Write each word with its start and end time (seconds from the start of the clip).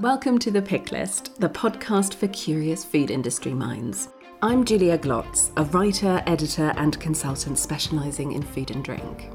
Welcome 0.00 0.38
to 0.38 0.50
The 0.50 0.62
Pick 0.62 0.92
List, 0.92 1.38
the 1.42 1.50
podcast 1.50 2.14
for 2.14 2.26
curious 2.28 2.82
food 2.82 3.10
industry 3.10 3.52
minds. 3.52 4.08
I'm 4.40 4.64
Julia 4.64 4.96
Glotz, 4.96 5.50
a 5.58 5.64
writer, 5.64 6.22
editor, 6.26 6.72
and 6.78 6.98
consultant 6.98 7.58
specialising 7.58 8.32
in 8.32 8.40
food 8.40 8.70
and 8.70 8.82
drink. 8.82 9.28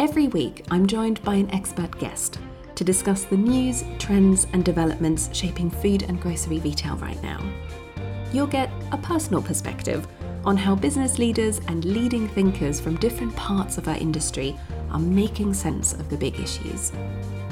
Every 0.00 0.26
week, 0.26 0.66
I'm 0.72 0.88
joined 0.88 1.22
by 1.22 1.36
an 1.36 1.48
expert 1.52 1.96
guest 2.00 2.40
to 2.74 2.82
discuss 2.82 3.22
the 3.22 3.36
news, 3.36 3.84
trends, 4.00 4.48
and 4.52 4.64
developments 4.64 5.30
shaping 5.32 5.70
food 5.70 6.02
and 6.02 6.20
grocery 6.20 6.58
retail 6.58 6.96
right 6.96 7.22
now. 7.22 7.40
You'll 8.32 8.48
get 8.48 8.72
a 8.90 8.98
personal 8.98 9.40
perspective 9.40 10.08
on 10.44 10.56
how 10.56 10.74
business 10.74 11.20
leaders 11.20 11.60
and 11.68 11.84
leading 11.84 12.26
thinkers 12.26 12.80
from 12.80 12.96
different 12.96 13.36
parts 13.36 13.78
of 13.78 13.86
our 13.86 13.98
industry 13.98 14.58
are 14.90 14.98
making 14.98 15.54
sense 15.54 15.92
of 15.92 16.10
the 16.10 16.16
big 16.16 16.40
issues. 16.40 16.90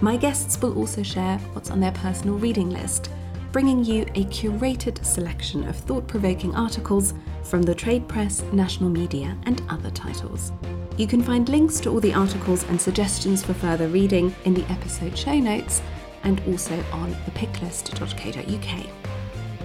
My 0.02 0.16
guests 0.16 0.62
will 0.62 0.78
also 0.78 1.02
share 1.02 1.36
what's 1.52 1.70
on 1.70 1.78
their 1.78 1.92
personal 1.92 2.38
reading 2.38 2.70
list, 2.70 3.10
bringing 3.52 3.84
you 3.84 4.04
a 4.14 4.24
curated 4.24 5.04
selection 5.04 5.68
of 5.68 5.76
thought 5.76 6.08
provoking 6.08 6.54
articles 6.54 7.12
from 7.44 7.60
the 7.60 7.74
trade 7.74 8.08
press, 8.08 8.42
national 8.50 8.88
media, 8.88 9.36
and 9.44 9.60
other 9.68 9.90
titles. 9.90 10.52
You 10.96 11.06
can 11.06 11.22
find 11.22 11.46
links 11.50 11.80
to 11.80 11.90
all 11.90 12.00
the 12.00 12.14
articles 12.14 12.64
and 12.64 12.80
suggestions 12.80 13.44
for 13.44 13.52
further 13.52 13.88
reading 13.88 14.34
in 14.46 14.54
the 14.54 14.64
episode 14.72 15.18
show 15.18 15.38
notes 15.38 15.82
and 16.22 16.40
also 16.48 16.82
on 16.92 17.12
thepicklist.co.uk. 17.26 18.86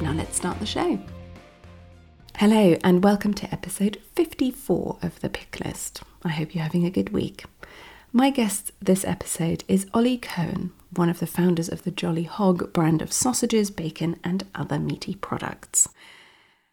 Now 0.02 0.12
let's 0.12 0.36
start 0.36 0.60
the 0.60 0.66
show. 0.66 1.00
Hello, 2.36 2.76
and 2.84 3.02
welcome 3.02 3.34
to 3.36 3.50
episode 3.54 4.02
54 4.16 4.98
of 5.02 5.18
The 5.22 5.30
Pick 5.30 5.64
List. 5.64 6.04
I 6.24 6.30
hope 6.30 6.54
you're 6.54 6.66
having 6.66 6.86
a 6.86 6.92
good 6.92 7.14
week. 7.14 7.46
My 8.16 8.30
guest 8.30 8.72
this 8.82 9.04
episode 9.04 9.66
is 9.68 9.88
Olly 9.94 10.18
Kohn, 10.18 10.72
one 10.96 11.10
of 11.10 11.20
the 11.20 11.28
founders 11.28 11.68
of 11.68 11.84
the 11.84 11.92
Jolly 11.92 12.24
Hog 12.24 12.72
brand 12.72 13.02
of 13.02 13.12
sausages, 13.12 13.70
bacon, 13.70 14.18
and 14.24 14.46
other 14.56 14.80
meaty 14.80 15.16
products. 15.16 15.90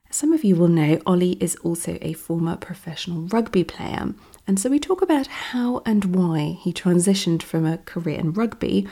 Some 0.08 0.32
of 0.32 0.44
you 0.44 0.54
will 0.54 0.68
know 0.68 1.00
Olly 1.04 1.32
is 1.40 1.56
also 1.56 1.98
a 2.00 2.12
former 2.12 2.56
professional 2.56 3.22
rugby 3.22 3.64
player, 3.64 4.14
and 4.46 4.60
so 4.60 4.70
we 4.70 4.78
talk 4.78 5.02
about 5.02 5.26
how 5.26 5.82
and 5.84 6.14
why 6.14 6.56
he 6.60 6.72
transitioned 6.72 7.42
from 7.42 7.66
a 7.66 7.78
career 7.78 8.20
in 8.20 8.32
rugby 8.32 8.86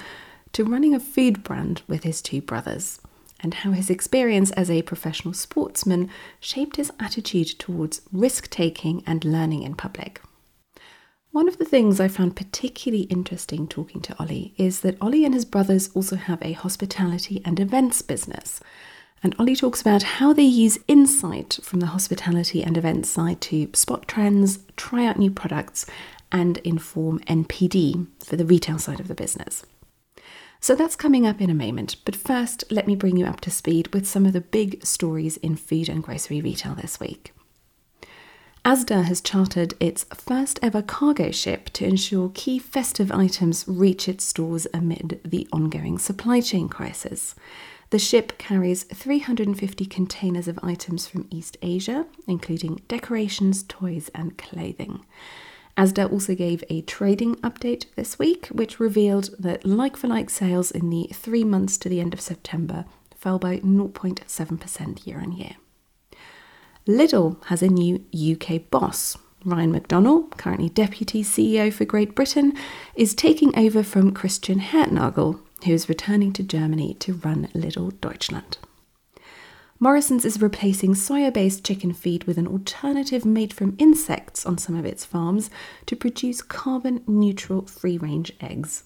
to 0.53 0.65
running 0.65 0.93
a 0.93 0.99
food 0.99 1.45
brand 1.45 1.83
with 1.87 2.03
his 2.03 2.21
two 2.21 2.43
brothers, 2.43 3.01
and 3.39 3.55
how 3.55 3.71
his 3.71 3.91
experience 3.91 4.51
as 4.51 4.69
a 4.69 4.83
professional 4.83 5.35
sportsman 5.35 6.11
shaped 6.41 6.75
his 6.75 6.91
attitude 6.99 7.61
towards 7.61 8.01
risk 8.13 8.51
taking 8.51 9.05
and 9.07 9.25
learning 9.25 9.63
in 9.63 9.77
public. 9.77 10.21
One 11.33 11.47
of 11.47 11.59
the 11.59 11.65
things 11.65 12.01
I 12.01 12.09
found 12.09 12.35
particularly 12.35 13.05
interesting 13.05 13.69
talking 13.69 14.01
to 14.01 14.21
Olly 14.21 14.53
is 14.57 14.81
that 14.81 14.97
Olly 15.01 15.25
and 15.25 15.33
his 15.33 15.45
brothers 15.45 15.89
also 15.95 16.17
have 16.17 16.43
a 16.43 16.55
hospitality 16.55 17.41
and 17.45 17.61
events 17.61 18.03
business. 18.03 18.61
And 19.23 19.37
Olly 19.39 19.55
talks 19.55 19.81
about 19.81 20.03
how 20.03 20.33
they 20.33 20.43
use 20.43 20.81
insight 20.89 21.61
from 21.63 21.79
the 21.79 21.87
hospitality 21.87 22.65
and 22.65 22.77
events 22.77 23.11
side 23.11 23.41
to 23.43 23.71
spot 23.75 24.09
trends, 24.09 24.59
try 24.77 25.07
out 25.07 25.21
new 25.21 25.31
products, 25.31 25.87
and 26.33 26.59
inform 26.59 27.21
NPD 27.21 28.09
for 28.25 28.35
the 28.35 28.45
retail 28.45 28.81
side 28.81 28.99
of 28.99 29.07
the 29.07 29.15
business. 29.15 29.65
So 30.59 30.75
that's 30.75 30.97
coming 30.97 31.29
up 31.29 31.41
in 31.41 31.49
a 31.49 31.55
moment, 31.55 31.95
but 32.05 32.17
first, 32.17 32.65
let 32.73 32.89
me 32.89 32.97
bring 32.97 33.17
you 33.17 33.27
up 33.27 33.41
to 33.43 33.53
speed 33.53 33.95
with 33.95 34.05
some 34.05 34.27
of 34.27 34.33
the 34.33 34.41
big 34.41 34.85
stories 34.85 35.37
in 35.37 35.55
food 35.55 35.89
and 35.89 36.03
grocery 36.03 36.41
retail 36.41 36.75
this 36.75 36.99
week. 36.99 37.33
Asda 38.65 39.05
has 39.05 39.23
chartered 39.23 39.73
its 39.81 40.05
first 40.13 40.59
ever 40.63 40.83
cargo 40.83 41.31
ship 41.31 41.71
to 41.71 41.87
ensure 41.87 42.31
key 42.35 42.59
festive 42.59 43.11
items 43.11 43.65
reach 43.67 44.07
its 44.07 44.23
stores 44.25 44.67
amid 44.75 45.19
the 45.25 45.49
ongoing 45.51 45.99
supply 45.99 46.43
chain 46.43 46.69
crisis. 46.69 47.35
The 47.89 47.99
ship 47.99 48.37
carries 48.37 48.85
350 48.85 49.87
containers 49.87 50.47
of 50.47 50.59
items 50.63 51.07
from 51.07 51.27
East 51.31 51.57
Asia, 51.63 52.07
including 52.27 52.83
decorations, 52.87 53.63
toys, 53.63 54.11
and 54.15 54.37
clothing. 54.37 55.07
Asda 55.79 56.13
also 56.13 56.35
gave 56.35 56.63
a 56.69 56.83
trading 56.83 57.37
update 57.37 57.87
this 57.97 58.19
week, 58.19 58.49
which 58.49 58.79
revealed 58.79 59.31
that 59.39 59.65
like 59.65 59.97
for 59.97 60.09
like 60.09 60.29
sales 60.29 60.71
in 60.71 60.91
the 60.91 61.09
three 61.15 61.45
months 61.45 61.79
to 61.79 61.89
the 61.89 62.01
end 62.01 62.13
of 62.13 62.21
September 62.21 62.85
fell 63.17 63.39
by 63.39 63.57
0.7% 63.61 65.07
year 65.07 65.19
on 65.19 65.33
year. 65.33 65.57
Lidl 66.91 67.37
has 67.45 67.63
a 67.63 67.69
new 67.69 68.05
UK 68.13 68.69
boss. 68.69 69.17
Ryan 69.45 69.73
McDonnell, 69.73 70.37
currently 70.37 70.69
Deputy 70.69 71.23
CEO 71.23 71.73
for 71.73 71.85
Great 71.85 72.17
Britain, 72.17 72.53
is 72.97 73.15
taking 73.15 73.57
over 73.57 73.85
from 73.85 74.13
Christian 74.13 74.59
Härtnagel, 74.59 75.39
who 75.65 75.73
is 75.73 75.89
returning 75.89 76.33
to 76.33 76.43
Germany 76.43 76.95
to 76.95 77.15
run 77.15 77.49
Lidl 77.55 77.99
Deutschland. 78.01 78.59
Morrisons 79.79 80.25
is 80.25 80.43
replacing 80.43 80.95
soya 80.95 81.33
based 81.33 81.65
chicken 81.65 81.93
feed 81.93 82.25
with 82.25 82.37
an 82.39 82.49
alternative 82.49 83.25
made 83.25 83.53
from 83.53 83.77
insects 83.79 84.45
on 84.45 84.59
some 84.59 84.75
of 84.75 84.85
its 84.85 85.05
farms 85.05 85.49
to 85.87 85.95
produce 85.95 86.43
carbon 86.43 87.05
neutral 87.07 87.67
free 87.67 87.99
range 87.99 88.33
eggs. 88.41 88.83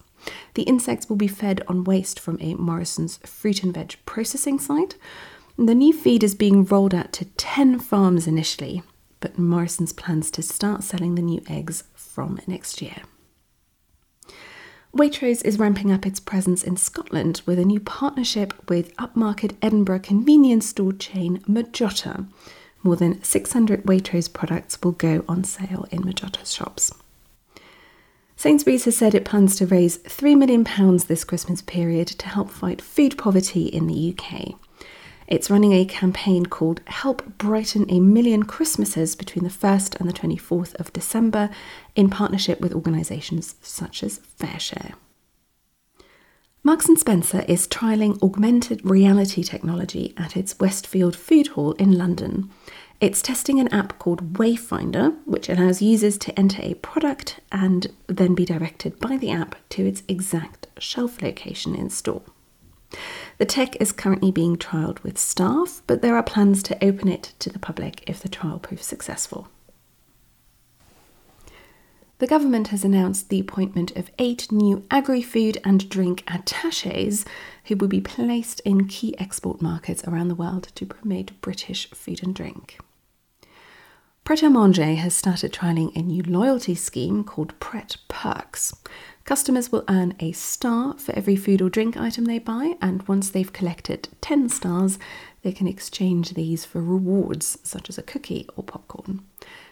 The 0.54 0.62
insects 0.64 1.08
will 1.08 1.16
be 1.16 1.26
fed 1.26 1.62
on 1.68 1.84
waste 1.84 2.20
from 2.20 2.36
a 2.40 2.54
Morrisons 2.54 3.16
fruit 3.24 3.62
and 3.62 3.72
veg 3.72 3.96
processing 4.04 4.58
site, 4.58 4.96
the 5.56 5.74
new 5.74 5.92
feed 5.92 6.24
is 6.24 6.34
being 6.34 6.64
rolled 6.64 6.94
out 6.94 7.12
to 7.14 7.24
10 7.24 7.78
farms 7.78 8.26
initially, 8.26 8.82
but 9.20 9.38
Morrisons 9.38 9.92
plans 9.92 10.30
to 10.32 10.42
start 10.42 10.82
selling 10.82 11.14
the 11.14 11.22
new 11.22 11.42
eggs 11.48 11.84
from 11.94 12.40
next 12.46 12.82
year. 12.82 13.02
Waitrose 14.96 15.44
is 15.44 15.58
ramping 15.58 15.90
up 15.90 16.06
its 16.06 16.20
presence 16.20 16.62
in 16.62 16.76
Scotland 16.76 17.42
with 17.46 17.58
a 17.58 17.64
new 17.64 17.80
partnership 17.80 18.54
with 18.68 18.96
upmarket 18.96 19.56
Edinburgh 19.60 20.00
convenience 20.00 20.68
store 20.68 20.92
chain 20.92 21.38
Margiotta. 21.48 22.28
More 22.84 22.94
than 22.94 23.22
600 23.22 23.84
Waitrose 23.84 24.32
products 24.32 24.78
will 24.82 24.92
go 24.92 25.24
on 25.28 25.42
sale 25.42 25.86
in 25.90 26.02
Margiotta's 26.02 26.52
shops. 26.52 26.92
Sainsbury's 28.36 28.84
has 28.84 28.96
said 28.96 29.14
it 29.14 29.24
plans 29.24 29.56
to 29.56 29.66
raise 29.66 29.98
£3 29.98 30.36
million 30.36 30.64
this 31.08 31.24
Christmas 31.24 31.62
period 31.62 32.06
to 32.08 32.28
help 32.28 32.50
fight 32.50 32.82
food 32.82 33.16
poverty 33.16 33.66
in 33.66 33.86
the 33.86 34.14
UK. 34.16 34.54
It's 35.26 35.50
running 35.50 35.72
a 35.72 35.86
campaign 35.86 36.46
called 36.46 36.82
Help 36.86 37.38
Brighten 37.38 37.86
a 37.90 37.98
Million 38.00 38.42
Christmases 38.42 39.16
between 39.16 39.44
the 39.44 39.50
1st 39.50 39.98
and 39.98 40.08
the 40.08 40.12
24th 40.12 40.74
of 40.74 40.92
December 40.92 41.48
in 41.94 42.10
partnership 42.10 42.60
with 42.60 42.74
organisations 42.74 43.54
such 43.62 44.02
as 44.02 44.20
FareShare. 44.38 44.94
Marks 46.62 46.86
& 46.92 46.96
Spencer 46.96 47.44
is 47.46 47.68
trialling 47.68 48.22
augmented 48.22 48.84
reality 48.84 49.42
technology 49.42 50.14
at 50.16 50.36
its 50.36 50.58
Westfield 50.58 51.14
Food 51.14 51.48
Hall 51.48 51.72
in 51.72 51.92
London. 51.92 52.50
It's 53.00 53.20
testing 53.20 53.60
an 53.60 53.68
app 53.68 53.98
called 53.98 54.34
Wayfinder, 54.34 55.16
which 55.26 55.50
allows 55.50 55.82
users 55.82 56.16
to 56.18 56.38
enter 56.38 56.62
a 56.62 56.74
product 56.74 57.40
and 57.52 57.88
then 58.06 58.34
be 58.34 58.46
directed 58.46 58.98
by 58.98 59.18
the 59.18 59.30
app 59.30 59.56
to 59.70 59.86
its 59.86 60.02
exact 60.08 60.68
shelf 60.78 61.20
location 61.20 61.74
in 61.74 61.90
store. 61.90 62.22
The 63.38 63.44
tech 63.44 63.80
is 63.80 63.92
currently 63.92 64.30
being 64.30 64.56
trialled 64.56 65.02
with 65.02 65.18
staff, 65.18 65.82
but 65.86 66.02
there 66.02 66.16
are 66.16 66.22
plans 66.22 66.62
to 66.64 66.84
open 66.84 67.08
it 67.08 67.32
to 67.40 67.50
the 67.50 67.58
public 67.58 68.04
if 68.06 68.20
the 68.20 68.28
trial 68.28 68.58
proves 68.58 68.84
successful. 68.84 69.48
The 72.18 72.26
government 72.28 72.68
has 72.68 72.84
announced 72.84 73.28
the 73.28 73.40
appointment 73.40 73.96
of 73.96 74.10
eight 74.18 74.50
new 74.52 74.84
agri 74.90 75.20
food 75.20 75.58
and 75.64 75.88
drink 75.88 76.22
attaches 76.28 77.24
who 77.64 77.76
will 77.76 77.88
be 77.88 78.00
placed 78.00 78.60
in 78.60 78.86
key 78.86 79.18
export 79.18 79.60
markets 79.60 80.04
around 80.06 80.28
the 80.28 80.34
world 80.34 80.68
to 80.76 80.86
promote 80.86 81.38
British 81.40 81.90
food 81.90 82.22
and 82.22 82.34
drink. 82.34 82.78
Pret 84.24 84.42
a 84.42 84.48
Manger 84.48 84.94
has 84.94 85.14
started 85.14 85.52
trialling 85.52 85.94
a 85.94 86.02
new 86.02 86.22
loyalty 86.22 86.74
scheme 86.74 87.24
called 87.24 87.58
Pret 87.60 87.96
Perks, 88.08 88.72
Customers 89.24 89.72
will 89.72 89.84
earn 89.88 90.14
a 90.20 90.32
star 90.32 90.98
for 90.98 91.12
every 91.16 91.34
food 91.34 91.62
or 91.62 91.70
drink 91.70 91.96
item 91.96 92.26
they 92.26 92.38
buy, 92.38 92.76
and 92.82 93.06
once 93.08 93.30
they've 93.30 93.52
collected 93.52 94.10
10 94.20 94.50
stars, 94.50 94.98
they 95.42 95.50
can 95.50 95.66
exchange 95.66 96.34
these 96.34 96.66
for 96.66 96.82
rewards 96.82 97.58
such 97.62 97.88
as 97.88 97.96
a 97.96 98.02
cookie 98.02 98.46
or 98.54 98.62
popcorn. 98.62 99.22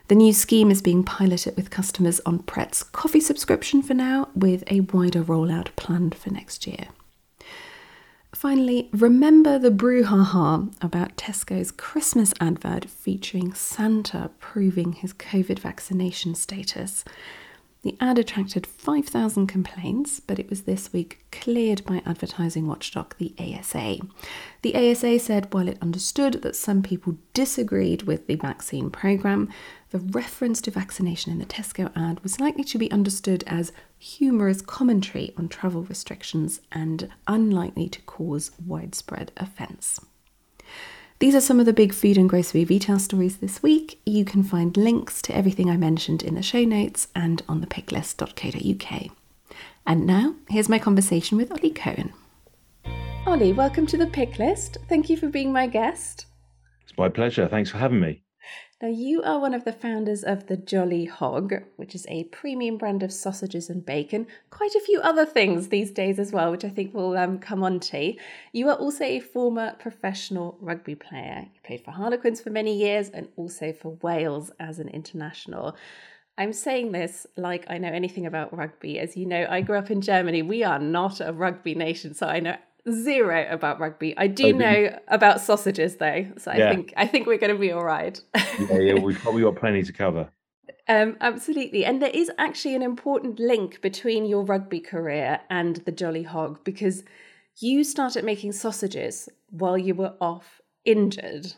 The 0.09 0.15
new 0.15 0.33
scheme 0.33 0.71
is 0.71 0.81
being 0.81 1.05
piloted 1.05 1.55
with 1.55 1.71
customers 1.71 2.19
on 2.25 2.41
Pret's 2.41 2.83
coffee 2.83 3.21
subscription 3.21 3.83
for 3.83 3.93
now, 3.93 4.31
with 4.35 4.65
a 4.69 4.81
wider 4.81 5.23
rollout 5.23 5.77
planned 5.77 6.15
for 6.15 6.31
next 6.31 6.67
year. 6.67 6.87
Finally, 8.43 8.89
remember 8.93 9.57
the 9.57 9.71
brouhaha 9.71 10.69
about 10.83 11.17
Tesco's 11.17 11.71
Christmas 11.71 12.35
advert 12.41 12.87
featuring 12.87 13.55
Santa 13.55 14.33
proving 14.41 14.95
his 14.95 15.13
COVID 15.15 15.61
vaccination 15.61 16.35
status. 16.35 17.05
The 17.83 17.97
ad 18.01 18.17
attracted 18.17 18.65
5,000 18.65 19.49
complaints, 19.49 20.21
but 20.21 20.39
it 20.39 20.49
was 20.49 20.63
this 20.63 20.93
week 20.93 21.25
cleared 21.33 21.85
by 21.85 22.01
advertising 22.07 22.69
watchdog 22.69 23.17
the 23.19 23.35
ASA. 23.41 23.99
The 24.63 24.75
ASA 24.77 25.19
said 25.19 25.53
while 25.53 25.67
it 25.67 25.83
understood 25.83 26.43
that 26.43 26.55
some 26.55 26.85
people 26.85 27.19
disagreed 27.35 28.05
with 28.05 28.29
the 28.29 28.37
vaccine 28.37 28.89
programme, 28.89 29.49
the 29.91 29.99
reference 29.99 30.61
to 30.61 30.71
vaccination 30.71 31.33
in 31.33 31.41
the 31.41 31.45
Tesco 31.45 31.91
ad 31.97 32.21
was 32.21 32.39
likely 32.39 32.63
to 32.65 32.79
be 32.79 32.91
understood 32.93 33.43
as 33.49 33.73
humorous 33.99 34.63
commentary 34.63 35.35
on 35.37 35.49
travel 35.49 35.83
restrictions 35.83 36.61
and 36.71 37.09
unlikely 37.27 37.89
to 37.89 38.03
cause 38.03 38.53
widespread 38.65 39.33
offence. 39.37 40.01
These 41.23 41.37
are 41.37 41.41
some 41.41 41.61
of 41.61 41.67
the 41.67 41.73
big 41.73 41.95
food 41.95 42.19
and 42.19 42.29
grocery 42.29 42.65
retail 42.65 42.99
stories 42.99 43.37
this 43.37 43.63
week. 43.63 44.01
You 44.05 44.25
can 44.25 44.43
find 44.43 44.77
links 44.77 45.23
to 45.23 45.37
everything 45.37 45.71
I 45.71 45.77
mentioned 45.77 46.21
in 46.21 46.35
the 46.35 46.43
show 46.43 46.65
notes 46.65 47.07
and 47.15 47.41
on 47.49 47.61
the 47.61 47.69
thepicklist.co.uk. 47.69 49.11
And 49.87 50.05
now, 50.05 50.35
here's 50.49 50.69
my 50.69 50.81
conversation 50.81 51.39
with 51.39 51.53
Olly 51.53 51.71
Kohn. 51.71 52.13
Olly, 53.25 53.53
welcome 53.53 53.87
to 53.87 53.97
the 53.97 54.09
Pick 54.09 54.41
List. 54.41 54.79
Thank 54.89 55.09
you 55.09 55.17
for 55.17 55.29
being 55.29 55.53
my 55.53 55.69
guest. 55.69 56.27
It's 56.83 56.99
my 56.99 57.09
pleasure. 57.09 57.47
Thanks 57.47 57.71
for 57.71 57.79
having 57.79 58.01
me. 58.01 58.25
Now, 58.83 58.89
you 58.89 59.23
are 59.23 59.39
one 59.39 59.55
of 59.55 59.63
the 59.63 59.73
founders 59.73 60.25
of 60.25 60.49
the 60.49 60.57
Jolly 60.57 61.05
Hog, 61.05 61.55
which 61.77 61.95
is 61.95 62.05
a 62.09 62.25
premium 62.25 62.79
brand 62.79 63.05
of 63.05 63.13
sausages 63.13 63.71
and 63.71 63.87
bacon. 63.87 64.27
Quite 64.51 64.75
a 64.75 64.81
few 64.81 65.01
other 65.03 65.25
things 65.25 65.69
these 65.69 65.93
days 65.93 66.19
as 66.19 66.33
well, 66.33 66.51
which 66.51 66.65
I 66.65 66.69
think 66.69 66.93
we'll 66.93 67.17
um, 67.17 67.39
come 67.39 67.63
on 67.63 67.79
to. 67.79 68.17
You 68.51 68.69
are 68.71 68.75
also 68.75 69.05
a 69.05 69.21
former 69.21 69.77
professional 69.79 70.59
rugby 70.61 70.97
player. 70.97 71.47
You 71.55 71.61
played 71.63 71.85
for 71.85 71.93
Harlequins 71.93 72.41
for 72.41 72.51
many 72.51 72.77
years 72.77 73.09
and 73.09 73.29
also 73.37 73.73
for 73.73 73.99
Wales 74.03 74.51
as 74.59 74.81
an 74.81 74.89
international. 74.89 75.77
I'm 76.37 76.53
saying 76.53 76.91
this 76.91 77.25
like 77.37 77.65
I 77.69 77.79
know 77.79 77.93
anything 77.93 78.27
about 78.27 78.57
rugby. 78.57 78.99
As 78.99 79.17
you 79.17 79.27
know, 79.27 79.47
I 79.49 79.61
grew 79.61 79.79
up 79.79 79.93
in 79.93 80.01
Germany. 80.01 80.43
We 80.43 80.65
are 80.65 80.81
not 80.81 81.21
a 81.21 81.33
rugby 81.33 81.77
nation, 81.77 82.15
so 82.15 82.27
I 82.27 82.41
know 82.41 82.57
zero 82.91 83.47
about 83.51 83.81
rugby. 83.81 84.17
I 84.17 84.27
do 84.27 84.53
know 84.53 84.99
about 85.09 85.41
sausages 85.41 85.97
though, 85.97 86.27
so 86.39 86.51
I 86.51 86.57
yeah. 86.57 86.71
think 86.71 86.93
I 86.97 87.07
think 87.07 87.27
we're 87.27 87.39
going 87.39 87.53
to 87.53 87.59
be 87.59 87.73
all 87.73 87.85
right. 87.85 88.21
yeah, 88.35 88.79
yeah, 88.79 88.95
we've 88.95 89.19
probably 89.23 89.43
got 89.43 89.57
plenty 89.57 89.83
to 89.83 89.93
cover. 89.93 90.29
Um, 90.89 91.17
absolutely, 91.21 91.85
and 91.85 92.03
there 92.03 92.11
is 92.11 92.31
actually 92.39 92.75
an 92.75 92.83
important 92.83 93.39
link 93.39 93.81
between 93.81 94.25
your 94.25 94.45
rugby 94.45 94.81
career 94.81 95.41
and 95.49 95.77
the 95.77 95.93
Jolly 95.93 96.25
Hog 96.25 96.65
because 96.65 97.05
you 97.61 97.85
started 97.85 98.25
making 98.25 98.53
sausages 98.53 99.29
while 99.51 99.79
you 99.79 99.95
were 99.95 100.15
off 100.21 100.61
injured. 100.85 101.55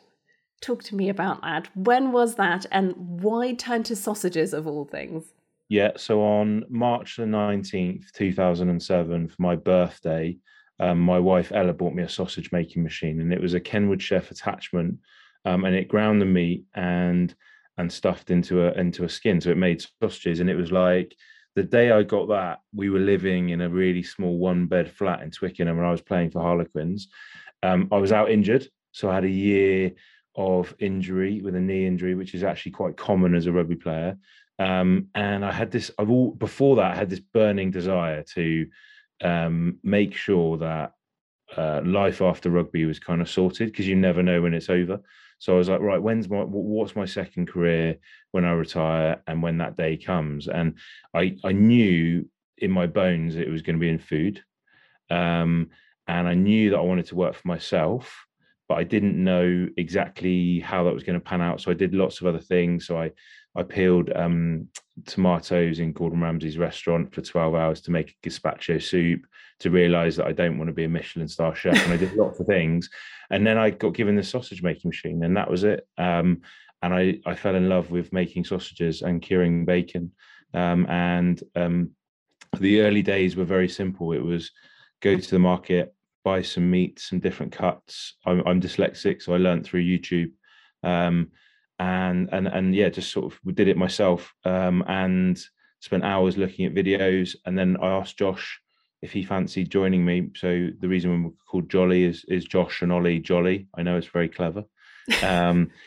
Talk 0.60 0.82
to 0.84 0.96
me 0.96 1.08
about 1.08 1.42
that. 1.42 1.68
When 1.74 2.12
was 2.12 2.34
that, 2.34 2.66
and 2.70 2.94
why 2.96 3.54
turn 3.54 3.82
to 3.84 3.96
sausages 3.96 4.52
of 4.52 4.66
all 4.66 4.84
things? 4.84 5.24
Yeah, 5.68 5.92
so 5.96 6.20
on 6.20 6.64
March 6.68 7.16
the 7.16 7.26
nineteenth, 7.26 8.12
two 8.12 8.32
thousand 8.32 8.68
and 8.68 8.82
seven, 8.82 9.28
for 9.28 9.40
my 9.40 9.56
birthday, 9.56 10.36
um, 10.80 11.00
my 11.00 11.18
wife 11.18 11.52
Ella 11.52 11.72
bought 11.72 11.94
me 11.94 12.02
a 12.02 12.08
sausage 12.08 12.50
making 12.52 12.82
machine, 12.82 13.20
and 13.20 13.32
it 13.32 13.40
was 13.40 13.54
a 13.54 13.60
Kenwood 13.60 14.02
Chef 14.02 14.30
attachment, 14.30 14.98
um, 15.44 15.64
and 15.64 15.74
it 15.74 15.88
ground 15.88 16.20
the 16.20 16.26
meat 16.26 16.64
and 16.74 17.34
and 17.76 17.92
stuffed 17.92 18.30
into 18.30 18.66
a 18.66 18.72
into 18.72 19.04
a 19.04 19.08
skin, 19.08 19.40
so 19.40 19.50
it 19.50 19.56
made 19.56 19.84
sausages. 20.00 20.40
And 20.40 20.50
it 20.50 20.56
was 20.56 20.72
like 20.72 21.14
the 21.54 21.62
day 21.62 21.92
I 21.92 22.02
got 22.02 22.28
that, 22.28 22.60
we 22.74 22.90
were 22.90 22.98
living 22.98 23.50
in 23.50 23.60
a 23.60 23.68
really 23.68 24.02
small 24.02 24.38
one 24.38 24.66
bed 24.66 24.90
flat 24.90 25.22
in 25.22 25.30
Twickenham, 25.30 25.78
and 25.78 25.86
I 25.86 25.92
was 25.92 26.02
playing 26.02 26.30
for 26.30 26.42
Harlequins. 26.42 27.08
Um, 27.62 27.88
I 27.92 27.98
was 27.98 28.12
out 28.12 28.30
injured, 28.30 28.68
so 28.92 29.10
I 29.10 29.14
had 29.14 29.24
a 29.24 29.30
year 29.30 29.92
of 30.36 30.74
injury 30.80 31.40
with 31.40 31.54
a 31.54 31.60
knee 31.60 31.86
injury, 31.86 32.16
which 32.16 32.34
is 32.34 32.42
actually 32.42 32.72
quite 32.72 32.96
common 32.96 33.34
as 33.34 33.46
a 33.46 33.52
rugby 33.52 33.76
player. 33.76 34.18
Um, 34.58 35.08
and 35.14 35.44
I 35.44 35.52
had 35.52 35.70
this. 35.70 35.90
I've 35.98 36.10
all 36.10 36.32
before 36.32 36.76
that 36.76 36.92
I 36.92 36.96
had 36.96 37.10
this 37.10 37.20
burning 37.20 37.70
desire 37.70 38.22
to 38.34 38.66
um, 39.24 39.78
make 39.82 40.14
sure 40.14 40.58
that 40.58 40.92
uh, 41.56 41.80
life 41.84 42.20
after 42.20 42.50
rugby 42.50 42.84
was 42.84 42.98
kind 42.98 43.20
of 43.20 43.28
sorted 43.28 43.70
because 43.70 43.88
you 43.88 43.96
never 43.96 44.22
know 44.22 44.42
when 44.42 44.54
it's 44.54 44.70
over. 44.70 45.00
So 45.38 45.54
I 45.54 45.58
was 45.58 45.68
like, 45.68 45.80
right, 45.80 46.00
when's 46.00 46.28
my 46.28 46.42
what's 46.42 46.94
my 46.94 47.04
second 47.04 47.48
career 47.48 47.96
when 48.30 48.44
I 48.44 48.52
retire 48.52 49.22
and 49.26 49.42
when 49.42 49.58
that 49.58 49.76
day 49.76 49.96
comes? 49.96 50.46
And 50.46 50.78
I 51.12 51.36
I 51.42 51.52
knew 51.52 52.28
in 52.58 52.70
my 52.70 52.86
bones 52.86 53.36
it 53.36 53.48
was 53.48 53.62
going 53.62 53.76
to 53.76 53.80
be 53.80 53.88
in 53.88 53.98
food, 53.98 54.42
um, 55.10 55.70
and 56.06 56.28
I 56.28 56.34
knew 56.34 56.70
that 56.70 56.78
I 56.78 56.82
wanted 56.82 57.06
to 57.06 57.16
work 57.16 57.34
for 57.34 57.48
myself, 57.48 58.26
but 58.68 58.78
I 58.78 58.84
didn't 58.84 59.22
know 59.22 59.68
exactly 59.76 60.60
how 60.60 60.84
that 60.84 60.94
was 60.94 61.02
going 61.02 61.18
to 61.18 61.24
pan 61.24 61.40
out. 61.40 61.60
So 61.60 61.70
I 61.70 61.74
did 61.74 61.94
lots 61.94 62.20
of 62.20 62.26
other 62.26 62.40
things. 62.40 62.86
So 62.86 62.98
I 62.98 63.10
I 63.56 63.62
peeled 63.62 64.10
um, 64.14 64.68
tomatoes 65.06 65.78
in 65.78 65.92
Gordon 65.92 66.20
Ramsay's 66.20 66.58
restaurant 66.58 67.14
for 67.14 67.22
12 67.22 67.54
hours 67.54 67.80
to 67.82 67.92
make 67.92 68.10
a 68.10 68.28
gazpacho 68.28 68.82
soup 68.82 69.26
to 69.60 69.70
realize 69.70 70.16
that 70.16 70.26
I 70.26 70.32
don't 70.32 70.58
want 70.58 70.68
to 70.68 70.74
be 70.74 70.84
a 70.84 70.88
Michelin 70.88 71.28
star 71.28 71.54
chef. 71.54 71.80
And 71.84 71.92
I 71.92 71.96
did 71.96 72.12
lots 72.16 72.40
of 72.40 72.46
things. 72.46 72.90
And 73.30 73.46
then 73.46 73.56
I 73.56 73.70
got 73.70 73.94
given 73.94 74.16
the 74.16 74.24
sausage 74.24 74.62
making 74.62 74.88
machine, 74.88 75.22
and 75.22 75.36
that 75.36 75.50
was 75.50 75.62
it. 75.62 75.86
Um, 75.96 76.42
and 76.82 76.92
I, 76.92 77.20
I 77.24 77.34
fell 77.34 77.54
in 77.54 77.68
love 77.68 77.90
with 77.90 78.12
making 78.12 78.44
sausages 78.44 79.02
and 79.02 79.22
curing 79.22 79.64
bacon. 79.64 80.12
Um, 80.52 80.86
and 80.86 81.42
um, 81.54 81.90
the 82.58 82.80
early 82.80 83.02
days 83.02 83.36
were 83.36 83.44
very 83.44 83.68
simple. 83.68 84.12
It 84.12 84.22
was 84.22 84.50
go 85.00 85.16
to 85.16 85.30
the 85.30 85.38
market, 85.38 85.93
buy 86.24 86.42
some 86.42 86.70
meat, 86.70 86.98
some 86.98 87.20
different 87.20 87.52
cuts. 87.52 88.16
I'm, 88.26 88.42
I'm 88.46 88.60
dyslexic, 88.60 89.22
so 89.22 89.34
I 89.34 89.38
learned 89.38 89.64
through 89.64 89.84
YouTube. 89.84 90.32
Um, 90.82 91.30
and 91.78 92.28
and 92.32 92.46
and 92.46 92.74
yeah, 92.74 92.88
just 92.88 93.10
sort 93.10 93.32
of 93.32 93.54
did 93.54 93.68
it 93.68 93.76
myself 93.76 94.32
um, 94.44 94.84
and 94.86 95.40
spent 95.80 96.04
hours 96.04 96.36
looking 96.36 96.66
at 96.66 96.74
videos. 96.74 97.36
And 97.46 97.58
then 97.58 97.76
I 97.80 97.88
asked 97.88 98.18
Josh 98.18 98.60
if 99.02 99.12
he 99.12 99.22
fancied 99.22 99.70
joining 99.70 100.04
me. 100.04 100.30
So 100.36 100.68
the 100.80 100.88
reason 100.88 101.24
we're 101.24 101.30
called 101.50 101.70
Jolly 101.70 102.04
is 102.04 102.24
is 102.28 102.44
Josh 102.44 102.82
and 102.82 102.92
Olly 102.92 103.18
Jolly. 103.18 103.68
I 103.76 103.82
know 103.82 103.96
it's 103.96 104.06
very 104.06 104.28
clever. 104.28 104.64
Um, 105.22 105.70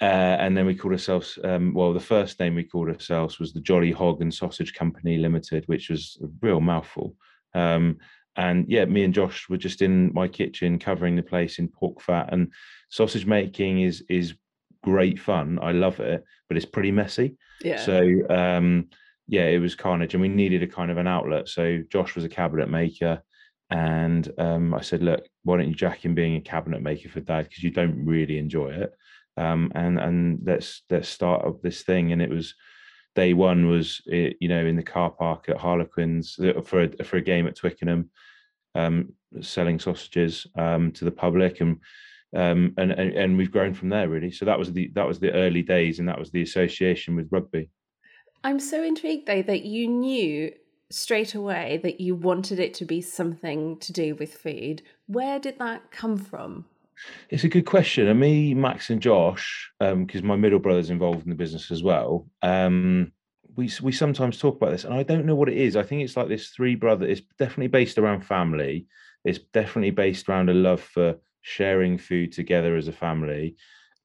uh, 0.00 0.04
and 0.04 0.56
then 0.56 0.64
we 0.66 0.74
called 0.74 0.92
ourselves 0.92 1.38
um, 1.44 1.74
well 1.74 1.92
the 1.92 2.00
first 2.00 2.40
name 2.40 2.54
we 2.54 2.64
called 2.64 2.88
ourselves 2.88 3.38
was 3.38 3.52
the 3.52 3.60
jolly 3.60 3.92
hog 3.92 4.22
and 4.22 4.32
sausage 4.32 4.72
company 4.72 5.18
limited 5.18 5.62
which 5.66 5.90
was 5.90 6.18
a 6.22 6.26
real 6.40 6.60
mouthful 6.60 7.14
um, 7.54 7.98
and 8.36 8.66
yeah 8.68 8.84
me 8.84 9.02
and 9.02 9.12
josh 9.12 9.48
were 9.48 9.56
just 9.56 9.82
in 9.82 10.12
my 10.14 10.28
kitchen 10.28 10.78
covering 10.78 11.16
the 11.16 11.22
place 11.22 11.58
in 11.58 11.66
pork 11.68 12.00
fat 12.00 12.28
and 12.32 12.52
sausage 12.90 13.26
making 13.26 13.80
is 13.80 14.04
is 14.08 14.34
great 14.82 15.18
fun. 15.18 15.58
I 15.60 15.72
love 15.72 16.00
it, 16.00 16.24
but 16.48 16.56
it's 16.56 16.66
pretty 16.66 16.92
messy. 16.92 17.36
Yeah. 17.62 17.82
So 17.82 18.28
um, 18.28 18.88
yeah, 19.26 19.46
it 19.46 19.58
was 19.58 19.74
carnage, 19.74 20.14
and 20.14 20.20
we 20.20 20.28
needed 20.28 20.62
a 20.62 20.66
kind 20.66 20.90
of 20.90 20.98
an 20.98 21.06
outlet. 21.06 21.48
So 21.48 21.82
Josh 21.90 22.14
was 22.14 22.24
a 22.24 22.28
cabinet 22.28 22.68
maker, 22.68 23.22
and 23.70 24.30
um, 24.38 24.74
I 24.74 24.80
said, 24.80 25.02
look, 25.02 25.26
why 25.44 25.56
don't 25.56 25.68
you 25.68 25.74
jack 25.74 26.04
in 26.04 26.14
being 26.14 26.36
a 26.36 26.40
cabinet 26.40 26.82
maker 26.82 27.08
for 27.08 27.20
Dad 27.20 27.44
because 27.44 27.62
you 27.62 27.70
don't 27.70 28.04
really 28.04 28.38
enjoy 28.38 28.70
it, 28.70 28.92
um, 29.36 29.70
and 29.74 29.98
and 29.98 30.40
let's 30.44 30.82
let's 30.90 31.08
start 31.08 31.44
up 31.44 31.62
this 31.62 31.82
thing. 31.82 32.12
And 32.12 32.20
it 32.22 32.30
was 32.30 32.54
day 33.14 33.34
one 33.34 33.68
was 33.68 34.00
you 34.06 34.48
know 34.48 34.64
in 34.64 34.76
the 34.76 34.82
car 34.82 35.10
park 35.10 35.48
at 35.48 35.56
Harlequins 35.56 36.38
uh, 36.38 36.60
for 36.62 36.82
a, 36.82 37.04
for 37.04 37.16
a 37.16 37.22
game 37.22 37.46
at 37.46 37.56
Twickenham, 37.56 38.10
um, 38.74 39.12
selling 39.40 39.78
sausages 39.78 40.46
um, 40.56 40.92
to 40.92 41.04
the 41.04 41.10
public 41.10 41.60
and 41.60 41.78
um, 42.36 42.74
and, 42.76 42.92
and 42.92 43.12
and 43.12 43.36
we've 43.36 43.50
grown 43.50 43.74
from 43.74 43.88
there 43.88 44.08
really. 44.08 44.30
So 44.30 44.44
that 44.44 44.58
was 44.58 44.72
the 44.72 44.90
that 44.94 45.06
was 45.06 45.18
the 45.18 45.32
early 45.32 45.62
days, 45.62 45.98
and 45.98 46.08
that 46.08 46.18
was 46.18 46.30
the 46.30 46.42
association 46.42 47.16
with 47.16 47.28
rugby. 47.30 47.70
I'm 48.44 48.60
so 48.60 48.82
intrigued 48.82 49.26
though 49.26 49.42
that 49.42 49.64
you 49.64 49.88
knew 49.88 50.52
straight 50.90 51.34
away 51.34 51.80
that 51.82 52.00
you 52.00 52.14
wanted 52.14 52.58
it 52.58 52.74
to 52.74 52.84
be 52.84 53.00
something 53.00 53.78
to 53.78 53.92
do 53.92 54.14
with 54.16 54.34
food. 54.34 54.82
Where 55.06 55.38
did 55.38 55.58
that 55.58 55.90
come 55.90 56.16
from? 56.16 56.66
It's 57.28 57.44
a 57.44 57.48
good 57.48 57.66
question. 57.66 58.08
And 58.08 58.20
me, 58.20 58.54
Max, 58.54 58.90
and 58.90 59.00
Josh, 59.00 59.70
because 59.78 60.20
um, 60.20 60.26
my 60.26 60.36
middle 60.36 60.58
brother's 60.58 60.90
involved 60.90 61.24
in 61.24 61.30
the 61.30 61.36
business 61.36 61.70
as 61.70 61.82
well. 61.82 62.26
Um, 62.42 63.12
we 63.56 63.70
we 63.82 63.92
sometimes 63.92 64.38
talk 64.38 64.56
about 64.56 64.70
this, 64.70 64.84
and 64.84 64.94
I 64.94 65.02
don't 65.02 65.26
know 65.26 65.34
what 65.34 65.48
it 65.48 65.56
is. 65.56 65.76
I 65.76 65.82
think 65.82 66.02
it's 66.02 66.16
like 66.16 66.28
this 66.28 66.50
three 66.50 66.76
brother. 66.76 67.06
It's 67.06 67.22
definitely 67.38 67.68
based 67.68 67.98
around 67.98 68.24
family. 68.24 68.86
It's 69.24 69.40
definitely 69.52 69.90
based 69.90 70.28
around 70.28 70.50
a 70.50 70.54
love 70.54 70.80
for 70.80 71.16
sharing 71.42 71.98
food 71.98 72.32
together 72.32 72.76
as 72.76 72.88
a 72.88 72.92
family 72.92 73.56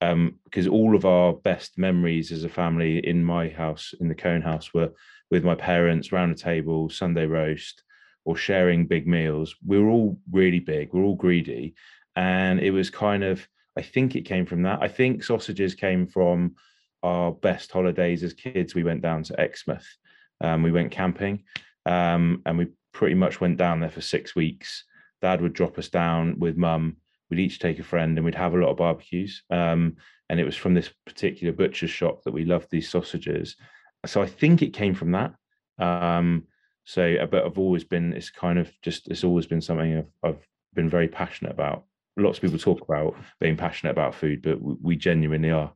um, 0.01 0.39
because 0.43 0.67
all 0.67 0.95
of 0.95 1.05
our 1.05 1.33
best 1.33 1.77
memories 1.77 2.31
as 2.31 2.43
a 2.43 2.49
family 2.49 3.05
in 3.05 3.23
my 3.23 3.49
house 3.49 3.93
in 3.99 4.07
the 4.07 4.15
Kohn 4.15 4.41
house 4.41 4.73
were 4.73 4.91
with 5.31 5.43
my 5.43 5.55
parents 5.55 6.11
round 6.11 6.31
a 6.31 6.35
table 6.35 6.89
sunday 6.89 7.25
roast 7.25 7.83
or 8.25 8.35
sharing 8.35 8.87
big 8.87 9.07
meals 9.07 9.55
we 9.65 9.79
were 9.79 9.89
all 9.89 10.19
really 10.31 10.59
big 10.59 10.89
we 10.93 10.99
we're 10.99 11.05
all 11.05 11.15
greedy 11.15 11.73
and 12.15 12.59
it 12.59 12.71
was 12.71 12.89
kind 12.89 13.23
of 13.23 13.47
i 13.77 13.81
think 13.81 14.15
it 14.15 14.21
came 14.21 14.45
from 14.45 14.63
that 14.63 14.79
i 14.81 14.87
think 14.87 15.23
sausages 15.23 15.75
came 15.75 16.07
from 16.07 16.55
our 17.03 17.31
best 17.31 17.71
holidays 17.71 18.23
as 18.23 18.33
kids 18.33 18.73
we 18.73 18.83
went 18.83 19.01
down 19.01 19.23
to 19.23 19.39
exmouth 19.39 19.87
um, 20.41 20.63
we 20.63 20.71
went 20.71 20.91
camping 20.91 21.43
um, 21.85 22.41
and 22.45 22.57
we 22.57 22.67
pretty 22.93 23.15
much 23.15 23.39
went 23.39 23.57
down 23.57 23.79
there 23.79 23.89
for 23.89 24.01
six 24.01 24.35
weeks 24.35 24.85
dad 25.21 25.41
would 25.41 25.53
drop 25.53 25.77
us 25.77 25.89
down 25.89 26.37
with 26.39 26.57
mum 26.57 26.97
we'd 27.29 27.39
each 27.39 27.59
take 27.59 27.79
a 27.79 27.83
friend 27.83 28.17
and 28.17 28.25
we'd 28.25 28.35
have 28.35 28.53
a 28.53 28.57
lot 28.57 28.69
of 28.69 28.77
barbecues. 28.77 29.43
Um, 29.49 29.97
and 30.29 30.39
it 30.39 30.45
was 30.45 30.55
from 30.55 30.73
this 30.73 30.89
particular 31.05 31.53
butcher's 31.53 31.91
shop 31.91 32.23
that 32.23 32.33
we 32.33 32.45
loved 32.45 32.69
these 32.71 32.89
sausages. 32.89 33.55
So 34.05 34.21
I 34.21 34.27
think 34.27 34.61
it 34.61 34.73
came 34.73 34.93
from 34.93 35.11
that. 35.11 35.33
Um, 35.77 36.43
so, 36.83 37.15
uh, 37.15 37.25
but 37.25 37.45
I've 37.45 37.59
always 37.59 37.83
been, 37.83 38.13
it's 38.13 38.29
kind 38.29 38.59
of 38.59 38.71
just, 38.81 39.07
it's 39.07 39.23
always 39.23 39.47
been 39.47 39.61
something 39.61 39.97
I've, 39.97 40.11
I've 40.23 40.47
been 40.73 40.89
very 40.89 41.07
passionate 41.07 41.51
about. 41.51 41.85
Lots 42.17 42.37
of 42.37 42.43
people 42.43 42.59
talk 42.59 42.81
about 42.81 43.15
being 43.39 43.57
passionate 43.57 43.91
about 43.91 44.15
food, 44.15 44.41
but 44.41 44.57
we 44.61 44.95
genuinely 44.95 45.51
are. 45.51 45.73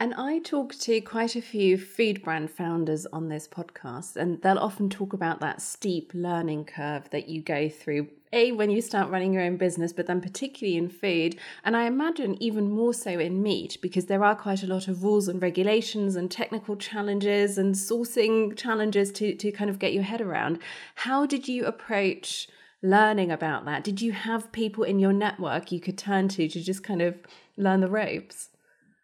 And 0.00 0.14
I 0.14 0.40
talk 0.40 0.74
to 0.80 1.00
quite 1.02 1.36
a 1.36 1.42
few 1.42 1.78
food 1.78 2.24
brand 2.24 2.50
founders 2.50 3.06
on 3.06 3.28
this 3.28 3.46
podcast, 3.46 4.16
and 4.16 4.42
they'll 4.42 4.58
often 4.58 4.90
talk 4.90 5.12
about 5.12 5.38
that 5.40 5.62
steep 5.62 6.10
learning 6.12 6.64
curve 6.64 7.08
that 7.10 7.28
you 7.28 7.40
go 7.40 7.68
through. 7.68 8.08
A, 8.32 8.50
when 8.50 8.70
you 8.70 8.80
start 8.80 9.10
running 9.10 9.34
your 9.34 9.42
own 9.42 9.58
business, 9.58 9.92
but 9.92 10.06
then 10.06 10.20
particularly 10.20 10.78
in 10.78 10.88
food. 10.88 11.38
And 11.64 11.76
I 11.76 11.84
imagine 11.84 12.42
even 12.42 12.70
more 12.70 12.94
so 12.94 13.10
in 13.10 13.42
meat, 13.42 13.76
because 13.80 14.06
there 14.06 14.24
are 14.24 14.34
quite 14.34 14.64
a 14.64 14.66
lot 14.66 14.88
of 14.88 15.04
rules 15.04 15.28
and 15.28 15.40
regulations 15.40 16.16
and 16.16 16.30
technical 16.30 16.74
challenges 16.74 17.58
and 17.58 17.74
sourcing 17.74 18.56
challenges 18.56 19.12
to, 19.12 19.36
to 19.36 19.52
kind 19.52 19.70
of 19.70 19.78
get 19.78 19.92
your 19.92 20.02
head 20.02 20.22
around. 20.22 20.58
How 20.96 21.26
did 21.26 21.46
you 21.46 21.66
approach 21.66 22.48
learning 22.82 23.30
about 23.30 23.64
that? 23.66 23.84
Did 23.84 24.00
you 24.00 24.12
have 24.12 24.52
people 24.52 24.84
in 24.84 24.98
your 24.98 25.12
network 25.12 25.72
you 25.72 25.80
could 25.80 25.98
turn 25.98 26.28
to 26.28 26.48
to 26.48 26.60
just 26.60 26.82
kind 26.82 27.02
of 27.02 27.16
learn 27.56 27.80
the 27.80 27.88
ropes? 27.88 28.48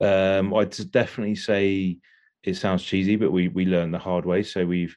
Um, 0.00 0.54
I'd 0.54 0.75
definitely 0.90 1.37
say 1.37 1.99
it 2.42 2.56
sounds 2.56 2.82
cheesy, 2.82 3.16
but 3.16 3.32
we 3.32 3.49
we 3.49 3.66
learned 3.66 3.94
the 3.94 3.99
hard 3.99 4.25
way. 4.25 4.42
So 4.42 4.64
we've, 4.66 4.97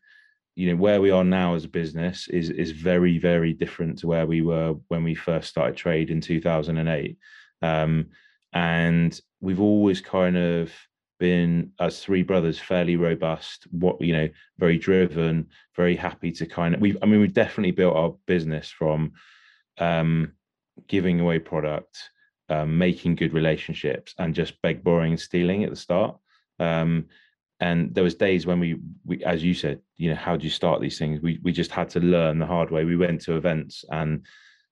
you 0.56 0.70
know, 0.70 0.76
where 0.76 1.02
we 1.02 1.12
are 1.12 1.24
now 1.24 1.56
as 1.56 1.66
a 1.66 1.70
business 1.70 2.28
is 2.28 2.50
is 2.50 2.72
very 2.72 3.18
very 3.18 3.54
different 3.54 4.00
to 4.00 4.08
where 4.08 4.26
we 4.26 4.42
were 4.42 4.76
when 4.88 5.04
we 5.04 5.16
first 5.16 5.50
started 5.50 5.78
trade 5.78 6.10
in 6.10 6.22
2008, 6.22 7.18
um, 7.62 8.08
and 8.54 9.20
we've 9.40 9.62
always 9.62 10.02
kind 10.02 10.38
of 10.38 10.72
been 11.22 11.72
as 11.80 12.04
three 12.04 12.24
brothers 12.24 12.60
fairly 12.60 12.96
robust 12.96 13.68
what 13.72 14.02
you 14.02 14.12
know 14.12 14.28
very 14.58 14.78
driven 14.78 15.48
very 15.76 15.96
happy 15.96 16.32
to 16.32 16.46
kind 16.46 16.74
of 16.74 16.82
we 16.82 16.98
i 17.02 17.06
mean 17.06 17.22
we've 17.22 17.34
definitely 17.34 17.72
built 17.72 17.96
our 17.96 18.16
business 18.26 18.70
from 18.70 19.12
um 19.78 20.32
giving 20.88 21.20
away 21.20 21.38
product 21.38 22.10
um, 22.52 22.78
making 22.78 23.16
good 23.16 23.34
relationships 23.34 24.14
and 24.20 24.36
just 24.36 24.62
beg, 24.62 24.84
borrowing, 24.84 25.14
and 25.14 25.20
stealing 25.20 25.64
at 25.64 25.70
the 25.70 25.76
start. 25.76 26.18
Um, 26.60 27.06
and 27.62 27.96
there 27.96 28.04
was 28.04 28.16
days 28.16 28.46
when 28.46 28.60
we, 28.60 28.78
we, 29.06 29.24
as 29.24 29.44
you 29.44 29.54
said, 29.54 29.80
you 29.98 30.10
know, 30.10 30.16
how 30.16 30.36
do 30.36 30.44
you 30.44 30.50
start 30.50 30.82
these 30.82 30.98
things? 30.98 31.22
We 31.22 31.40
we 31.44 31.52
just 31.54 31.72
had 31.72 31.90
to 31.92 32.00
learn 32.00 32.40
the 32.40 32.46
hard 32.46 32.70
way. 32.72 32.84
We 32.84 32.98
went 32.98 33.22
to 33.22 33.38
events 33.38 33.86
and 33.90 34.26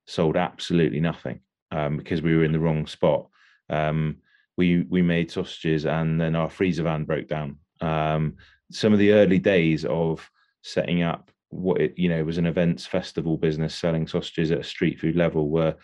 sold 0.07 0.35
absolutely 0.35 0.99
nothing 0.99 1.39
um, 1.71 1.97
because 1.97 2.21
we 2.21 2.35
were 2.35 2.43
in 2.43 2.51
the 2.51 2.59
wrong 2.59 2.85
spot. 2.85 3.29
Um, 3.69 4.17
we 4.59 4.85
we 4.89 5.01
made 5.01 5.31
sausages 5.31 5.85
and 5.85 6.19
then 6.19 6.35
our 6.35 6.49
freezer 6.49 6.83
van 6.83 7.05
broke 7.05 7.29
down. 7.29 7.57
Um, 7.79 8.35
some 8.69 8.91
of 8.91 8.99
the 8.99 9.13
early 9.13 9.39
days 9.39 9.85
of 9.85 10.29
setting 10.63 11.01
up 11.01 11.31
what 11.47 11.79
it, 11.79 11.97
you 11.97 12.09
know 12.09 12.21
was 12.25 12.37
an 12.37 12.45
events 12.45 12.85
festival 12.85 13.37
business 13.37 13.73
selling 13.73 14.05
sausages 14.05 14.51
at 14.51 14.59
a 14.59 14.63
street 14.63 14.99
food 14.99 15.15
level 15.15 15.49
were 15.49 15.75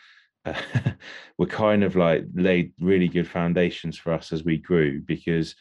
were 1.37 1.45
kind 1.45 1.85
of 1.85 1.95
like 1.95 2.25
laid 2.35 2.73
really 2.81 3.07
good 3.07 3.27
foundations 3.27 3.97
for 3.97 4.11
us 4.11 4.33
as 4.33 4.43
we 4.43 4.57
grew 4.57 5.01
because 5.01 5.55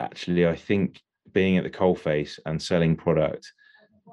actually 0.00 0.44
I 0.44 0.56
think 0.56 1.00
being 1.32 1.56
at 1.58 1.62
the 1.62 1.70
coalface 1.70 2.40
and 2.44 2.60
selling 2.60 2.96
product 2.96 3.52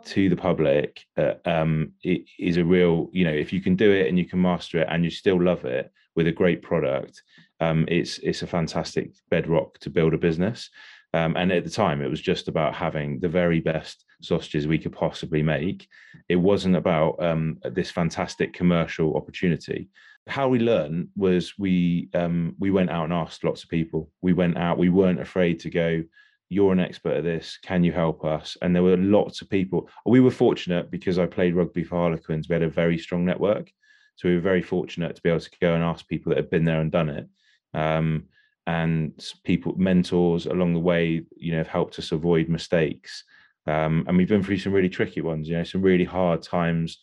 to 0.05 0.29
the 0.29 0.38
public 0.38 1.03
uh, 1.17 1.33
um, 1.45 1.93
it 2.03 2.21
is 2.38 2.57
a 2.57 2.63
real 2.63 3.09
you 3.12 3.25
know 3.25 3.33
if 3.33 3.51
you 3.51 3.59
can 3.59 3.75
do 3.75 3.91
it 3.91 4.07
and 4.07 4.19
you 4.19 4.25
can 4.25 4.39
master 4.39 4.77
it 4.81 4.88
and 4.91 5.03
you 5.03 5.09
still 5.09 5.41
love 5.43 5.65
it 5.65 5.91
with 6.15 6.27
a 6.27 6.39
great 6.41 6.62
product 6.62 7.24
um, 7.60 7.86
it's 7.88 8.20
it's 8.20 8.42
a 8.42 8.48
fantastic 8.48 9.12
bedrock 9.30 9.80
to 9.80 9.89
build 9.89 10.13
a 10.13 10.18
business 10.18 10.70
um, 11.13 11.36
and 11.38 11.51
at 11.51 11.63
the 11.63 11.70
time, 11.70 12.01
it 12.01 12.10
was 12.10 12.22
just 12.22 12.48
about 12.48 12.75
having 12.75 13.20
the 13.20 13.30
very 13.30 13.60
best 13.60 14.06
sausages 14.22 14.68
we 14.68 14.78
could 14.78 14.92
possibly 14.92 15.42
make. 15.42 15.88
It 16.28 16.36
wasn't 16.36 16.75
about 16.75 17.22
um, 17.24 17.58
this 17.63 17.89
fantastic 17.89 18.54
commercial 18.54 19.16
opportunity. 19.16 19.89
How 20.28 20.48
we 20.48 20.60
learned 20.60 21.08
was 21.16 21.58
we 21.58 22.10
um, 22.13 22.56
we 22.60 22.70
went 22.70 22.92
out 22.92 23.06
and 23.06 23.13
asked 23.13 23.44
lots 23.44 23.63
of 23.63 23.70
people. 23.70 24.12
We 24.22 24.34
went 24.34 24.58
out. 24.58 24.78
We 24.78 24.89
weren't 24.89 25.22
afraid 25.22 25.60
to 25.62 25.72
go. 25.72 26.04
You're 26.50 26.74
an 26.74 26.80
expert 26.80 27.18
at 27.18 27.24
this. 27.24 27.58
Can 27.63 27.84
you 27.84 27.92
help 27.92 28.24
us? 28.24 28.56
And 28.62 28.75
there 28.75 28.84
were 28.84 28.98
lots 28.98 29.42
of 29.42 29.50
people. 29.50 29.89
We 30.06 30.20
were 30.20 30.32
fortunate 30.32 30.92
because 30.92 31.18
I 31.18 31.25
played 31.25 31.56
rugby 31.56 31.84
for 31.84 31.96
Harlequins. 31.96 32.50
We 32.50 32.54
had 32.54 32.63
a 32.63 32.70
very 32.70 33.00
strong 33.00 33.25
network, 33.25 33.72
so 34.16 34.28
we 34.28 34.36
were 34.36 34.42
very 34.42 34.62
fortunate 34.62 35.16
to 35.16 35.22
be 35.24 35.30
able 35.30 35.39
to 35.39 35.50
go 35.60 35.74
and 35.74 35.84
ask 35.84 36.08
people 36.08 36.30
that 36.30 36.38
had 36.38 36.50
been 36.51 36.66
there 36.66 36.82
and 36.82 36.92
done 36.92 37.10
it. 37.10 37.28
Um, 37.73 38.25
and 38.67 39.33
people 39.43 39.73
mentors 39.77 40.45
along 40.45 40.73
the 40.73 40.79
way 40.79 41.23
you 41.35 41.51
know 41.51 41.57
have 41.57 41.67
helped 41.67 41.97
us 41.97 42.11
avoid 42.11 42.49
mistakes. 42.49 43.23
Um, 43.65 44.05
and 44.07 44.15
we've 44.15 44.27
been 44.27 44.43
through 44.43 44.59
some 44.59 44.73
really 44.73 44.89
tricky 44.89 45.21
ones 45.21 45.47
you 45.47 45.57
know 45.57 45.63
some 45.63 45.81
really 45.81 46.05
hard 46.05 46.41
times. 46.41 46.99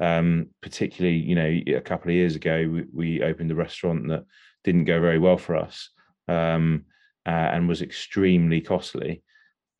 Um, 0.00 0.50
particularly 0.62 1.16
you 1.16 1.34
know 1.34 1.76
a 1.76 1.80
couple 1.80 2.08
of 2.08 2.14
years 2.14 2.36
ago 2.36 2.68
we, 2.72 2.84
we, 2.94 3.22
opened 3.22 3.50
a 3.50 3.56
restaurant 3.56 4.06
that 4.06 4.26
didn't 4.62 4.84
go 4.84 5.00
very 5.00 5.18
well 5.18 5.36
for 5.36 5.56
us 5.56 5.90
um, 6.28 6.84
uh, 7.26 7.30
and 7.30 7.68
was 7.68 7.82
extremely 7.82 8.60
costly. 8.60 9.24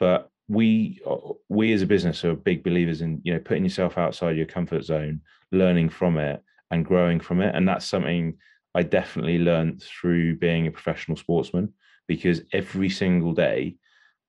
But 0.01 0.29
we 0.49 1.01
we 1.49 1.73
as 1.73 1.83
a 1.83 1.87
business 1.87 2.25
are 2.25 2.35
big 2.35 2.65
believers 2.65 3.01
in 3.01 3.21
you 3.23 3.35
know 3.35 3.39
putting 3.39 3.63
yourself 3.63 3.97
outside 3.97 4.37
your 4.37 4.47
comfort 4.47 4.83
zone 4.83 5.21
learning 5.53 5.91
from 5.91 6.19
it 6.19 6.43
and 6.71 6.85
growing 6.85 7.21
from 7.21 7.41
it. 7.41 7.55
And 7.55 7.67
that's 7.67 7.87
something 7.87 8.37
I 8.75 8.83
definitely 8.83 9.39
learned 9.39 9.83
through 9.83 10.37
being 10.37 10.67
a 10.67 10.71
professional 10.73 11.17
sportsman 11.17 11.73
because 12.07 12.43
every 12.53 12.89
single 12.89 13.33
day 13.33 13.77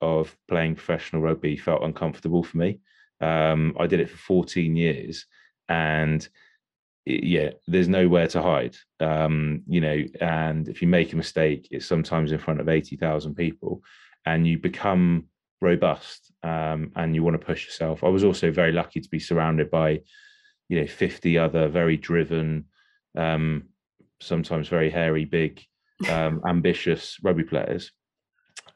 of 0.01 0.35
playing 0.47 0.75
professional 0.75 1.21
rugby 1.21 1.57
felt 1.57 1.83
uncomfortable 1.83 2.43
for 2.43 2.57
me. 2.57 2.79
Um, 3.21 3.75
I 3.79 3.87
did 3.87 3.99
it 3.99 4.09
for 4.09 4.17
14 4.17 4.75
years 4.75 5.25
and 5.67 6.27
it, 7.05 7.23
yeah, 7.23 7.51
there's 7.67 7.87
nowhere 7.87 8.27
to 8.27 8.41
hide. 8.41 8.75
Um, 8.99 9.63
you 9.67 9.81
know, 9.81 10.03
and 10.21 10.67
if 10.67 10.81
you 10.81 10.87
make 10.87 11.13
a 11.13 11.17
mistake, 11.17 11.67
it's 11.71 11.85
sometimes 11.85 12.31
in 12.31 12.39
front 12.39 12.61
of 12.61 12.69
80,000 12.69 13.35
people 13.35 13.81
and 14.25 14.47
you 14.47 14.57
become 14.57 15.25
robust 15.61 16.31
um, 16.43 16.91
and 16.95 17.15
you 17.15 17.23
want 17.23 17.39
to 17.39 17.45
push 17.45 17.65
yourself. 17.65 18.03
I 18.03 18.09
was 18.09 18.23
also 18.23 18.51
very 18.51 18.71
lucky 18.71 19.01
to 19.01 19.09
be 19.09 19.19
surrounded 19.19 19.69
by, 19.69 20.01
you 20.69 20.79
know, 20.79 20.87
50 20.87 21.37
other 21.37 21.67
very 21.67 21.97
driven, 21.97 22.65
um, 23.17 23.63
sometimes 24.21 24.67
very 24.67 24.89
hairy, 24.89 25.25
big, 25.25 25.61
um, 26.09 26.41
ambitious 26.47 27.17
rugby 27.23 27.43
players, 27.43 27.91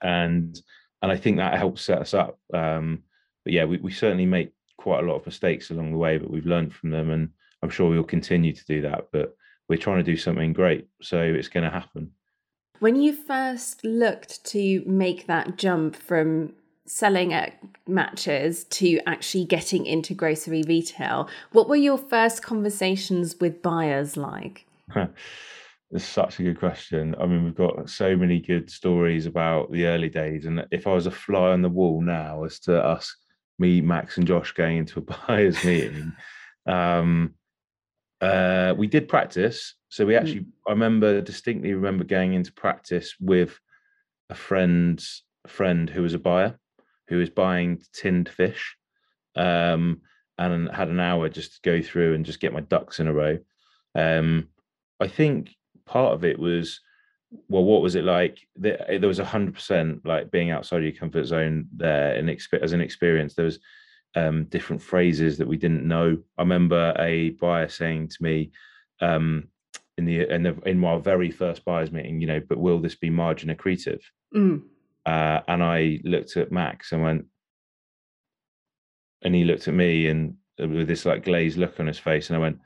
and 0.02 0.60
and 1.02 1.12
I 1.12 1.18
think 1.18 1.38
that 1.38 1.58
helps 1.58 1.82
set 1.82 2.00
us 2.00 2.14
up. 2.14 2.40
Um, 2.54 3.04
but 3.44 3.54
yeah, 3.54 3.66
we, 3.66 3.78
we 3.78 3.92
certainly 3.92 4.26
make 4.26 4.54
quite 4.78 5.04
a 5.04 5.08
lot 5.08 5.16
of 5.16 5.26
mistakes 5.26 5.70
along 5.70 5.92
the 5.92 5.98
way, 5.98 6.18
but 6.18 6.32
we've 6.32 6.46
learned 6.46 6.74
from 6.74 6.92
them, 6.92 7.10
and 7.10 7.30
I'm 7.62 7.70
sure 7.70 7.90
we'll 7.90 8.04
continue 8.04 8.54
to 8.54 8.66
do 8.66 8.82
that. 8.82 9.08
But 9.12 9.36
we're 9.68 9.78
trying 9.78 9.98
to 9.98 10.04
do 10.04 10.18
something 10.18 10.54
great, 10.54 10.88
so 11.02 11.20
it's 11.20 11.50
going 11.50 11.64
to 11.64 11.70
happen. 11.70 12.12
When 12.80 12.96
you 12.96 13.14
first 13.14 13.84
looked 13.84 14.44
to 14.46 14.84
make 14.86 15.28
that 15.28 15.58
jump 15.58 15.96
from 15.96 16.54
selling 16.86 17.34
at 17.34 17.54
matches 17.88 18.66
to 18.66 19.00
actually 19.06 19.46
getting 19.46 19.86
into 19.86 20.14
grocery 20.14 20.64
retail, 20.68 21.30
what 21.52 21.70
were 21.70 21.78
your 21.78 21.98
first 21.98 22.44
conversations 22.44 23.40
with 23.40 23.62
buyers 23.62 24.18
like? 24.18 24.66
It's 25.92 26.06
such 26.06 26.40
a 26.40 26.44
good 26.44 26.58
question. 26.58 27.14
I 27.22 27.28
mean, 27.28 27.44
we've 27.44 27.54
got 27.54 27.88
so 27.88 28.16
many 28.16 28.40
good 28.40 28.72
stories 28.72 29.28
about 29.28 29.72
the 29.72 29.86
early 29.86 30.10
days. 30.10 30.46
And 30.46 30.66
if 30.72 30.88
I 30.88 30.94
was 30.94 31.06
a 31.06 31.12
fly 31.12 31.52
on 31.52 31.62
the 31.62 31.70
wall 31.70 32.02
now 32.02 32.46
as 32.46 32.60
to 32.62 32.84
us, 32.84 33.16
me, 33.60 33.80
Max, 33.80 34.18
and 34.18 34.26
Josh 34.26 34.54
going 34.54 34.78
into 34.78 35.00
a 35.00 35.02
buyer's 35.28 35.64
meeting, 35.64 36.14
um, 36.66 37.36
uh, 38.22 38.74
we 38.76 38.88
did 38.88 39.08
practice. 39.08 39.76
So 39.90 40.04
we 40.06 40.16
actually, 40.16 40.40
mm. 40.40 40.52
I 40.68 40.72
remember 40.72 41.22
distinctly 41.22 41.76
remember 41.76 42.06
going 42.06 42.34
into 42.34 42.52
practice 42.54 43.14
with 43.20 43.60
a 44.32 44.36
friend's 44.36 45.24
friend 45.46 45.88
who 45.90 46.02
was 46.02 46.16
a 46.16 46.20
buyer 46.20 46.58
who 47.08 47.18
was 47.18 47.30
buying 47.30 47.82
tinned 47.94 48.30
fish 48.30 48.76
um, 49.36 50.02
and 50.38 50.70
had 50.70 50.88
an 50.88 51.00
hour 51.00 51.30
just 51.30 51.56
to 51.56 51.60
go 51.62 51.82
through 51.82 52.16
and 52.16 52.26
just 52.26 52.40
get 52.40 52.54
my 52.54 52.62
ducks 52.62 53.00
in 53.00 53.08
a 53.08 53.14
row. 53.14 53.38
Um, 53.94 54.50
I 55.04 55.08
think 55.08 55.56
part 55.86 56.14
of 56.14 56.24
it 56.24 56.40
was, 56.40 56.80
well, 57.50 57.64
what 57.64 57.82
was 57.82 57.96
it 57.96 58.06
like? 58.06 58.40
There, 58.56 58.98
there 59.00 59.08
was 59.08 59.20
a 59.20 59.26
hundred 59.26 59.56
percent 59.56 60.06
like 60.06 60.32
being 60.32 60.52
outside 60.52 60.78
of 60.78 60.84
your 60.84 60.94
comfort 60.94 61.26
zone 61.26 61.68
there, 61.76 62.16
and 62.16 62.30
as 62.62 62.72
an 62.72 62.82
experience, 62.82 63.34
there 63.34 63.46
was 63.46 63.60
um, 64.16 64.46
different 64.46 64.82
phrases 64.82 65.38
that 65.38 65.48
we 65.48 65.58
didn't 65.58 65.88
know. 65.88 66.18
I 66.38 66.42
remember 66.42 66.94
a 66.98 67.32
buyer 67.32 67.68
saying 67.68 68.10
to 68.10 68.18
me 68.22 68.52
um, 69.02 69.50
in 69.98 70.06
the 70.06 70.34
in 70.34 70.44
the 70.44 70.56
in 70.66 70.80
my 70.80 70.98
very 71.00 71.32
first 71.32 71.66
buyers 71.66 71.92
meeting, 71.92 72.22
you 72.22 72.28
know, 72.28 72.42
but 72.48 72.60
will 72.60 72.80
this 72.80 72.96
be 72.96 73.10
margin 73.10 73.54
accretive? 73.54 74.02
Mm. 74.34 74.64
Uh, 75.06 75.42
and 75.48 75.62
I 75.62 76.00
looked 76.04 76.38
at 76.38 76.52
Max 76.52 76.94
and 76.94 77.04
went, 77.04 77.26
and 79.22 79.36
he 79.36 79.44
looked 79.44 79.68
at 79.68 79.74
me 79.74 80.08
and 80.08 80.36
uh, 80.62 80.68
with 80.68 80.88
this 80.88 81.06
like 81.06 81.26
glazed 81.26 81.58
look 81.58 81.80
on 81.80 81.88
his 81.88 82.00
face, 82.00 82.30
and 82.30 82.38
I 82.38 82.40
went, 82.40 82.60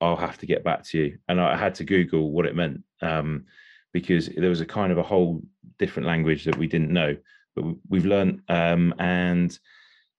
I'll 0.00 0.16
have 0.16 0.38
to 0.38 0.46
get 0.46 0.64
back 0.64 0.84
to 0.84 0.98
you. 0.98 1.18
And 1.28 1.40
I 1.40 1.56
had 1.56 1.74
to 1.76 1.84
Google 1.84 2.30
what 2.30 2.46
it 2.46 2.56
meant 2.56 2.82
um, 3.02 3.44
because 3.92 4.28
there 4.28 4.50
was 4.50 4.60
a 4.60 4.66
kind 4.66 4.92
of 4.92 4.98
a 4.98 5.02
whole 5.02 5.42
different 5.78 6.06
language 6.06 6.44
that 6.44 6.58
we 6.58 6.66
didn't 6.66 6.92
know, 6.92 7.16
but 7.54 7.64
we've 7.88 8.06
learned. 8.06 8.42
Um, 8.48 8.94
and 8.98 9.58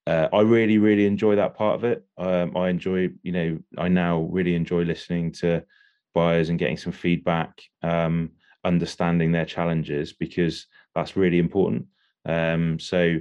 uh, 0.07 0.29
I 0.33 0.41
really, 0.41 0.77
really 0.77 1.05
enjoy 1.05 1.35
that 1.35 1.55
part 1.55 1.75
of 1.75 1.83
it. 1.83 2.05
Um, 2.17 2.55
I 2.55 2.69
enjoy, 2.69 3.09
you 3.23 3.31
know, 3.31 3.59
I 3.77 3.87
now 3.87 4.21
really 4.21 4.55
enjoy 4.55 4.83
listening 4.83 5.31
to 5.33 5.63
buyers 6.13 6.49
and 6.49 6.57
getting 6.57 6.77
some 6.77 6.93
feedback, 6.93 7.61
um, 7.83 8.31
understanding 8.63 9.31
their 9.31 9.45
challenges 9.45 10.13
because 10.13 10.67
that's 10.95 11.15
really 11.15 11.39
important. 11.39 11.85
Um, 12.25 12.79
so 12.79 13.17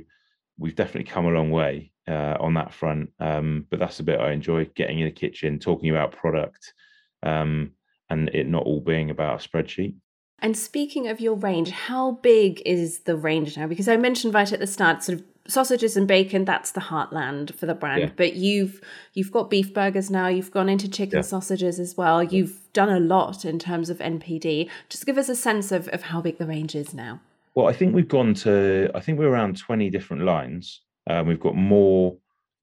we've 0.59 0.75
definitely 0.75 1.11
come 1.11 1.27
a 1.27 1.31
long 1.31 1.51
way 1.51 1.93
uh, 2.09 2.37
on 2.41 2.55
that 2.55 2.73
front. 2.73 3.11
Um, 3.21 3.67
but 3.71 3.79
that's 3.79 3.97
the 3.97 4.03
bit 4.03 4.21
I 4.21 4.33
enjoy 4.33 4.67
getting 4.75 5.01
in 5.01 5.07
the 5.07 5.13
kitchen, 5.13 5.59
talking 5.59 5.91
about 5.91 6.13
product, 6.13 6.75
um, 7.23 7.73
and 8.11 8.29
it 8.31 8.49
not 8.49 8.65
all 8.65 8.81
being 8.81 9.11
about 9.11 9.45
a 9.45 9.49
spreadsheet. 9.49 9.95
And 10.41 10.57
speaking 10.57 11.09
of 11.09 11.21
your 11.21 11.35
range, 11.35 11.71
how 11.71 12.13
big 12.23 12.61
is 12.67 13.01
the 13.01 13.17
range 13.17 13.57
now? 13.57 13.67
Because 13.67 13.89
I 13.89 13.97
mentioned 13.97 14.35
right 14.35 14.53
at 14.53 14.61
the 14.61 14.67
start, 14.67 15.03
sort 15.03 15.19
of 15.19 15.25
sausages 15.49 15.97
and 15.97 16.09
bacon 16.09 16.45
that's 16.45 16.73
the 16.73 16.81
heartland 16.81 17.55
for 17.55 17.67
the 17.67 17.75
brand 17.75 18.01
yeah. 18.01 18.11
but 18.17 18.35
you've 18.35 18.81
you've 19.15 19.31
got 19.31 19.51
beef 19.51 19.73
burgers 19.73 20.11
now 20.11 20.27
you've 20.27 20.51
gone 20.51 20.69
into 20.69 20.89
chicken 20.89 21.19
yeah. 21.19 21.23
sausages 21.23 21.79
as 21.79 21.97
well 21.97 22.23
you've 22.23 22.61
done 22.73 22.89
a 22.89 23.01
lot 23.01 23.45
in 23.45 23.59
terms 23.59 23.91
of 23.91 23.99
npd 23.99 24.69
just 24.89 25.07
give 25.07 25.19
us 25.19 25.29
a 25.29 25.37
sense 25.37 25.73
of, 25.73 25.89
of 25.89 26.03
how 26.03 26.21
big 26.21 26.39
the 26.39 26.47
range 26.47 26.75
is 26.75 26.93
now 26.93 27.21
well 27.55 27.69
i 27.69 27.73
think 27.73 27.95
we've 27.95 28.09
gone 28.09 28.35
to 28.35 28.91
i 28.95 29.01
think 29.01 29.19
we're 29.19 29.29
around 29.29 29.57
20 29.57 29.89
different 29.91 30.25
lines 30.25 30.81
um, 31.09 31.27
we've 31.27 31.41
got 31.41 31.57
more 31.57 32.17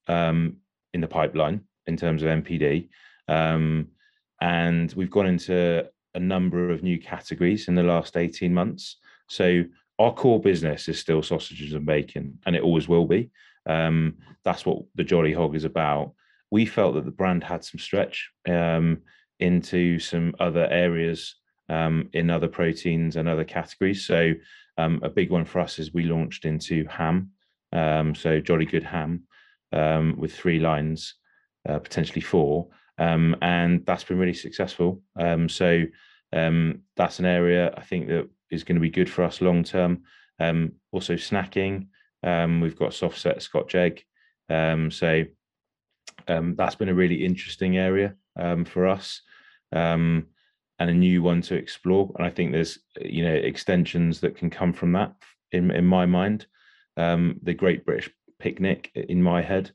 um, 0.07 0.57
in 0.93 1.01
the 1.01 1.07
pipeline 1.07 1.61
in 1.87 1.97
terms 1.97 2.23
of 2.23 2.29
NPD, 2.29 2.89
um, 3.27 3.87
and 4.41 4.93
we've 4.93 5.11
gone 5.11 5.27
into 5.27 5.87
a 6.15 6.19
number 6.19 6.69
of 6.69 6.83
new 6.83 6.99
categories 6.99 7.67
in 7.67 7.75
the 7.75 7.83
last 7.83 8.17
18 8.17 8.53
months 8.53 8.97
so 9.27 9.63
our 9.99 10.13
core 10.13 10.39
business 10.39 10.87
is 10.87 10.99
still 10.99 11.23
sausages 11.23 11.73
and 11.73 11.85
bacon, 11.85 12.39
and 12.45 12.55
it 12.55 12.61
always 12.61 12.87
will 12.87 13.05
be. 13.05 13.31
Um, 13.65 14.17
that's 14.43 14.65
what 14.65 14.83
the 14.95 15.03
Jolly 15.03 15.33
Hog 15.33 15.55
is 15.55 15.63
about. 15.63 16.13
We 16.51 16.65
felt 16.65 16.95
that 16.95 17.05
the 17.05 17.11
brand 17.11 17.43
had 17.43 17.63
some 17.63 17.79
stretch 17.79 18.29
um, 18.47 19.01
into 19.39 19.99
some 19.99 20.35
other 20.39 20.67
areas 20.69 21.35
um, 21.69 22.09
in 22.13 22.29
other 22.29 22.47
proteins 22.47 23.15
and 23.15 23.27
other 23.27 23.43
categories. 23.43 24.05
So 24.05 24.33
um, 24.77 24.99
a 25.03 25.09
big 25.09 25.31
one 25.31 25.45
for 25.45 25.59
us 25.59 25.79
is 25.79 25.93
we 25.93 26.03
launched 26.03 26.45
into 26.45 26.85
ham, 26.87 27.31
um, 27.73 28.15
so 28.15 28.39
Jolly 28.39 28.65
Good 28.65 28.83
Ham 28.83 29.23
um, 29.73 30.15
with 30.17 30.33
three 30.33 30.59
lines, 30.59 31.15
uh, 31.67 31.79
potentially 31.79 32.21
four, 32.21 32.69
and 32.97 33.85
that's 33.85 34.03
been 34.03 34.19
really 34.19 34.33
successful. 34.33 35.01
so 35.47 35.83
that's 36.31 37.19
an 37.19 37.25
area 37.25 37.73
I 37.75 37.81
think 37.81 38.07
that 38.07 38.29
is 38.49 38.63
going 38.63 38.75
to 38.75 38.81
be 38.81 38.89
good 38.89 39.09
for 39.09 39.23
us 39.23 39.41
long 39.41 39.63
term. 39.63 40.03
Um, 40.39 40.73
also 40.91 41.15
snacking, 41.15 41.87
um, 42.23 42.61
we've 42.61 42.77
got 42.77 42.93
soft 42.93 43.19
set 43.19 43.41
Scotch 43.41 43.75
egg, 43.75 44.03
um, 44.49 44.89
so 44.91 45.23
um, 46.27 46.55
that's 46.55 46.75
been 46.75 46.89
a 46.89 46.93
really 46.93 47.25
interesting 47.25 47.77
area 47.77 48.15
um, 48.39 48.65
for 48.65 48.87
us, 48.87 49.21
um, 49.71 50.27
and 50.79 50.89
a 50.89 50.93
new 50.93 51.21
one 51.21 51.41
to 51.41 51.55
explore. 51.55 52.11
And 52.15 52.25
I 52.25 52.29
think 52.29 52.51
there's 52.51 52.79
you 53.01 53.25
know 53.25 53.33
extensions 53.33 54.21
that 54.21 54.35
can 54.35 54.49
come 54.49 54.73
from 54.73 54.93
that 54.93 55.13
in 55.51 55.71
in 55.71 55.85
my 55.85 56.05
mind. 56.05 56.45
The 56.95 57.55
Great 57.57 57.85
British 57.85 58.09
Picnic 58.39 58.91
in 58.95 59.21
my 59.21 59.41
head. 59.41 59.71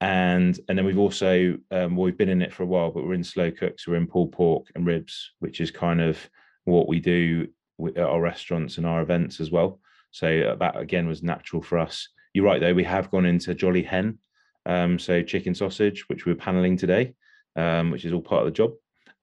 and 0.00 0.58
and 0.68 0.78
then 0.78 0.86
we've 0.86 0.98
also 0.98 1.58
um, 1.70 1.96
well, 1.96 2.04
we've 2.04 2.16
been 2.16 2.28
in 2.28 2.42
it 2.42 2.54
for 2.54 2.62
a 2.62 2.66
while, 2.66 2.90
but 2.90 3.04
we're 3.04 3.14
in 3.14 3.24
slow 3.24 3.50
cooks. 3.50 3.86
We're 3.86 3.96
in 3.96 4.06
pulled 4.06 4.32
pork 4.32 4.66
and 4.74 4.86
ribs, 4.86 5.32
which 5.40 5.60
is 5.60 5.70
kind 5.70 6.00
of 6.00 6.18
what 6.64 6.88
we 6.88 7.00
do 7.00 7.48
at 7.86 7.98
our 7.98 8.20
restaurants 8.20 8.78
and 8.78 8.86
our 8.86 9.02
events 9.02 9.40
as 9.40 9.50
well. 9.50 9.80
So 10.10 10.26
uh, 10.40 10.56
that 10.56 10.76
again 10.76 11.06
was 11.06 11.22
natural 11.22 11.62
for 11.62 11.78
us. 11.78 12.08
You're 12.32 12.44
right 12.44 12.60
though, 12.60 12.74
we 12.74 12.84
have 12.84 13.10
gone 13.10 13.26
into 13.26 13.54
Jolly 13.54 13.82
Hen, 13.82 14.18
um, 14.66 14.98
so 14.98 15.22
chicken 15.22 15.54
sausage, 15.54 16.08
which 16.08 16.26
we're 16.26 16.34
paneling 16.34 16.76
today, 16.76 17.14
um, 17.56 17.90
which 17.90 18.04
is 18.04 18.12
all 18.12 18.22
part 18.22 18.42
of 18.42 18.46
the 18.46 18.56
job. 18.56 18.72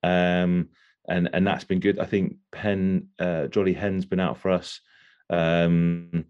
Um, 0.03 0.69
and 1.09 1.29
and 1.33 1.47
that's 1.47 1.63
been 1.63 1.79
good. 1.79 1.99
I 1.99 2.05
think 2.05 2.35
Hen 2.53 3.07
uh, 3.17 3.47
Jolly 3.47 3.73
Hen's 3.73 4.05
been 4.05 4.19
out 4.19 4.37
for 4.37 4.51
us 4.51 4.81
um, 5.29 6.25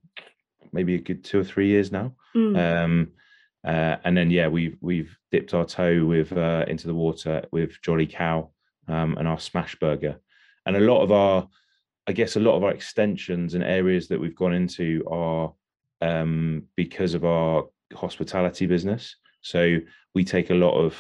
maybe 0.72 0.96
a 0.96 1.00
good 1.00 1.24
two 1.24 1.40
or 1.40 1.44
three 1.44 1.68
years 1.68 1.92
now. 1.92 2.14
Mm. 2.36 3.08
Uh, 3.66 3.98
and 4.06 4.16
then 4.16 4.32
yeah, 4.32 4.48
we've 4.48 4.78
we've 4.80 5.18
dipped 5.32 5.54
our 5.54 5.66
toe 5.66 6.06
with 6.06 6.32
uh, 6.32 6.64
into 6.68 6.88
the 6.88 6.94
water 6.94 7.44
with 7.52 7.82
Jolly 7.82 8.08
Cow 8.08 8.52
um, 8.88 9.18
and 9.18 9.28
our 9.28 9.40
smash 9.40 9.76
burger, 9.80 10.20
and 10.66 10.78
a 10.78 10.82
lot 10.82 11.02
of 11.02 11.12
our 11.12 11.48
i 12.08 12.12
guess 12.12 12.36
a 12.36 12.40
lot 12.40 12.56
of 12.56 12.64
our 12.64 12.72
extensions 12.72 13.54
and 13.54 13.64
areas 13.64 14.08
that 14.08 14.20
we've 14.20 14.36
gone 14.36 14.54
into 14.54 15.04
are 15.10 15.54
um, 16.02 16.64
because 16.76 17.14
of 17.14 17.26
our 17.26 17.66
hospitality 17.94 18.66
business 18.66 19.16
so 19.42 19.78
we 20.16 20.24
take 20.24 20.50
a 20.50 20.56
lot 20.56 20.78
of 20.78 20.96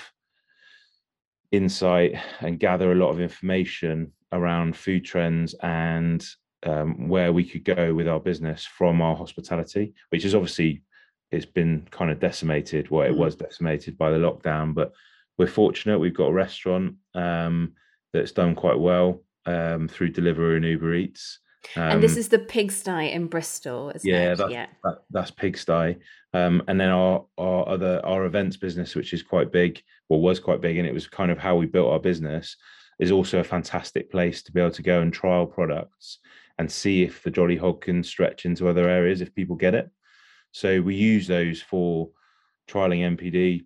insight 1.51 2.15
and 2.41 2.59
gather 2.59 2.91
a 2.91 2.95
lot 2.95 3.09
of 3.09 3.21
information 3.21 4.11
around 4.31 4.75
food 4.75 5.05
trends 5.05 5.55
and 5.63 6.25
um, 6.67 7.07
where 7.07 7.33
we 7.33 7.43
could 7.43 7.63
go 7.63 7.93
with 7.93 8.07
our 8.07 8.19
business 8.19 8.65
from 8.65 9.01
our 9.01 9.15
hospitality 9.15 9.93
which 10.09 10.25
is 10.25 10.35
obviously 10.35 10.83
it's 11.31 11.45
been 11.45 11.87
kind 11.91 12.11
of 12.11 12.19
decimated 12.19 12.89
well 12.89 13.07
it 13.07 13.13
mm. 13.13 13.17
was 13.17 13.35
decimated 13.35 13.97
by 13.97 14.11
the 14.11 14.17
lockdown 14.17 14.73
but 14.73 14.93
we're 15.37 15.47
fortunate 15.47 15.99
we've 15.99 16.13
got 16.13 16.29
a 16.29 16.33
restaurant 16.33 16.95
um, 17.15 17.73
that's 18.13 18.31
done 18.31 18.55
quite 18.55 18.79
well 18.79 19.21
um, 19.47 19.87
through 19.87 20.11
Deliveroo 20.11 20.57
and 20.57 20.65
Uber 20.65 20.93
Eats. 20.93 21.39
And 21.75 22.01
this 22.01 22.13
um, 22.13 22.19
is 22.19 22.29
the 22.29 22.39
pigsty 22.39 23.11
in 23.11 23.27
Bristol, 23.27 23.91
yeah, 24.03 24.35
that's, 24.35 24.51
yeah, 24.51 24.67
that, 24.83 24.99
that's 25.09 25.31
pigsty. 25.31 25.97
Um, 26.33 26.61
and 26.67 26.79
then 26.79 26.89
our 26.89 27.25
our 27.37 27.67
other 27.67 27.99
our 28.05 28.25
events 28.25 28.55
business, 28.55 28.95
which 28.95 29.11
is 29.11 29.23
quite 29.23 29.51
big, 29.51 29.81
or 30.07 30.21
was 30.21 30.39
quite 30.39 30.61
big, 30.61 30.77
and 30.77 30.87
it 30.87 30.93
was 30.93 31.07
kind 31.07 31.31
of 31.31 31.37
how 31.37 31.55
we 31.55 31.65
built 31.65 31.91
our 31.91 31.99
business, 31.99 32.55
is 32.99 33.11
also 33.11 33.39
a 33.39 33.43
fantastic 33.43 34.09
place 34.09 34.43
to 34.43 34.51
be 34.51 34.61
able 34.61 34.71
to 34.71 34.83
go 34.83 35.01
and 35.01 35.11
trial 35.11 35.45
products 35.45 36.19
and 36.59 36.71
see 36.71 37.03
if 37.03 37.23
the 37.23 37.31
Jolly 37.31 37.55
Hog 37.55 37.81
can 37.81 38.03
stretch 38.03 38.45
into 38.45 38.67
other 38.67 38.89
areas 38.89 39.21
if 39.21 39.35
people 39.35 39.55
get 39.55 39.75
it. 39.75 39.89
So 40.51 40.81
we 40.81 40.95
use 40.95 41.27
those 41.27 41.61
for 41.61 42.09
trialing 42.67 43.17
NPD, 43.17 43.65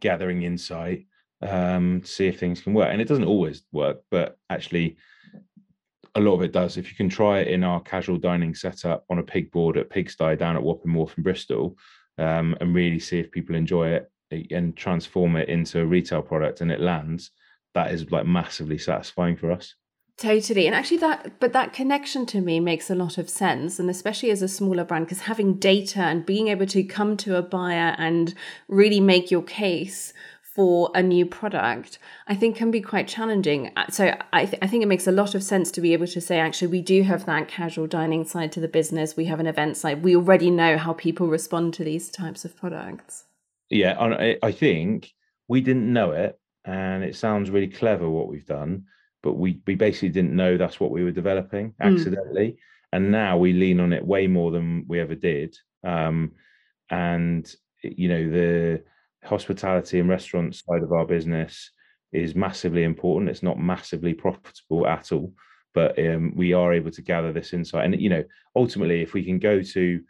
gathering 0.00 0.42
insight, 0.42 1.06
um, 1.42 2.02
see 2.04 2.26
if 2.26 2.38
things 2.38 2.60
can 2.60 2.74
work. 2.74 2.88
And 2.90 3.00
it 3.00 3.08
doesn't 3.08 3.24
always 3.24 3.62
work, 3.72 4.02
but 4.10 4.38
actually, 4.48 4.96
a 6.16 6.20
lot 6.20 6.34
of 6.34 6.42
it 6.42 6.52
does. 6.52 6.76
If 6.76 6.90
you 6.90 6.96
can 6.96 7.08
try 7.08 7.40
it 7.40 7.48
in 7.48 7.62
our 7.62 7.80
casual 7.80 8.18
dining 8.18 8.54
setup 8.54 9.04
on 9.10 9.18
a 9.18 9.22
pig 9.22 9.50
board 9.52 9.76
at 9.76 9.90
Pigsty 9.90 10.36
down 10.36 10.56
at 10.56 10.62
Wapping 10.62 10.92
Wharf 10.92 11.16
in 11.16 11.22
Bristol, 11.22 11.76
um, 12.18 12.56
and 12.60 12.74
really 12.74 12.98
see 12.98 13.18
if 13.18 13.30
people 13.30 13.54
enjoy 13.54 13.88
it 13.90 14.10
eh, 14.30 14.42
and 14.50 14.76
transform 14.76 15.36
it 15.36 15.48
into 15.48 15.80
a 15.80 15.86
retail 15.86 16.22
product 16.22 16.60
and 16.60 16.70
it 16.70 16.80
lands, 16.80 17.30
that 17.74 17.92
is 17.92 18.10
like 18.10 18.26
massively 18.26 18.78
satisfying 18.78 19.36
for 19.36 19.52
us. 19.52 19.74
Totally. 20.20 20.66
And 20.66 20.74
actually 20.74 20.98
that 20.98 21.40
but 21.40 21.54
that 21.54 21.72
connection 21.72 22.26
to 22.26 22.42
me 22.42 22.60
makes 22.60 22.90
a 22.90 22.94
lot 22.94 23.16
of 23.16 23.30
sense 23.30 23.78
and 23.78 23.88
especially 23.88 24.30
as 24.30 24.42
a 24.42 24.48
smaller 24.48 24.84
brand 24.84 25.06
because 25.06 25.20
having 25.20 25.54
data 25.54 26.00
and 26.00 26.26
being 26.26 26.48
able 26.48 26.66
to 26.66 26.84
come 26.84 27.16
to 27.18 27.36
a 27.36 27.42
buyer 27.42 27.96
and 27.96 28.34
really 28.68 29.00
make 29.00 29.30
your 29.30 29.42
case 29.42 30.12
for 30.54 30.90
a 30.94 31.02
new 31.02 31.24
product, 31.24 31.98
I 32.26 32.34
think 32.34 32.56
can 32.56 32.70
be 32.70 32.82
quite 32.82 33.08
challenging. 33.08 33.72
Uh, 33.76 33.86
so 33.88 34.14
I, 34.32 34.44
th- 34.44 34.58
I 34.60 34.66
think 34.66 34.82
it 34.82 34.88
makes 34.88 35.06
a 35.06 35.12
lot 35.12 35.34
of 35.34 35.42
sense 35.42 35.70
to 35.70 35.80
be 35.80 35.94
able 35.94 36.08
to 36.08 36.20
say, 36.20 36.38
actually, 36.38 36.68
we 36.68 36.82
do 36.82 37.02
have 37.04 37.24
that 37.24 37.48
casual 37.48 37.86
dining 37.86 38.24
side 38.26 38.52
to 38.52 38.60
the 38.60 38.68
business. 38.68 39.16
We 39.16 39.26
have 39.26 39.40
an 39.40 39.46
event 39.46 39.76
side. 39.76 40.02
We 40.02 40.16
already 40.16 40.50
know 40.50 40.76
how 40.76 40.92
people 40.92 41.28
respond 41.28 41.72
to 41.74 41.84
these 41.84 42.10
types 42.10 42.44
of 42.44 42.56
products. 42.56 43.24
Yeah, 43.70 44.36
I 44.42 44.52
think 44.52 45.14
we 45.46 45.60
didn't 45.60 45.90
know 45.90 46.10
it, 46.10 46.38
and 46.64 47.04
it 47.04 47.14
sounds 47.14 47.48
really 47.48 47.68
clever 47.68 48.10
what 48.10 48.28
we've 48.28 48.44
done, 48.44 48.86
but 49.22 49.34
we 49.34 49.60
we 49.66 49.74
basically 49.74 50.08
didn't 50.08 50.36
know 50.36 50.56
that's 50.56 50.80
what 50.80 50.90
we 50.90 51.04
were 51.04 51.10
developing 51.10 51.74
hmm. 51.80 51.88
accidentally, 51.88 52.52
mm. 52.52 52.56
and 52.92 53.10
now 53.10 53.36
we 53.36 53.52
lean 53.52 53.80
on 53.80 53.92
it 53.92 54.06
way 54.06 54.26
more 54.26 54.50
than 54.50 54.84
we 54.88 55.00
ever 55.00 55.14
did. 55.14 55.56
Um, 55.84 56.32
and 56.90 57.52
you 57.82 58.08
know 58.08 58.30
the 58.30 58.82
hospitality 59.24 60.00
and 60.00 60.08
restaurant 60.08 60.54
side 60.54 60.82
of 60.82 60.92
our 60.92 61.06
business 61.06 61.70
is 62.12 62.34
massively 62.34 62.84
important. 62.84 63.30
It's 63.30 63.42
not 63.42 63.58
massively 63.58 64.14
profitable 64.14 64.86
at 64.86 65.12
all, 65.12 65.32
but 65.74 65.98
um, 65.98 66.32
we 66.34 66.52
are 66.52 66.72
able 66.72 66.90
to 66.90 67.02
gather 67.02 67.32
this 67.32 67.52
insight. 67.52 67.84
And 67.84 68.00
you 68.00 68.10
know, 68.10 68.24
ultimately, 68.56 69.02
if 69.02 69.14
we 69.14 69.24
can 69.24 69.38
go 69.38 69.62
to 69.62 70.00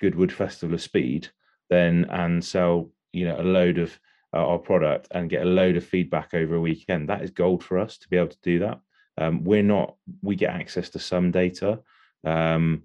Goodwood 0.00 0.32
Festival 0.32 0.74
of 0.74 0.82
Speed, 0.82 1.28
then 1.70 2.06
and 2.10 2.44
sell 2.44 2.90
you 3.12 3.26
know 3.26 3.40
a 3.40 3.42
load 3.42 3.78
of 3.78 3.98
uh, 4.34 4.46
our 4.46 4.58
product 4.58 5.08
and 5.12 5.30
get 5.30 5.42
a 5.42 5.48
load 5.48 5.76
of 5.76 5.84
feedback 5.84 6.34
over 6.34 6.56
a 6.56 6.60
weekend, 6.60 7.08
that 7.08 7.22
is 7.22 7.30
gold 7.30 7.62
for 7.62 7.78
us 7.78 7.98
to 7.98 8.08
be 8.08 8.16
able 8.16 8.28
to 8.28 8.36
do 8.42 8.58
that. 8.60 8.80
Um, 9.16 9.44
we're 9.44 9.62
not 9.62 9.94
we 10.22 10.34
get 10.34 10.50
access 10.50 10.88
to 10.90 10.98
some 10.98 11.30
data, 11.30 11.80
um, 12.24 12.82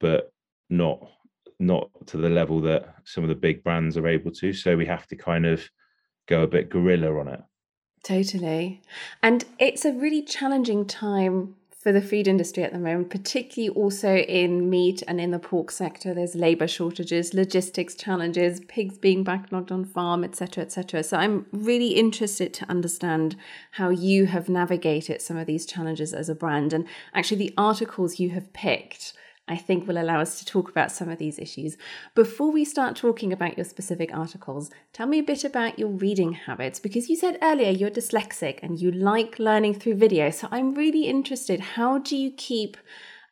but 0.00 0.32
not 0.70 1.10
not 1.58 1.90
to 2.06 2.16
the 2.16 2.28
level 2.28 2.60
that 2.60 2.94
some 3.04 3.24
of 3.24 3.28
the 3.28 3.34
big 3.34 3.62
brands 3.64 3.96
are 3.96 4.08
able 4.08 4.30
to. 4.32 4.52
So 4.52 4.76
we 4.76 4.86
have 4.86 5.06
to 5.08 5.16
kind 5.16 5.46
of 5.46 5.62
go 6.26 6.42
a 6.42 6.46
bit 6.46 6.70
guerrilla 6.70 7.18
on 7.18 7.28
it. 7.28 7.40
Totally. 8.04 8.82
And 9.22 9.44
it's 9.58 9.84
a 9.84 9.92
really 9.92 10.22
challenging 10.22 10.86
time 10.86 11.54
for 11.82 11.90
the 11.90 12.00
food 12.00 12.28
industry 12.28 12.62
at 12.62 12.72
the 12.72 12.78
moment, 12.78 13.10
particularly 13.10 13.68
also 13.74 14.14
in 14.14 14.70
meat 14.70 15.02
and 15.08 15.20
in 15.20 15.32
the 15.32 15.38
pork 15.40 15.72
sector. 15.72 16.14
There's 16.14 16.36
labour 16.36 16.68
shortages, 16.68 17.34
logistics 17.34 17.96
challenges, 17.96 18.60
pigs 18.68 18.98
being 18.98 19.24
backlogged 19.24 19.72
on 19.72 19.84
farm, 19.84 20.22
etc., 20.22 20.62
etc. 20.62 21.02
So 21.02 21.16
I'm 21.16 21.46
really 21.50 21.94
interested 21.94 22.54
to 22.54 22.70
understand 22.70 23.34
how 23.72 23.88
you 23.88 24.26
have 24.26 24.48
navigated 24.48 25.20
some 25.20 25.36
of 25.36 25.48
these 25.48 25.66
challenges 25.66 26.14
as 26.14 26.28
a 26.28 26.36
brand, 26.36 26.72
and 26.72 26.86
actually 27.14 27.38
the 27.38 27.54
articles 27.58 28.20
you 28.20 28.30
have 28.30 28.52
picked 28.52 29.12
I 29.48 29.56
think 29.56 29.86
will 29.86 29.98
allow 29.98 30.20
us 30.20 30.38
to 30.38 30.46
talk 30.46 30.70
about 30.70 30.92
some 30.92 31.08
of 31.08 31.18
these 31.18 31.38
issues. 31.38 31.76
Before 32.14 32.52
we 32.52 32.64
start 32.64 32.94
talking 32.94 33.32
about 33.32 33.56
your 33.58 33.64
specific 33.64 34.14
articles, 34.14 34.70
tell 34.92 35.06
me 35.06 35.18
a 35.18 35.22
bit 35.22 35.44
about 35.44 35.78
your 35.78 35.88
reading 35.88 36.32
habits 36.32 36.78
because 36.78 37.10
you 37.10 37.16
said 37.16 37.38
earlier 37.42 37.70
you're 37.70 37.90
dyslexic 37.90 38.60
and 38.62 38.80
you 38.80 38.92
like 38.92 39.38
learning 39.38 39.74
through 39.74 39.96
video. 39.96 40.30
So 40.30 40.48
I'm 40.52 40.74
really 40.74 41.06
interested. 41.06 41.58
How 41.60 41.98
do 41.98 42.16
you 42.16 42.30
keep 42.30 42.76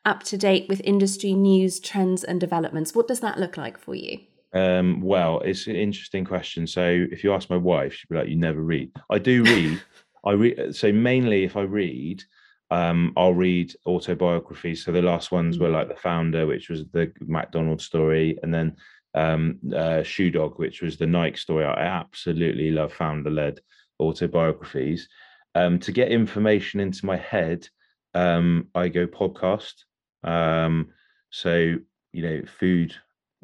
up 0.04 0.22
to 0.24 0.36
date 0.36 0.66
with 0.68 0.80
industry 0.82 1.32
news, 1.34 1.78
trends, 1.78 2.24
and 2.24 2.40
developments? 2.40 2.94
What 2.94 3.06
does 3.06 3.20
that 3.20 3.38
look 3.38 3.56
like 3.56 3.78
for 3.78 3.94
you? 3.94 4.18
Um, 4.52 5.00
well, 5.00 5.40
it's 5.40 5.68
an 5.68 5.76
interesting 5.76 6.24
question. 6.24 6.66
So 6.66 7.06
if 7.12 7.22
you 7.22 7.32
ask 7.32 7.48
my 7.48 7.56
wife, 7.56 7.94
she'd 7.94 8.08
be 8.08 8.16
like, 8.16 8.28
"You 8.28 8.36
never 8.36 8.60
read." 8.60 8.90
I 9.10 9.18
do 9.18 9.44
read. 9.44 9.80
I 10.24 10.32
read. 10.32 10.74
So 10.74 10.92
mainly, 10.92 11.44
if 11.44 11.56
I 11.56 11.62
read, 11.62 12.24
um, 12.70 13.12
I'll 13.16 13.34
read 13.34 13.74
autobiographies. 13.86 14.84
So 14.84 14.92
the 14.92 15.02
last 15.02 15.32
ones 15.32 15.58
were 15.58 15.68
mm. 15.68 15.72
like 15.72 15.88
the 15.88 15.96
founder, 15.96 16.46
which 16.46 16.68
was 16.68 16.88
the 16.90 17.12
McDonald's 17.20 17.84
story, 17.84 18.38
and 18.42 18.54
then 18.54 18.76
um, 19.14 19.58
uh, 19.74 20.02
Shoe 20.02 20.30
Dog, 20.30 20.58
which 20.58 20.82
was 20.82 20.96
the 20.96 21.06
Nike 21.06 21.36
story. 21.36 21.64
I 21.64 21.82
absolutely 21.82 22.70
love 22.70 22.92
founder-led 22.92 23.60
autobiographies. 23.98 25.08
Um, 25.54 25.80
to 25.80 25.90
get 25.90 26.12
information 26.12 26.78
into 26.78 27.06
my 27.06 27.16
head, 27.16 27.68
um, 28.14 28.68
I 28.74 28.88
go 28.88 29.06
podcast. 29.06 29.74
Um, 30.22 30.90
so 31.30 31.76
you 32.12 32.22
know, 32.22 32.42
food 32.58 32.94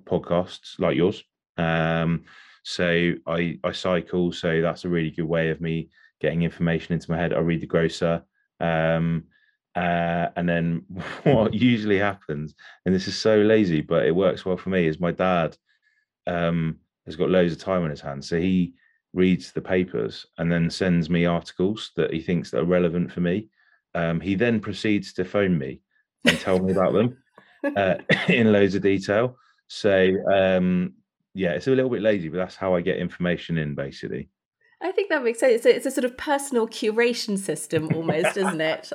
podcasts 0.04 0.78
like 0.78 0.96
yours. 0.96 1.22
Um, 1.56 2.24
so 2.62 3.14
I 3.26 3.58
I 3.64 3.72
cycle, 3.72 4.32
so 4.32 4.60
that's 4.60 4.84
a 4.84 4.88
really 4.88 5.10
good 5.10 5.24
way 5.24 5.50
of 5.50 5.60
me 5.60 5.90
getting 6.20 6.42
information 6.42 6.94
into 6.94 7.10
my 7.10 7.16
head. 7.16 7.32
I 7.32 7.38
read 7.38 7.60
the 7.60 7.66
Grocer. 7.66 8.22
Um, 8.60 9.24
uh, 9.74 10.28
and 10.36 10.48
then 10.48 10.84
what 11.24 11.54
usually 11.54 11.98
happens, 11.98 12.54
and 12.84 12.94
this 12.94 13.08
is 13.08 13.16
so 13.16 13.36
lazy, 13.38 13.80
but 13.80 14.06
it 14.06 14.14
works 14.14 14.44
well 14.44 14.56
for 14.56 14.70
me, 14.70 14.86
is 14.86 15.00
my 15.00 15.12
dad 15.12 15.56
um, 16.26 16.78
has 17.04 17.16
got 17.16 17.30
loads 17.30 17.52
of 17.52 17.58
time 17.58 17.82
on 17.82 17.90
his 17.90 18.00
hands. 18.00 18.28
So 18.28 18.38
he 18.38 18.74
reads 19.12 19.52
the 19.52 19.60
papers 19.60 20.26
and 20.38 20.50
then 20.50 20.70
sends 20.70 21.08
me 21.08 21.24
articles 21.24 21.90
that 21.96 22.12
he 22.12 22.20
thinks 22.20 22.50
that 22.50 22.60
are 22.60 22.64
relevant 22.64 23.12
for 23.12 23.20
me. 23.20 23.48
Um, 23.94 24.20
he 24.20 24.34
then 24.34 24.60
proceeds 24.60 25.12
to 25.14 25.24
phone 25.24 25.56
me 25.56 25.80
and 26.24 26.38
tell 26.38 26.58
me 26.58 26.72
about 26.72 26.92
them 26.92 27.16
uh, 27.76 27.94
in 28.28 28.52
loads 28.52 28.74
of 28.74 28.82
detail. 28.82 29.36
So 29.68 30.16
um, 30.30 30.94
yeah, 31.34 31.52
it's 31.52 31.66
a 31.66 31.70
little 31.70 31.90
bit 31.90 32.02
lazy, 32.02 32.28
but 32.28 32.38
that's 32.38 32.56
how 32.56 32.74
I 32.74 32.80
get 32.80 32.98
information 32.98 33.58
in 33.58 33.74
basically. 33.74 34.28
I 34.82 34.92
think 34.92 35.08
that 35.08 35.24
makes 35.24 35.40
sense. 35.40 35.64
It's 35.64 35.86
a 35.86 35.90
sort 35.90 36.04
of 36.04 36.18
personal 36.18 36.68
curation 36.68 37.38
system, 37.38 37.88
almost, 37.94 38.36
isn't 38.36 38.60
it? 38.60 38.92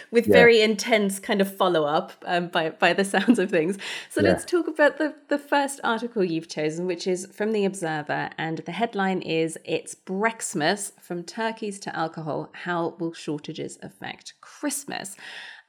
With 0.12 0.28
yeah. 0.28 0.32
very 0.32 0.60
intense 0.60 1.18
kind 1.18 1.40
of 1.40 1.54
follow 1.54 1.84
up 1.84 2.12
um, 2.24 2.48
by 2.48 2.70
by 2.70 2.92
the 2.92 3.04
sounds 3.16 3.38
of 3.40 3.50
things. 3.50 3.78
So 4.10 4.20
yeah. 4.20 4.28
let's 4.28 4.44
talk 4.44 4.68
about 4.68 4.98
the 4.98 5.14
the 5.28 5.38
first 5.38 5.80
article 5.82 6.22
you've 6.22 6.48
chosen, 6.48 6.86
which 6.86 7.06
is 7.06 7.26
from 7.26 7.52
the 7.52 7.64
Observer, 7.64 8.30
and 8.38 8.58
the 8.58 8.72
headline 8.72 9.20
is 9.22 9.58
"It's 9.64 9.96
Brexmas: 9.96 10.92
From 11.00 11.24
Turkeys 11.24 11.80
to 11.80 11.96
Alcohol. 11.96 12.50
How 12.52 12.94
will 13.00 13.12
shortages 13.12 13.76
affect 13.82 14.34
Christmas?" 14.40 15.16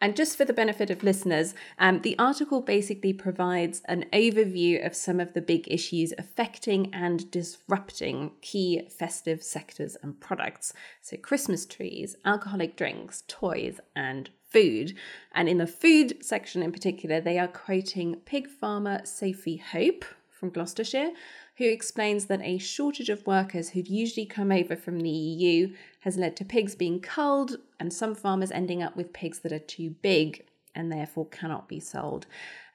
And 0.01 0.15
just 0.15 0.37
for 0.37 0.45
the 0.45 0.53
benefit 0.53 0.89
of 0.89 1.03
listeners, 1.03 1.53
um, 1.77 2.01
the 2.01 2.17
article 2.17 2.61
basically 2.61 3.11
provides 3.11 3.81
an 3.85 4.05
overview 4.13 4.85
of 4.85 4.95
some 4.95 5.19
of 5.19 5.33
the 5.33 5.41
big 5.41 5.67
issues 5.69 6.13
affecting 6.17 6.93
and 6.93 7.29
disrupting 7.31 8.31
key 8.41 8.87
festive 8.89 9.43
sectors 9.43 9.97
and 10.01 10.17
products. 10.19 10.71
So, 11.01 11.17
Christmas 11.17 11.65
trees, 11.65 12.15
alcoholic 12.23 12.77
drinks, 12.77 13.23
toys, 13.27 13.81
and 13.93 14.29
food. 14.49 14.95
And 15.33 15.49
in 15.49 15.57
the 15.57 15.67
food 15.67 16.23
section 16.23 16.63
in 16.63 16.71
particular, 16.71 17.19
they 17.19 17.37
are 17.37 17.47
quoting 17.47 18.15
pig 18.25 18.47
farmer 18.47 19.01
Sophie 19.03 19.57
Hope 19.57 20.05
from 20.29 20.49
Gloucestershire, 20.49 21.11
who 21.59 21.65
explains 21.65 22.27
that 22.27 22.41
a 22.41 22.57
shortage 22.57 23.09
of 23.09 23.27
workers 23.27 23.69
who'd 23.69 23.89
usually 23.89 24.25
come 24.25 24.49
over 24.49 24.77
from 24.77 25.01
the 25.01 25.09
EU 25.09 25.75
has 25.99 26.17
led 26.17 26.33
to 26.37 26.45
pigs 26.45 26.73
being 26.73 27.01
culled 27.01 27.57
and 27.81 27.91
some 27.91 28.15
farmers 28.15 28.49
ending 28.49 28.81
up 28.81 28.95
with 28.95 29.11
pigs 29.11 29.39
that 29.39 29.51
are 29.51 29.59
too 29.59 29.89
big 30.01 30.45
and 30.73 30.89
therefore 30.89 31.27
cannot 31.27 31.67
be 31.67 31.77
sold. 31.77 32.25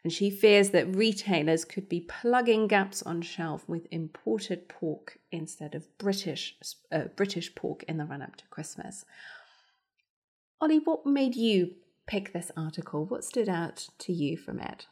And 0.03 0.13
she 0.13 0.29
fears 0.29 0.69
that 0.71 0.95
retailers 0.95 1.65
could 1.65 1.89
be 1.89 2.01
plugging 2.01 2.69
gaps 2.69 3.03
on 3.03 3.23
shelf 3.23 3.67
with 3.67 3.87
imported 3.91 4.69
pork 4.69 5.17
instead 5.33 5.75
of 5.75 5.97
British 5.97 6.55
uh, 6.93 7.05
British 7.17 7.55
pork 7.55 7.85
in 7.85 7.97
the 7.97 8.05
run 8.05 8.21
up 8.21 8.37
to 8.37 8.47
Christmas. 8.49 9.07
Olly, 10.61 10.79
what 10.79 11.07
made 11.07 11.37
you 11.37 11.71
pick 12.07 12.35
this 12.35 12.53
article? 12.55 13.07
What 13.07 13.25
stood 13.25 13.49
out 13.49 13.89
to 14.01 14.13
you 14.13 14.37
from 14.37 14.61
it? 14.61 14.89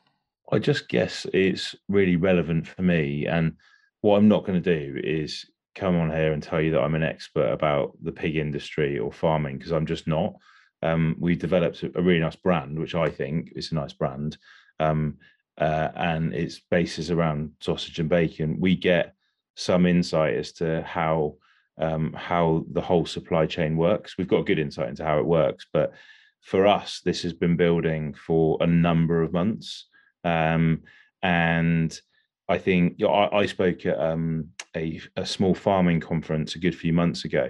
I 0.51 0.59
just 0.59 0.89
guess 0.89 1.27
it's 1.35 1.75
really 1.89 2.17
relevant 2.17 2.67
for 2.67 2.81
me. 2.81 3.27
And 3.27 3.55
what 4.03 4.19
I'm 4.19 4.29
not 4.29 4.45
going 4.45 4.63
to 4.63 4.77
do 4.77 5.01
is 5.03 5.47
come 5.75 5.97
on 5.97 6.11
here 6.11 6.33
and 6.33 6.43
tell 6.43 6.61
you 6.61 6.73
that 6.73 6.83
I'm 6.83 6.95
an 6.95 7.03
expert 7.03 7.51
about 7.51 7.97
the 8.03 8.13
pig 8.13 8.37
industry 8.37 8.99
or 8.99 9.11
farming 9.11 9.57
because 9.57 9.73
I'm 9.73 9.87
just 9.87 10.07
not. 10.07 10.35
Um, 10.83 11.17
we 11.19 11.37
developed 11.37 11.83
a 11.83 12.03
really 12.03 12.21
nice 12.21 12.37
brand, 12.37 12.79
which 12.79 12.95
I 12.95 13.09
think 13.09 13.53
is 13.55 13.71
a 13.71 13.77
nice 13.77 13.93
brand, 13.93 14.37
um, 14.81 15.19
uh, 15.57 15.89
and 15.95 16.35
its 16.35 16.61
basis 16.71 17.11
around 17.11 17.53
sausage 17.61 18.01
and 18.01 18.09
bacon. 18.09 18.59
We 18.61 18.75
get 18.75 19.15
some 19.55 19.87
insight 19.87 20.35
as 20.35 20.53
to 20.55 20.83
how 20.83 21.37
um, 21.79 22.13
how 22.13 22.67
the 22.71 22.81
whole 22.81 23.07
supply 23.07 23.47
chain 23.47 23.77
works. 23.77 24.19
We've 24.19 24.29
got 24.29 24.47
good 24.47 24.59
insight 24.59 24.89
into 24.89 25.05
how 25.05 25.19
it 25.21 25.25
works, 25.25 25.67
but 25.73 25.93
for 26.43 26.67
us, 26.67 27.01
this 27.05 27.23
has 27.23 27.33
been 27.33 27.57
building 27.57 28.15
for 28.15 28.59
a 28.61 28.67
number 28.67 29.23
of 29.23 29.33
months, 29.33 29.87
um, 30.25 30.83
and 31.23 31.99
I 32.53 32.59
think 32.59 32.97
you 32.99 33.07
know, 33.07 33.13
I, 33.13 33.41
I, 33.41 33.47
spoke 33.47 33.87
at 33.87 33.99
um, 33.99 34.49
a, 34.77 35.01
a, 35.17 35.25
small 35.25 35.55
farming 35.55 36.01
conference 36.01 36.55
a 36.55 36.59
good 36.59 36.75
few 36.75 36.93
months 36.93 37.25
ago. 37.25 37.49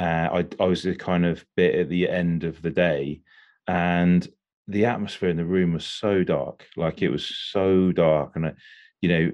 Uh, 0.00 0.28
I, 0.32 0.46
I 0.58 0.66
was 0.66 0.84
a 0.84 0.96
kind 0.96 1.24
of 1.24 1.46
bit 1.56 1.76
at 1.76 1.88
the 1.88 2.08
end 2.08 2.42
of 2.42 2.60
the 2.60 2.70
day, 2.70 3.20
and 3.68 4.26
the 4.66 4.86
atmosphere 4.86 5.28
in 5.28 5.36
the 5.36 5.44
room 5.44 5.74
was 5.74 5.86
so 5.86 6.24
dark. 6.24 6.66
Like 6.76 7.02
it 7.02 7.08
was 7.08 7.24
so 7.52 7.92
dark, 7.92 8.32
and 8.34 8.52
you 9.00 9.08
know, 9.08 9.32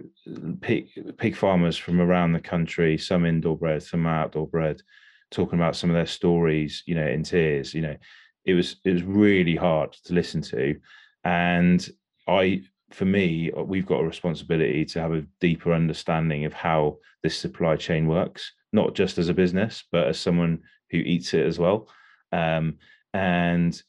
pig 0.60 0.90
pig 1.16 1.36
farmers 1.36 1.78
from 1.78 1.98
around 1.98 2.34
the 2.34 2.40
country, 2.40 2.98
some 2.98 3.24
indoor 3.24 3.56
bred, 3.56 3.82
some 3.82 4.06
outdoor 4.06 4.46
bred, 4.46 4.82
talking 5.30 5.58
about 5.58 5.74
some 5.74 5.88
of 5.88 5.94
their 5.94 6.06
stories. 6.06 6.82
You 6.84 6.96
know, 6.96 7.06
in 7.06 7.22
tears. 7.22 7.72
You 7.72 7.80
know, 7.80 7.96
it 8.44 8.52
was 8.52 8.76
it 8.84 8.92
was 8.92 9.04
really 9.04 9.56
hard 9.56 9.94
to 10.04 10.12
listen 10.12 10.42
to, 10.42 10.76
and 11.24 11.88
I 12.28 12.64
for 12.94 13.04
me, 13.04 13.50
uh, 13.52 13.62
we've 13.62 13.86
got 13.86 14.00
a 14.00 14.06
responsibility 14.06 14.84
to 14.86 15.00
have 15.00 15.12
a 15.12 15.26
deeper 15.40 15.72
understanding 15.72 16.44
of 16.44 16.52
how 16.52 16.98
this 17.22 17.36
supply 17.36 17.76
chain 17.76 18.06
works, 18.06 18.52
not 18.72 18.94
just 18.94 19.18
as 19.18 19.28
a 19.28 19.34
business, 19.34 19.84
but 19.92 20.08
as 20.08 20.18
someone 20.18 20.62
who 20.90 20.98
eats 20.98 21.34
it 21.34 21.46
as 21.46 21.58
well. 21.58 21.88
Um, 22.32 22.78
and 23.14 23.80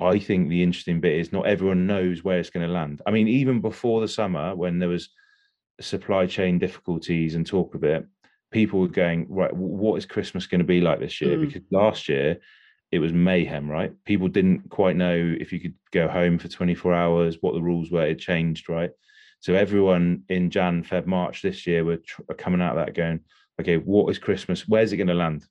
I 0.00 0.18
think 0.18 0.48
the 0.48 0.62
interesting 0.62 1.00
bit 1.00 1.18
is 1.18 1.32
not 1.32 1.46
everyone 1.46 1.86
knows 1.86 2.24
where 2.24 2.38
it's 2.38 2.50
going 2.50 2.66
to 2.66 2.72
land. 2.72 3.02
I 3.06 3.10
mean, 3.10 3.28
even 3.28 3.60
before 3.60 4.00
the 4.00 4.08
summer, 4.08 4.54
when 4.54 4.78
there 4.78 4.88
was 4.88 5.10
supply 5.80 6.26
chain 6.26 6.58
difficulties 6.58 7.34
and 7.34 7.46
talk 7.46 7.74
of 7.74 7.84
it, 7.84 8.06
people 8.50 8.80
were 8.80 8.88
going, 8.88 9.26
right, 9.28 9.54
what 9.54 9.96
is 9.96 10.06
Christmas 10.06 10.46
going 10.46 10.60
to 10.60 10.64
be 10.64 10.80
like 10.80 11.00
this 11.00 11.20
year? 11.20 11.36
Mm. 11.36 11.46
Because 11.46 11.62
last 11.70 12.08
year 12.08 12.38
it 12.92 12.98
was 12.98 13.12
mayhem, 13.12 13.70
right? 13.70 13.92
People 14.04 14.28
didn't 14.28 14.68
quite 14.68 14.96
know 14.96 15.14
if 15.38 15.52
you 15.52 15.60
could 15.60 15.74
go 15.92 16.08
home 16.08 16.38
for 16.38 16.48
24 16.48 16.92
hours, 16.92 17.38
what 17.40 17.54
the 17.54 17.62
rules 17.62 17.90
were. 17.90 18.06
It 18.06 18.18
changed, 18.18 18.68
right? 18.68 18.90
So 19.40 19.54
everyone 19.54 20.24
in 20.28 20.50
Jan, 20.50 20.82
Feb, 20.82 21.06
March 21.06 21.42
this 21.42 21.66
year 21.66 21.84
were, 21.84 21.98
tr- 21.98 22.22
coming 22.36 22.60
out 22.60 22.76
of 22.76 22.84
that 22.84 22.94
going, 22.94 23.20
okay, 23.60 23.76
what 23.76 24.10
is 24.10 24.18
Christmas? 24.18 24.68
Where's 24.68 24.92
it 24.92 24.96
going 24.96 25.06
to 25.06 25.14
land? 25.14 25.46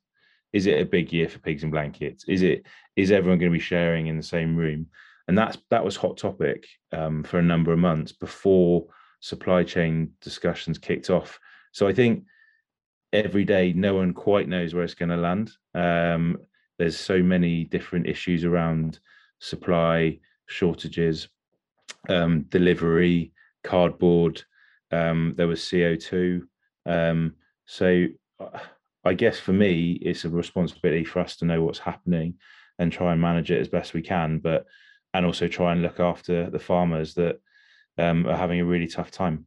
Is 0.52 0.66
it 0.66 0.80
a 0.80 0.84
big 0.84 1.12
year 1.12 1.28
for 1.28 1.38
pigs 1.38 1.62
and 1.62 1.72
blankets? 1.72 2.24
Is 2.28 2.42
it? 2.42 2.66
Is 2.96 3.12
everyone 3.12 3.38
going 3.38 3.52
to 3.52 3.58
be 3.58 3.62
sharing 3.62 4.08
in 4.08 4.16
the 4.16 4.22
same 4.22 4.56
room? 4.56 4.86
And 5.28 5.38
that's 5.38 5.58
that 5.70 5.84
was 5.84 5.94
hot 5.94 6.16
topic 6.16 6.66
um, 6.92 7.22
for 7.22 7.38
a 7.38 7.42
number 7.42 7.72
of 7.72 7.78
months 7.78 8.10
before 8.10 8.86
supply 9.20 9.62
chain 9.62 10.12
discussions 10.20 10.76
kicked 10.76 11.08
off. 11.08 11.38
So 11.72 11.86
I 11.86 11.92
think 11.92 12.24
every 13.12 13.44
day 13.44 13.72
no 13.72 13.94
one 13.94 14.12
quite 14.12 14.48
knows 14.48 14.74
where 14.74 14.82
it's 14.82 14.94
going 14.94 15.10
to 15.10 15.16
land. 15.16 15.52
Um, 15.74 16.38
there's 16.80 16.98
so 16.98 17.22
many 17.22 17.64
different 17.64 18.06
issues 18.06 18.42
around 18.42 19.00
supply 19.38 20.18
shortages, 20.46 21.28
um, 22.08 22.46
delivery, 22.48 23.32
cardboard. 23.62 24.42
Um, 24.90 25.34
there 25.36 25.46
was 25.46 25.60
CO2. 25.60 26.40
Um, 26.86 27.34
so 27.66 28.06
uh, 28.40 28.58
I 29.04 29.12
guess 29.12 29.38
for 29.38 29.52
me, 29.52 29.98
it's 30.00 30.24
a 30.24 30.30
responsibility 30.30 31.04
for 31.04 31.18
us 31.18 31.36
to 31.36 31.44
know 31.44 31.62
what's 31.62 31.78
happening 31.78 32.36
and 32.78 32.90
try 32.90 33.12
and 33.12 33.20
manage 33.20 33.50
it 33.50 33.60
as 33.60 33.68
best 33.68 33.92
we 33.92 34.00
can. 34.00 34.38
But 34.38 34.64
and 35.12 35.26
also 35.26 35.48
try 35.48 35.72
and 35.72 35.82
look 35.82 36.00
after 36.00 36.48
the 36.48 36.58
farmers 36.58 37.12
that 37.16 37.42
um, 37.98 38.26
are 38.26 38.38
having 38.38 38.60
a 38.60 38.64
really 38.64 38.86
tough 38.86 39.10
time. 39.10 39.44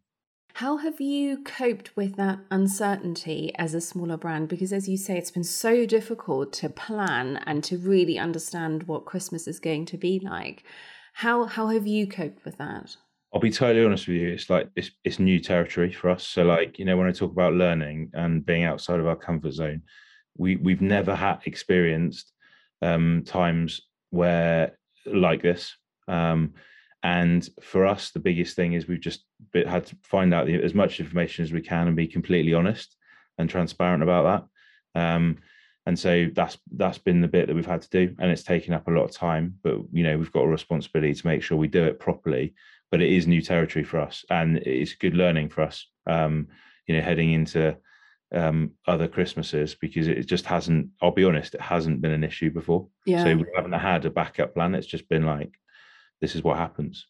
How 0.57 0.77
have 0.77 1.01
you 1.01 1.41
coped 1.43 1.95
with 1.95 2.15
that 2.17 2.37
uncertainty 2.51 3.51
as 3.55 3.73
a 3.73 3.81
smaller 3.81 4.17
brand? 4.17 4.49
Because, 4.49 4.71
as 4.71 4.87
you 4.87 4.97
say, 4.97 5.17
it's 5.17 5.31
been 5.31 5.43
so 5.43 5.87
difficult 5.87 6.53
to 6.53 6.69
plan 6.69 7.37
and 7.47 7.63
to 7.63 7.77
really 7.79 8.19
understand 8.19 8.83
what 8.83 9.05
Christmas 9.05 9.47
is 9.47 9.59
going 9.59 9.85
to 9.85 9.97
be 9.97 10.19
like. 10.19 10.63
How 11.13 11.45
how 11.45 11.67
have 11.69 11.87
you 11.87 12.05
coped 12.05 12.45
with 12.45 12.57
that? 12.59 12.95
I'll 13.33 13.41
be 13.41 13.49
totally 13.49 13.83
honest 13.83 14.07
with 14.07 14.17
you. 14.17 14.29
It's 14.29 14.47
like 14.47 14.69
it's 14.75 14.91
it's 15.03 15.17
new 15.17 15.39
territory 15.39 15.91
for 15.91 16.11
us. 16.11 16.27
So, 16.27 16.43
like 16.43 16.77
you 16.77 16.85
know, 16.85 16.97
when 16.97 17.07
I 17.07 17.11
talk 17.11 17.31
about 17.31 17.53
learning 17.53 18.11
and 18.13 18.45
being 18.45 18.63
outside 18.63 18.99
of 18.99 19.07
our 19.07 19.15
comfort 19.15 19.53
zone, 19.53 19.81
we 20.37 20.57
we've 20.57 20.81
never 20.81 21.15
had 21.15 21.39
experienced 21.45 22.31
um, 22.83 23.23
times 23.25 23.81
where 24.11 24.77
like 25.07 25.41
this. 25.41 25.75
Um, 26.07 26.53
and 27.03 27.47
for 27.61 27.85
us, 27.85 28.11
the 28.11 28.19
biggest 28.19 28.55
thing 28.55 28.73
is 28.73 28.87
we've 28.87 28.99
just 28.99 29.25
had 29.53 29.85
to 29.87 29.97
find 30.03 30.33
out 30.33 30.49
as 30.49 30.73
much 30.73 31.01
information 31.01 31.43
as 31.43 31.51
we 31.51 31.61
can 31.61 31.87
and 31.87 31.97
be 31.97 32.07
completely 32.07 32.53
honest 32.53 32.95
and 33.37 33.49
transparent 33.49 34.01
about 34.01 34.47
that. 34.95 35.01
Um, 35.01 35.37
and 35.85 35.99
so 35.99 36.29
that's 36.33 36.57
that's 36.71 36.97
been 36.97 37.19
the 37.19 37.27
bit 37.27 37.47
that 37.47 37.55
we've 37.55 37.65
had 37.65 37.81
to 37.81 37.89
do, 37.89 38.15
and 38.19 38.31
it's 38.31 38.43
taken 38.43 38.73
up 38.73 38.87
a 38.87 38.91
lot 38.91 39.03
of 39.03 39.11
time. 39.11 39.59
But 39.63 39.79
you 39.91 40.03
know, 40.03 40.17
we've 40.17 40.31
got 40.31 40.45
a 40.45 40.47
responsibility 40.47 41.13
to 41.13 41.27
make 41.27 41.43
sure 41.43 41.57
we 41.57 41.67
do 41.67 41.83
it 41.83 41.99
properly. 41.99 42.53
But 42.89 43.01
it 43.01 43.11
is 43.11 43.27
new 43.27 43.41
territory 43.41 43.83
for 43.83 43.99
us, 43.99 44.23
and 44.29 44.57
it's 44.59 44.93
good 44.93 45.15
learning 45.15 45.49
for 45.49 45.63
us. 45.63 45.85
Um, 46.07 46.47
you 46.87 46.95
know, 46.95 47.01
heading 47.01 47.33
into 47.33 47.75
um, 48.33 48.71
other 48.87 49.09
Christmases 49.09 49.75
because 49.75 50.07
it 50.07 50.23
just 50.23 50.45
hasn't. 50.45 50.87
I'll 51.01 51.11
be 51.11 51.25
honest, 51.25 51.55
it 51.55 51.61
hasn't 51.61 51.99
been 51.99 52.11
an 52.11 52.23
issue 52.23 52.49
before. 52.49 52.87
Yeah. 53.05 53.25
So 53.25 53.35
we 53.35 53.45
haven't 53.53 53.73
had 53.73 54.05
a 54.05 54.09
backup 54.09 54.53
plan. 54.53 54.75
It's 54.75 54.87
just 54.87 55.09
been 55.09 55.25
like 55.25 55.51
this 56.23 56.35
is 56.35 56.43
what 56.43 56.57
happens. 56.57 57.05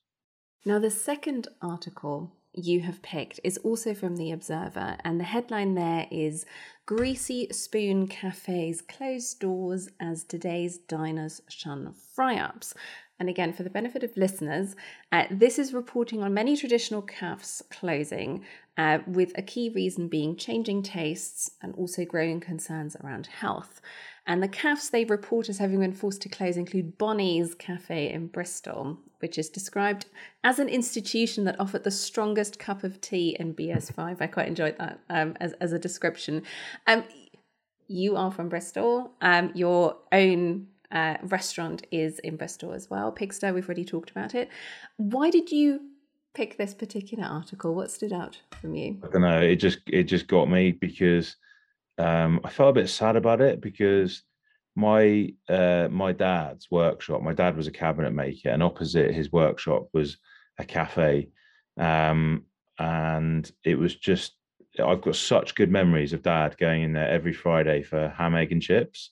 Now, 0.65 0.80
the 0.80 0.89
second 0.89 1.47
article 1.62 2.32
you 2.52 2.82
have 2.82 3.04
picked 3.04 3.39
is 3.43 3.60
also 3.60 3.93
from 3.93 4.15
The 4.15 4.32
Observer, 4.32 4.97
and 5.04 5.19
the 5.19 5.23
headline 5.23 5.76
there 5.76 6.08
is 6.10 6.47
Greasy 6.88 7.47
Spoon 7.52 8.08
Cafes 8.08 8.82
Close 8.82 9.36
Doors 9.36 9.88
as 9.99 10.23
Today's 10.23 10.80
Diners 10.80 11.43
Shun 11.47 11.93
Fry 12.15 12.39
Ups. 12.39 12.73
And 13.19 13.30
again, 13.30 13.54
for 13.54 13.62
the 13.62 13.69
benefit 13.69 14.02
of 14.02 14.17
listeners, 14.17 14.76
uh, 15.12 15.26
this 15.30 15.60
is 15.60 15.76
reporting 15.76 16.23
on 16.23 16.34
many 16.34 16.58
traditional 16.58 17.04
cafes 17.04 17.62
closing, 17.69 18.43
uh, 18.80 18.97
with 19.06 19.32
a 19.38 19.43
key 19.43 19.69
reason 19.69 20.08
being 20.08 20.36
changing 20.36 20.82
tastes 20.82 21.52
and 21.62 21.76
also 21.76 22.04
growing 22.04 22.39
concerns 22.39 22.95
around 23.04 23.28
health. 23.28 23.80
And 24.25 24.41
the 24.41 24.47
cafes 24.47 24.89
they 24.89 25.03
report 25.03 25.49
as 25.49 25.57
having 25.57 25.79
been 25.79 25.91
forced 25.91 26.21
to 26.21 26.29
close 26.29 26.55
include 26.55 26.97
Bonnie's 26.97 27.55
Cafe 27.55 28.09
in 28.12 28.27
Bristol, 28.27 28.97
which 29.19 29.38
is 29.38 29.49
described 29.49 30.05
as 30.43 30.59
an 30.59 30.69
institution 30.69 31.43
that 31.43 31.59
offered 31.59 31.83
the 31.83 31.91
strongest 31.91 32.57
cup 32.57 32.83
of 32.83 33.01
tea 33.01 33.36
in 33.38 33.53
BS5. 33.53 34.21
I 34.21 34.27
quite 34.27 34.47
enjoyed 34.47 34.77
that 34.77 34.99
um, 35.09 35.36
as, 35.41 35.53
as 35.53 35.73
a 35.73 35.79
description. 35.79 36.43
Um, 36.88 37.03
you 37.88 38.15
are 38.15 38.31
from 38.31 38.47
Bristol. 38.47 39.12
Um, 39.21 39.51
your 39.53 39.97
own 40.13 40.67
uh, 40.91 41.17
restaurant 41.23 41.86
is 41.91 42.19
in 42.19 42.38
Bristol 42.38 42.71
as 42.71 42.89
well. 42.89 43.12
Pigsty, 43.12 43.51
we've 43.51 43.67
already 43.67 43.83
talked 43.83 44.09
about 44.09 44.36
it. 44.36 44.49
Why 44.97 45.29
did 45.29 45.51
you 45.51 45.81
pick 46.33 46.57
this 46.57 46.73
particular 46.73 47.25
article? 47.25 47.75
What 47.75 47.91
stood 47.91 48.13
out 48.13 48.39
from 48.62 48.75
you? 48.75 49.01
I 49.03 49.07
don't 49.09 49.21
know. 49.21 49.39
It 49.39 49.57
just 49.57 49.79
it 49.88 50.03
just 50.03 50.27
got 50.27 50.49
me 50.49 50.71
because 50.71 51.36
um, 51.97 52.39
I 52.43 52.49
felt 52.49 52.71
a 52.71 52.82
bit 52.82 52.89
sad 52.89 53.15
about 53.15 53.41
it 53.41 53.62
because 53.62 54.23
my 54.75 55.34
uh, 55.47 55.88
my 55.91 56.12
dad's 56.12 56.69
workshop. 56.71 57.21
My 57.21 57.34
dad 57.34 57.56
was 57.56 57.67
a 57.67 57.71
cabinet 57.71 58.12
maker, 58.12 58.49
and 58.49 58.63
opposite 58.63 59.13
his 59.13 59.32
workshop 59.32 59.88
was 59.93 60.17
a 60.58 60.65
cafe, 60.65 61.29
um, 61.77 62.45
and 62.79 63.49
it 63.63 63.75
was 63.75 63.95
just. 63.95 64.34
I've 64.84 65.01
got 65.01 65.15
such 65.15 65.53
good 65.53 65.69
memories 65.69 66.13
of 66.13 66.23
dad 66.23 66.58
going 66.58 66.82
in 66.82 66.93
there 66.93 67.08
every 67.08 67.34
Friday 67.34 67.84
for 67.84 68.10
ham, 68.10 68.34
egg, 68.34 68.51
and 68.51 68.62
chips, 68.62 69.12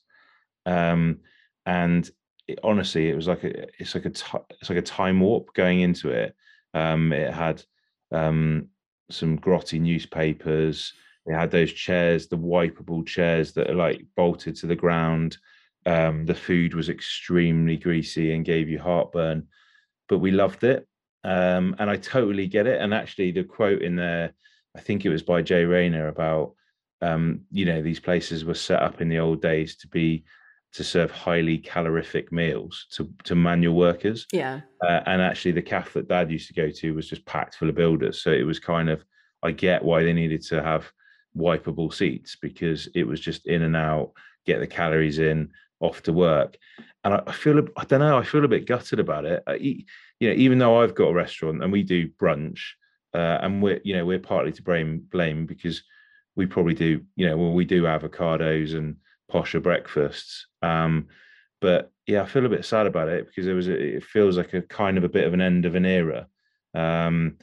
um, 0.66 1.20
and 1.68 2.10
it, 2.48 2.58
honestly, 2.64 3.10
it 3.10 3.16
was 3.16 3.28
like 3.28 3.44
a 3.44 3.68
it's 3.80 3.94
like 3.94 4.06
a 4.06 4.10
it's 4.10 4.70
like 4.70 4.80
a 4.80 4.82
time 4.82 5.20
warp 5.20 5.54
going 5.54 5.82
into 5.82 6.10
it. 6.10 6.36
Um, 6.74 7.14
it 7.14 7.32
had 7.32 7.64
um, 8.12 8.70
some 9.12 9.38
grotty 9.38 9.80
newspapers. 9.80 10.94
They 11.32 11.38
had 11.38 11.52
those 11.52 11.72
chairs, 11.72 12.28
the 12.28 12.38
wipeable 12.38 13.08
chairs 13.08 13.54
that 13.54 13.70
are 13.70 13.76
like 13.76 14.06
bolted 14.18 14.58
to 14.58 14.68
the 14.68 14.76
ground. 14.76 15.38
Um, 15.86 16.26
the 16.26 16.36
food 16.36 16.74
was 16.74 16.90
extremely 16.90 17.78
greasy 17.78 18.34
and 18.34 18.44
gave 18.44 18.68
you 18.68 18.80
heartburn, 18.80 19.48
but 20.10 20.18
we 20.18 20.32
loved 20.32 20.66
it. 20.66 20.86
Um, 21.24 21.74
and 21.80 21.90
I 21.90 21.96
totally 21.96 22.48
get 22.48 22.68
it. 22.68 22.82
And 22.82 22.94
actually, 22.94 23.32
the 23.32 23.46
quote 23.46 23.82
in 23.82 23.96
there, 23.96 24.34
I 24.76 24.82
think 24.82 25.06
it 25.06 25.10
was 25.10 25.24
by 25.24 25.42
Jay 25.42 25.64
Rayner 25.64 26.10
about, 26.10 26.56
um, 27.02 27.46
you 27.50 27.64
know, 27.64 27.82
these 27.82 28.02
places 28.02 28.44
were 28.44 28.54
set 28.54 28.82
up 28.82 29.00
in 29.00 29.08
the 29.08 29.20
old 29.20 29.42
days 29.42 29.78
to 29.78 29.88
be 29.88 30.26
to 30.74 30.84
serve 30.84 31.12
highly 31.12 31.58
calorific 31.58 32.34
meals 32.34 32.88
to 32.92 33.10
to 33.24 33.36
manual 33.36 33.76
workers. 33.76 34.28
Yeah. 34.34 34.62
Uh, 34.86 35.00
and 35.06 35.22
actually, 35.22 35.54
the 35.54 35.62
cafe 35.62 35.92
that 36.02 36.10
Dad 36.10 36.30
used 36.30 36.50
to 36.50 36.62
go 36.62 36.70
to 36.70 36.94
was 36.94 37.08
just 37.08 37.26
packed 37.26 37.56
full 37.56 37.70
of 37.70 37.76
builders. 37.76 38.22
So 38.22 38.32
it 38.32 38.44
was 38.44 38.60
kind 38.60 38.90
of, 38.90 39.06
I 39.42 39.52
get 39.52 39.82
why 39.82 40.04
they 40.04 40.12
needed 40.12 40.42
to 40.48 40.62
have 40.62 40.92
wipeable 41.38 41.94
seats 41.94 42.38
because 42.42 42.88
it 42.96 43.06
was 43.06 43.20
just 43.20 43.48
in 43.48 43.62
and 43.62 43.76
out, 43.76 44.12
get 44.46 44.60
the 44.60 44.68
calories 44.68 45.20
in, 45.20 45.52
off 45.80 46.04
to 46.04 46.14
work. 46.14 46.58
And 47.04 47.16
I, 47.26 47.32
feel, 47.32 47.68
I 47.78 47.86
don't 47.86 48.00
know, 48.00 48.18
I 48.18 48.24
feel 48.24 48.46
a 48.46 48.50
bit 48.50 48.68
gutted 48.68 49.00
about 49.00 49.26
it. 49.26 49.44
I, 49.48 49.56
you 49.56 49.86
know, 50.22 50.34
even 50.36 50.60
though 50.60 50.82
I've 50.82 50.96
got 50.96 51.10
a 51.10 51.14
restaurant 51.14 51.64
and 51.64 51.72
we 51.72 51.84
do 51.84 52.10
brunch, 52.10 52.60
uh, 53.14 53.40
and 53.42 53.62
we're, 53.62 53.82
you 53.84 53.96
know, 53.96 54.06
we're 54.06 54.20
partly 54.20 54.52
to 54.54 54.64
blame, 54.64 55.00
blame 55.12 55.46
because 55.46 55.84
we 56.36 56.46
probably 56.46 56.74
do, 56.74 57.02
you 57.16 57.26
know, 57.26 57.36
well, 57.36 57.52
we 57.52 57.66
do 57.66 57.84
avocados 57.84 58.76
and 58.76 58.98
posher 59.32 59.62
breakfasts. 59.62 60.48
Um, 60.62 61.08
but 61.60 61.92
yeah, 62.08 62.22
I 62.22 62.26
feel 62.26 62.46
a 62.46 62.50
bit 62.50 62.66
sad 62.66 62.88
about 62.88 63.10
it 63.10 63.28
because 63.28 63.48
it 63.48 63.54
was, 63.54 63.68
it 63.68 64.04
feels 64.04 64.38
like 64.38 64.54
a 64.54 64.62
kind 64.62 64.98
of 64.98 65.04
a 65.04 65.10
bit 65.10 65.26
of 65.26 65.34
an 65.34 65.42
end 65.42 65.66
of 65.66 65.76
an 65.76 65.86
era. 65.86 66.28
Um, 66.74 67.38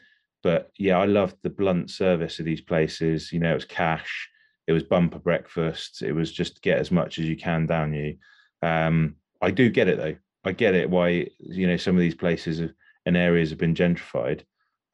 but 0.48 0.70
yeah, 0.78 0.96
I 0.96 1.04
loved 1.04 1.36
the 1.42 1.50
blunt 1.50 1.90
service 1.90 2.38
of 2.38 2.46
these 2.46 2.62
places. 2.62 3.30
You 3.34 3.38
know, 3.38 3.50
it 3.50 3.56
was 3.56 3.66
cash, 3.66 4.30
it 4.66 4.72
was 4.72 4.82
bumper 4.82 5.18
breakfast, 5.18 6.00
it 6.00 6.12
was 6.12 6.32
just 6.32 6.62
get 6.62 6.78
as 6.78 6.90
much 6.90 7.18
as 7.18 7.26
you 7.26 7.36
can 7.36 7.66
down 7.66 7.92
you. 7.92 8.16
Um, 8.62 9.16
I 9.42 9.50
do 9.50 9.68
get 9.68 9.88
it 9.88 9.98
though. 9.98 10.16
I 10.46 10.52
get 10.52 10.74
it 10.74 10.88
why 10.88 11.26
you 11.38 11.66
know 11.66 11.76
some 11.76 11.96
of 11.96 12.00
these 12.00 12.14
places 12.14 12.62
and 13.04 13.14
areas 13.14 13.50
have 13.50 13.58
been 13.58 13.74
gentrified 13.74 14.44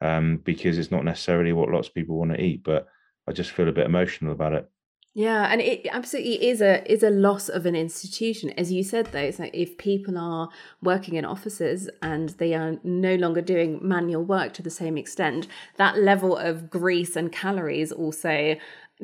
um, 0.01 0.41
because 0.43 0.77
it's 0.77 0.91
not 0.91 1.05
necessarily 1.05 1.53
what 1.53 1.69
lots 1.69 1.87
of 1.87 1.93
people 1.93 2.17
want 2.17 2.31
to 2.33 2.41
eat. 2.41 2.61
But 2.61 2.89
I 3.25 3.31
just 3.31 3.51
feel 3.51 3.69
a 3.69 3.79
bit 3.79 3.85
emotional 3.85 4.33
about 4.33 4.51
it. 4.51 4.69
Yeah, 5.17 5.47
and 5.49 5.61
it 5.61 5.87
absolutely 5.93 6.45
is 6.45 6.59
a 6.59 6.91
is 6.91 7.01
a 7.01 7.09
loss 7.09 7.47
of 7.47 7.65
an 7.65 7.73
institution. 7.73 8.49
As 8.57 8.69
you 8.69 8.83
said, 8.83 9.07
though, 9.07 9.19
it's 9.19 9.39
like 9.39 9.55
if 9.55 9.77
people 9.77 10.17
are 10.17 10.49
working 10.83 11.15
in 11.15 11.23
offices 11.23 11.89
and 12.01 12.29
they 12.31 12.53
are 12.53 12.75
no 12.83 13.15
longer 13.15 13.39
doing 13.39 13.79
manual 13.81 14.25
work 14.25 14.51
to 14.55 14.61
the 14.61 14.69
same 14.69 14.97
extent, 14.97 15.47
that 15.77 15.97
level 15.97 16.35
of 16.35 16.69
grease 16.69 17.15
and 17.15 17.31
calories 17.31 17.93
also 17.93 18.57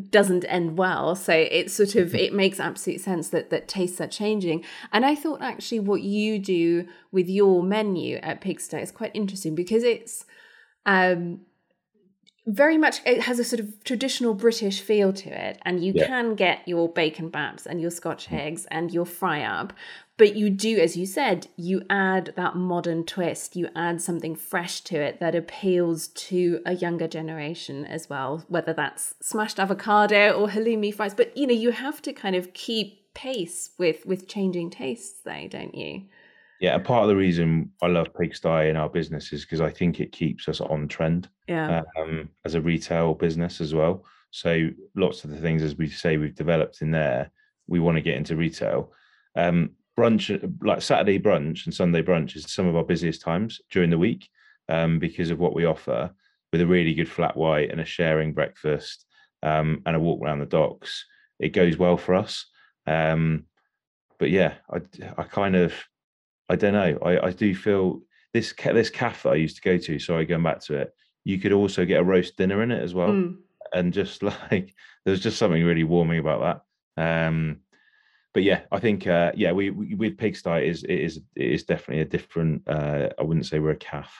doesn't 0.10 0.43
end 0.50 0.78
well. 0.78 1.15
So 1.15 1.32
it 1.32 1.71
sort 1.71 1.95
of 1.95 2.13
it 2.13 2.34
makes 2.34 2.60
absolute 2.60 3.00
sense 3.00 3.30
that 3.30 3.50
that 3.50 3.69
tastes 3.69 4.02
are 4.02 4.08
changing. 4.08 4.65
And 4.91 5.06
I 5.06 5.15
thought 5.15 5.41
actually 5.41 5.80
what 5.80 6.02
you 6.02 6.39
do 6.39 6.89
with 7.13 7.30
your 7.30 7.63
menu 7.63 8.17
at 8.17 8.41
Pigsty 8.41 8.82
is 8.82 8.91
quite 8.91 9.12
interesting 9.13 9.56
because 9.56 9.84
it's 9.84 10.26
um 10.86 11.39
very 12.47 12.77
much 12.77 13.01
it 13.06 13.21
has 13.21 13.38
a 13.38 13.43
sort 13.43 13.60
of 13.60 13.84
traditional 13.84 14.34
british 14.34 14.82
feel 14.82 15.13
to 15.13 15.30
it 15.30 15.60
and 15.63 15.84
you 15.84 15.93
yeah. 15.95 16.08
can 16.08 16.34
get 16.34 16.67
your 16.67 16.89
bacon 16.89 17.30
baps 17.30 17.67
and 17.67 17.80
your 17.80 17.91
scotch 17.91 18.27
mm. 18.27 18.39
eggs 18.39 18.65
and 18.71 18.91
your 18.91 19.06
fry 19.06 19.43
up 19.43 19.73
but 20.17 20.36
you 20.36 20.49
do 20.49 20.77
as 20.77 20.97
you 20.97 21.06
said 21.06 21.47
you 21.56 21.84
add 21.89 22.34
that 22.36 22.56
modern 22.56 23.06
twist 23.06 23.56
you 23.56 23.69
add 23.75 24.01
something 24.01 24.36
fresh 24.36 24.82
to 24.82 24.99
it 24.99 25.19
that 25.19 25.36
appeals 25.36 26.08
to 26.10 26.60
a 26.65 26.73
younger 26.73 27.08
generation 27.08 27.86
as 27.86 28.10
well 28.10 28.43
whether 28.47 28.73
that's 28.73 29.13
smashed 29.21 29.60
avocado 29.60 30.32
or 30.32 30.47
halloumi 30.47 30.93
fries 30.93 31.13
but 31.13 31.36
you 31.38 31.45
know 31.45 31.54
you 31.54 31.71
have 31.71 32.01
to 32.01 32.12
kind 32.12 32.36
of 32.36 32.54
keep 32.54 33.13
pace 33.13 33.71
with 33.77 34.04
with 34.06 34.27
changing 34.27 34.69
tastes 34.69 35.19
though 35.25 35.47
don't 35.47 35.75
you 35.75 36.01
yeah, 36.62 36.78
part 36.78 37.02
of 37.02 37.10
the 37.10 37.15
reason 37.15 37.71
I 37.82 37.88
love 37.88 38.13
Pigsty 38.13 38.69
in 38.69 38.78
our 38.78 38.88
business 38.88 39.34
is 39.34 39.41
because 39.41 39.62
I 39.62 39.71
think 39.71 40.00
it 40.00 40.12
keeps 40.12 40.47
us 40.47 40.62
on 40.62 40.88
trend. 40.88 41.28
Yeah. 41.47 41.82
Um, 42.00 42.30
as 42.45 42.54
a 42.54 42.62
retail 42.62 43.15
business 43.15 43.60
as 43.60 43.74
well. 43.74 44.06
So 44.30 44.69
lots 44.95 45.24
of 45.24 45.32
the 45.32 45.38
things, 45.38 45.63
as 45.63 45.76
we 45.76 45.89
say, 45.89 46.17
we've 46.17 46.36
developed 46.36 46.84
in 46.84 46.91
there, 46.91 47.32
we 47.67 47.80
want 47.80 47.97
to 47.97 48.02
get 48.02 48.15
into 48.15 48.36
retail. 48.36 48.93
Um, 49.36 49.71
brunch, 50.00 50.30
like 50.63 50.84
Saturday 50.84 51.17
brunch 51.17 51.65
and 51.65 51.74
Sunday 51.74 52.04
brunch, 52.04 52.36
is 52.36 52.52
some 52.52 52.67
of 52.67 52.76
our 52.76 52.84
busiest 52.84 53.21
times 53.21 53.60
during 53.71 53.89
the 53.89 53.97
week 53.97 54.30
um, 54.69 55.00
because 55.00 55.32
of 55.32 55.39
what 55.39 55.56
we 55.56 55.65
offer 55.65 56.12
with 56.52 56.62
a 56.62 56.67
really 56.67 56.93
good 56.93 57.10
flat 57.10 57.36
white 57.36 57.71
and 57.71 57.82
a 57.82 57.86
sharing 57.86 58.34
breakfast 58.34 59.08
um, 59.41 59.82
and 59.88 59.95
a 59.95 60.00
walk 60.00 60.21
around 60.21 60.39
the 60.39 60.45
docks. 60.45 61.06
It 61.39 61.54
goes 61.54 61.76
well 61.76 61.97
for 61.97 62.13
us. 62.13 62.45
Um, 62.86 63.45
but 64.19 64.30
yeah, 64.30 64.54
I 64.69 64.82
I 65.17 65.24
kind 65.24 65.56
of 65.56 65.74
I 66.51 66.55
don't 66.57 66.73
know. 66.73 66.99
I 67.01 67.27
I 67.27 67.31
do 67.31 67.55
feel 67.55 68.01
this 68.33 68.53
this 68.53 68.89
cafe 68.89 69.29
that 69.29 69.33
I 69.33 69.35
used 69.35 69.55
to 69.55 69.61
go 69.61 69.77
to. 69.77 69.99
Sorry, 69.99 70.25
going 70.25 70.43
back 70.43 70.59
to 70.65 70.75
it, 70.75 70.93
you 71.23 71.39
could 71.39 71.53
also 71.53 71.85
get 71.85 72.01
a 72.01 72.03
roast 72.03 72.35
dinner 72.35 72.61
in 72.61 72.71
it 72.71 72.83
as 72.83 72.93
well, 72.93 73.09
mm. 73.09 73.37
and 73.73 73.93
just 73.93 74.21
like 74.51 74.75
there's 75.05 75.21
just 75.21 75.37
something 75.37 75.63
really 75.63 75.85
warming 75.85 76.19
about 76.19 76.63
that. 76.97 77.27
Um, 77.27 77.61
but 78.33 78.43
yeah, 78.43 78.61
I 78.69 78.79
think 78.79 79.07
uh, 79.07 79.31
yeah, 79.33 79.53
we, 79.53 79.69
we 79.69 79.95
with 79.95 80.17
Pigsty 80.17 80.67
is 80.67 80.83
it 80.83 80.99
is 80.99 81.21
it 81.35 81.51
is 81.51 81.63
definitely 81.63 82.01
a 82.01 82.05
different. 82.05 82.67
Uh, 82.67 83.09
I 83.17 83.23
wouldn't 83.23 83.45
say 83.45 83.59
we're 83.59 83.71
a 83.71 83.77
caff. 83.77 84.13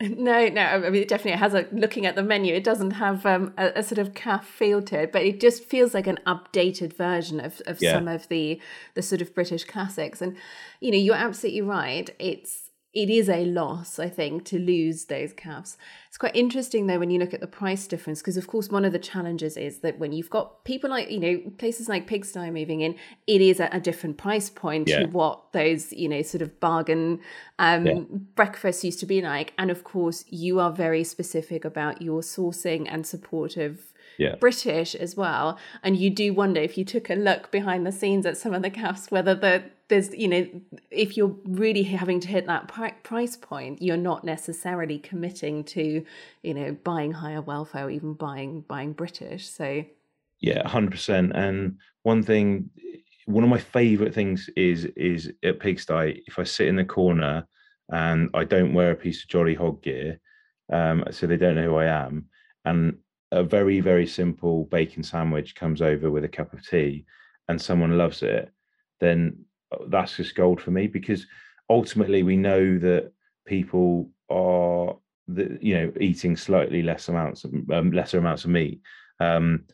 No, 0.16 0.48
no. 0.48 0.62
I 0.62 0.78
mean, 0.90 1.02
it 1.02 1.08
definitely 1.08 1.38
has 1.38 1.52
a. 1.52 1.66
Looking 1.72 2.06
at 2.06 2.14
the 2.14 2.22
menu, 2.22 2.54
it 2.54 2.64
doesn't 2.64 2.92
have 2.92 3.26
um, 3.26 3.52
a, 3.58 3.72
a, 3.76 3.82
sort 3.82 3.98
of 3.98 4.14
caff 4.14 4.46
feel 4.46 4.80
to 4.82 5.02
it, 5.02 5.12
but 5.12 5.22
it 5.22 5.40
just 5.40 5.64
feels 5.64 5.92
like 5.92 6.06
an 6.06 6.18
updated 6.26 6.94
version 6.96 7.38
of, 7.38 7.60
of 7.66 7.82
yeah. 7.82 7.92
some 7.92 8.08
of 8.08 8.26
the 8.28 8.58
the 8.94 9.02
sort 9.02 9.20
of 9.20 9.34
British 9.34 9.64
classics. 9.64 10.22
And 10.22 10.36
you 10.80 10.90
know, 10.90 10.96
you're 10.96 11.14
absolutely 11.14 11.60
right. 11.60 12.08
It's 12.18 12.69
it 12.92 13.08
is 13.08 13.28
a 13.28 13.44
loss, 13.44 14.00
I 14.00 14.08
think, 14.08 14.44
to 14.46 14.58
lose 14.58 15.04
those 15.04 15.32
caffs. 15.32 15.76
It's 16.08 16.18
quite 16.18 16.34
interesting 16.34 16.88
though 16.88 16.98
when 16.98 17.10
you 17.10 17.20
look 17.20 17.32
at 17.32 17.40
the 17.40 17.46
price 17.46 17.86
difference, 17.86 18.20
because 18.20 18.36
of 18.36 18.48
course 18.48 18.68
one 18.68 18.84
of 18.84 18.92
the 18.92 18.98
challenges 18.98 19.56
is 19.56 19.78
that 19.78 20.00
when 20.00 20.10
you've 20.10 20.30
got 20.30 20.64
people 20.64 20.90
like 20.90 21.08
you 21.08 21.20
know 21.20 21.38
places 21.58 21.88
like 21.88 22.08
Pigsty 22.08 22.50
moving 22.52 22.80
in, 22.80 22.96
it 23.28 23.40
is 23.40 23.60
at 23.60 23.72
a 23.72 23.78
different 23.78 24.16
price 24.16 24.50
point 24.50 24.88
yeah. 24.88 25.00
to 25.00 25.06
what 25.06 25.52
those 25.52 25.92
you 25.92 26.08
know 26.08 26.22
sort 26.22 26.42
of 26.42 26.58
bargain 26.58 27.20
um, 27.60 27.86
yeah. 27.86 28.00
breakfasts 28.34 28.82
used 28.82 28.98
to 29.00 29.06
be 29.06 29.22
like, 29.22 29.52
and 29.56 29.70
of 29.70 29.84
course 29.84 30.24
you 30.28 30.58
are 30.58 30.72
very 30.72 31.04
specific 31.04 31.64
about 31.64 32.02
your 32.02 32.22
sourcing 32.22 32.88
and 32.90 33.06
support 33.06 33.56
of 33.56 33.89
yeah. 34.20 34.34
British 34.36 34.94
as 34.94 35.16
well. 35.16 35.58
And 35.82 35.96
you 35.96 36.10
do 36.10 36.34
wonder 36.34 36.60
if 36.60 36.76
you 36.76 36.84
took 36.84 37.08
a 37.08 37.14
look 37.14 37.50
behind 37.50 37.86
the 37.86 37.92
scenes 37.92 38.26
at 38.26 38.36
some 38.36 38.52
of 38.52 38.62
the 38.62 38.70
caffs, 38.70 39.10
whether 39.10 39.34
the 39.34 39.64
there's 39.88 40.14
you 40.14 40.28
know 40.28 40.46
if 40.90 41.16
you're 41.16 41.34
really 41.44 41.82
having 41.82 42.20
to 42.20 42.28
hit 42.28 42.46
that 42.46 42.68
price 43.02 43.36
point 43.36 43.82
you're 43.82 43.96
not 43.96 44.22
necessarily 44.22 45.00
committing 45.00 45.64
to 45.64 46.04
you 46.42 46.54
know 46.54 46.76
buying 46.84 47.10
higher 47.10 47.42
welfare 47.42 47.86
or 47.86 47.90
even 47.90 48.14
buying 48.14 48.60
buying 48.68 48.92
british 48.92 49.48
so 49.48 49.84
yeah 50.40 50.62
100% 50.62 51.32
and 51.34 51.76
one 52.04 52.22
thing 52.22 52.70
one 53.26 53.42
of 53.42 53.50
my 53.50 53.58
favorite 53.58 54.14
things 54.14 54.48
is 54.54 54.84
is 54.96 55.32
at 55.42 55.58
pigsty 55.58 56.22
if 56.26 56.38
i 56.38 56.44
sit 56.44 56.68
in 56.68 56.76
the 56.76 56.84
corner 56.84 57.44
and 57.88 58.30
i 58.32 58.44
don't 58.44 58.72
wear 58.72 58.92
a 58.92 58.96
piece 58.96 59.24
of 59.24 59.28
jolly 59.28 59.56
hog 59.56 59.82
gear 59.82 60.20
um, 60.72 61.02
so 61.10 61.26
they 61.26 61.36
don't 61.36 61.56
know 61.56 61.64
who 61.64 61.76
i 61.76 61.86
am 61.86 62.26
and 62.64 62.96
a 63.32 63.42
very 63.42 63.80
very 63.80 64.06
simple 64.06 64.64
bacon 64.64 65.02
sandwich 65.02 65.54
comes 65.54 65.80
over 65.80 66.10
with 66.10 66.24
a 66.24 66.28
cup 66.28 66.52
of 66.52 66.66
tea 66.66 67.04
and 67.48 67.60
someone 67.60 67.96
loves 67.96 68.22
it 68.22 68.52
then 69.00 69.36
that's 69.88 70.16
just 70.16 70.34
gold 70.34 70.60
for 70.60 70.70
me 70.70 70.86
because 70.86 71.26
ultimately 71.68 72.22
we 72.22 72.36
know 72.36 72.78
that 72.78 73.12
people 73.46 74.10
are 74.28 74.96
the, 75.28 75.58
you 75.60 75.74
know 75.74 75.92
eating 76.00 76.36
slightly 76.36 76.82
less 76.82 77.08
amounts 77.08 77.44
of 77.44 77.52
um, 77.72 77.92
lesser 77.92 78.18
amounts 78.18 78.44
of 78.44 78.50
meat 78.50 78.80
um, 79.20 79.64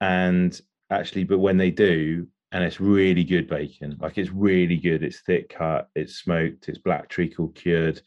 and 0.00 0.60
actually 0.90 1.24
but 1.24 1.38
when 1.38 1.56
they 1.56 1.70
do 1.70 2.26
and 2.52 2.62
it's 2.62 2.80
really 2.80 3.24
good 3.24 3.48
bacon 3.48 3.96
like 4.00 4.18
it's 4.18 4.30
really 4.30 4.76
good 4.76 5.02
it's 5.02 5.20
thick 5.20 5.48
cut 5.48 5.88
it's 5.94 6.16
smoked 6.16 6.68
it's 6.68 6.78
black 6.78 7.08
treacle 7.08 7.48
cured 7.48 8.00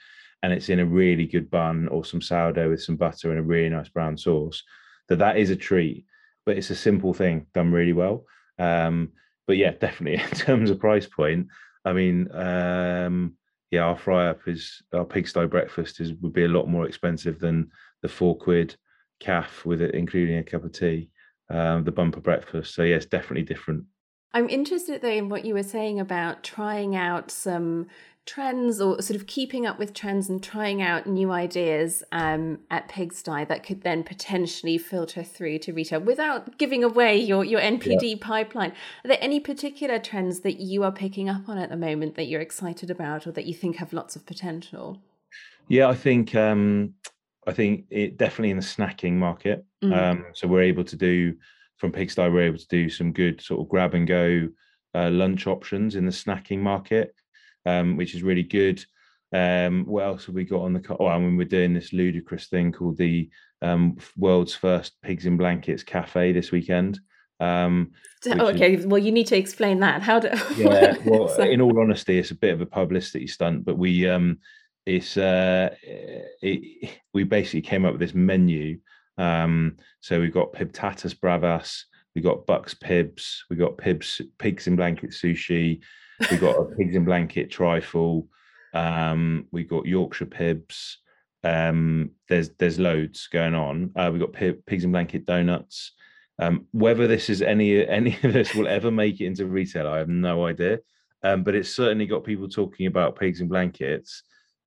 and 0.44 0.54
it's 0.54 0.70
in 0.70 0.80
a 0.80 0.86
really 0.86 1.26
good 1.26 1.50
bun 1.50 1.88
or 1.88 2.06
some 2.06 2.22
sourdough 2.22 2.70
with 2.70 2.82
some 2.82 2.96
butter 2.96 3.32
and 3.32 3.40
a 3.40 3.44
really 3.44 3.70
nice 3.70 3.90
brown 3.90 4.18
sauce 4.18 4.64
that 5.10 5.20
that 5.20 5.38
is 5.38 5.50
a 5.50 5.56
treat 5.56 6.06
but 6.46 6.58
it's 6.58 6.70
a 6.70 6.76
simple 6.76 7.14
thing 7.14 7.46
done 7.54 7.72
really 7.72 7.94
well 7.94 8.26
um, 8.60 9.12
but 9.48 9.58
yeah, 9.58 9.72
definitely 9.72 10.22
in 10.32 10.38
terms 10.38 10.70
of 10.70 10.80
price 10.80 11.08
point, 11.08 11.48
I 11.86 11.94
mean, 11.94 12.30
um, 12.34 13.34
yeah, 13.72 13.82
our 13.82 13.98
fry 13.98 14.28
up 14.28 14.48
is 14.48 14.82
our 14.94 15.06
pigsty 15.06 15.48
breakfast 15.48 16.00
is 16.00 16.14
would 16.16 16.34
be 16.34 16.44
a 16.44 16.50
lot 16.50 16.68
more 16.68 16.86
expensive 16.86 17.40
than 17.40 17.72
the 18.02 18.10
four 18.10 18.38
quid 18.38 18.76
caff 19.20 19.66
with 19.66 19.82
it, 19.82 19.96
including 19.96 20.38
a 20.38 20.44
cup 20.44 20.64
of 20.64 20.74
tea, 20.74 21.10
um, 21.50 21.84
the 21.84 21.92
bumper 21.92 22.20
breakfast. 22.20 22.76
So 22.76 22.84
yeah, 22.84 22.96
it's 22.96 23.06
definitely 23.06 23.44
different. 23.44 23.86
I'm 24.34 24.50
interested 24.50 25.02
though 25.02 25.10
in 25.10 25.30
what 25.30 25.46
you 25.46 25.54
were 25.54 25.64
saying 25.64 26.00
about 26.00 26.44
trying 26.44 26.96
out 26.96 27.32
some 27.32 27.88
trends 28.28 28.80
or 28.80 29.02
sort 29.02 29.20
of 29.20 29.26
keeping 29.26 29.66
up 29.66 29.80
with 29.80 29.94
trends 29.94 30.30
and 30.30 30.44
trying 30.44 30.82
out 30.82 31.08
new 31.08 31.32
ideas 31.32 32.04
um, 32.12 32.60
at 32.70 32.88
Pigsty 32.90 33.46
that 33.46 33.64
could 33.64 33.82
then 33.82 34.04
potentially 34.04 34.78
filter 34.78 35.24
through 35.24 35.60
to 35.60 35.74
retail 35.74 36.02
without 36.02 36.58
giving 36.58 36.84
away 36.84 37.18
your, 37.18 37.44
your 37.44 37.62
NPD 37.62 38.12
yeah. 38.12 38.16
pipeline. 38.20 38.72
Are 39.04 39.08
there 39.08 39.18
any 39.22 39.40
particular 39.40 39.98
trends 39.98 40.42
that 40.42 40.60
you 40.60 40.84
are 40.84 40.92
picking 40.92 41.30
up 41.30 41.48
on 41.48 41.58
at 41.58 41.70
the 41.70 41.78
moment 41.78 42.16
that 42.16 42.26
you're 42.26 42.42
excited 42.42 42.92
about 42.92 43.26
or 43.26 43.32
that 43.32 43.46
you 43.46 43.54
think 43.54 43.78
have 43.78 43.94
lots 43.94 44.16
of 44.16 44.26
potential? 44.26 45.02
Yeah, 45.70 45.88
I 45.88 45.96
think 45.96 46.36
um, 46.36 46.94
I 47.48 47.54
think 47.54 47.86
it 47.90 48.18
definitely 48.18 48.52
in 48.52 48.58
the 48.58 48.64
snacking 48.64 49.14
market. 49.14 49.66
Mm. 49.84 49.98
Um, 49.98 50.26
so 50.34 50.48
we're 50.48 50.62
able 50.62 50.84
to 50.84 50.96
do 50.96 51.34
from 51.78 51.92
Pigsty, 51.92 52.30
we're 52.30 52.42
able 52.42 52.58
to 52.58 52.68
do 52.68 52.90
some 52.90 53.14
good 53.14 53.42
sort 53.42 53.62
of 53.62 53.70
grab 53.70 53.94
and 53.94 54.08
go 54.08 54.50
uh, 54.96 55.10
lunch 55.10 55.48
options 55.48 55.96
in 55.96 56.06
the 56.06 56.12
snacking 56.12 56.60
market 56.60 57.14
um, 57.68 57.98
which 57.98 58.16
is 58.16 58.24
really 58.24 58.44
good. 58.44 58.84
Um, 59.34 59.86
what 59.86 60.06
else 60.06 60.26
have 60.26 60.36
we 60.36 60.46
got 60.46 60.62
on 60.62 60.74
the? 60.74 60.96
Oh, 61.00 61.08
I 61.08 61.20
mean, 61.20 61.36
we're 61.36 61.46
doing 61.46 61.74
this 61.74 61.92
ludicrous 61.92 62.48
thing 62.48 62.72
called 62.72 62.98
the 62.98 63.30
um, 63.62 63.98
world's 64.16 64.54
first 64.56 65.02
pigs 65.02 65.26
in 65.26 65.38
blankets 65.38 65.84
cafe 65.84 66.32
this 66.32 66.52
weekend. 66.52 67.00
Um, 67.40 67.92
oh, 68.26 68.48
okay. 68.48 68.76
Is, 68.76 68.88
well, 68.88 69.00
you 69.00 69.12
need 69.12 69.28
to 69.28 69.38
explain 69.38 69.82
that. 69.82 70.02
How 70.02 70.20
do? 70.20 70.30
yeah. 70.58 70.96
Well, 71.06 71.28
so... 71.28 71.44
in 71.44 71.62
all 71.62 71.80
honesty, 71.80 72.18
it's 72.18 72.32
a 72.32 72.36
bit 72.36 72.54
of 72.54 72.62
a 72.62 72.66
publicity 72.66 73.28
stunt, 73.28 73.66
but 73.66 73.78
we 73.78 74.10
um, 74.10 74.40
it's 74.86 75.18
uh, 75.18 75.76
it, 75.84 76.92
we 77.14 77.24
basically 77.24 77.62
came 77.62 77.84
up 77.84 77.92
with 77.92 78.02
this 78.02 78.16
menu. 78.16 78.80
Um, 79.18 79.78
so 80.00 80.22
we've 80.22 80.34
got 80.34 80.54
pibtatus 80.54 81.14
bravas, 81.20 81.84
we 82.16 82.22
got 82.22 82.46
bucks 82.46 82.74
pibs, 82.76 83.44
we 83.50 83.58
got 83.58 83.78
pibs 83.78 84.22
pigs 84.40 84.68
in 84.68 84.78
blanket 84.78 85.10
sushi, 85.10 85.82
we 86.32 86.38
got 86.38 86.56
a 86.56 86.66
pigs 86.76 86.96
in 86.96 87.06
blanket 87.06 87.52
trifle. 87.52 88.28
Um, 88.74 89.48
we 89.52 89.64
got 89.64 89.86
Yorkshire 89.86 90.26
pibs. 90.26 90.98
Um, 91.44 92.12
there's 92.28 92.50
there's 92.58 92.80
loads 92.80 93.28
going 93.28 93.56
on. 93.56 93.92
Uh, 93.96 94.10
we 94.12 94.20
got 94.20 94.34
pigs 94.34 94.84
in 94.84 94.92
blanket 94.92 95.26
donuts. 95.26 95.94
Um, 96.40 96.68
whether 96.72 97.08
this 97.08 97.30
is 97.30 97.42
any 97.42 97.88
any 97.88 98.18
of 98.24 98.34
this 98.34 98.54
will 98.54 98.68
ever 98.68 98.92
make 98.92 99.22
it 99.22 99.26
into 99.26 99.46
retail, 99.48 99.88
I 99.88 99.98
have 100.00 100.10
no 100.10 100.46
idea. 100.46 100.80
Um, 101.24 101.44
but 101.44 101.56
it's 101.56 101.74
certainly 101.74 102.06
got 102.06 102.24
people 102.24 102.48
talking 102.48 102.88
about 102.88 103.18
pigs 103.18 103.42
in 103.42 103.48
blankets 103.48 104.24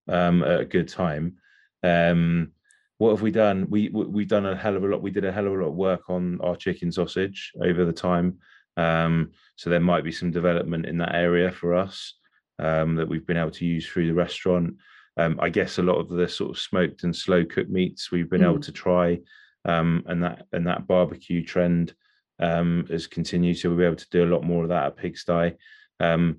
um, 0.08 0.42
at 0.42 0.60
a 0.60 0.64
good 0.64 0.88
time. 0.88 1.36
Um, 1.82 2.52
what 2.98 3.10
have 3.10 3.22
we 3.22 3.30
done? 3.30 3.66
We 3.70 3.88
we've 3.88 4.28
done 4.28 4.46
a 4.46 4.56
hell 4.56 4.76
of 4.76 4.84
a 4.84 4.86
lot. 4.86 5.00
We 5.00 5.10
did 5.10 5.24
a 5.24 5.32
hell 5.32 5.46
of 5.46 5.52
a 5.52 5.56
lot 5.56 5.68
of 5.68 5.74
work 5.74 6.10
on 6.10 6.38
our 6.42 6.56
chicken 6.56 6.92
sausage 6.92 7.52
over 7.62 7.84
the 7.84 7.92
time. 7.92 8.38
Um, 8.80 9.32
so 9.56 9.68
there 9.68 9.80
might 9.80 10.04
be 10.04 10.12
some 10.12 10.30
development 10.30 10.86
in 10.86 10.96
that 10.98 11.14
area 11.14 11.52
for 11.52 11.74
us 11.74 12.14
um, 12.58 12.96
that 12.96 13.08
we've 13.08 13.26
been 13.26 13.36
able 13.36 13.50
to 13.50 13.66
use 13.66 13.86
through 13.86 14.06
the 14.06 14.14
restaurant. 14.14 14.76
Um, 15.18 15.38
I 15.38 15.50
guess 15.50 15.78
a 15.78 15.82
lot 15.82 15.98
of 15.98 16.08
the 16.08 16.26
sort 16.26 16.50
of 16.52 16.58
smoked 16.58 17.04
and 17.04 17.14
slow 17.14 17.44
cooked 17.44 17.70
meats 17.70 18.10
we've 18.10 18.30
been 18.30 18.40
mm. 18.40 18.50
able 18.50 18.60
to 18.60 18.72
try, 18.72 19.20
um, 19.66 20.02
and 20.06 20.22
that 20.22 20.46
and 20.52 20.66
that 20.66 20.86
barbecue 20.86 21.44
trend 21.44 21.94
um, 22.38 22.86
has 22.90 23.06
continued. 23.06 23.58
So 23.58 23.68
we'll 23.68 23.78
be 23.78 23.84
able 23.84 23.96
to 23.96 24.10
do 24.10 24.24
a 24.24 24.32
lot 24.32 24.44
more 24.44 24.62
of 24.62 24.70
that 24.70 24.86
at 24.86 24.96
Pigsty. 24.96 25.56
Um, 25.98 26.38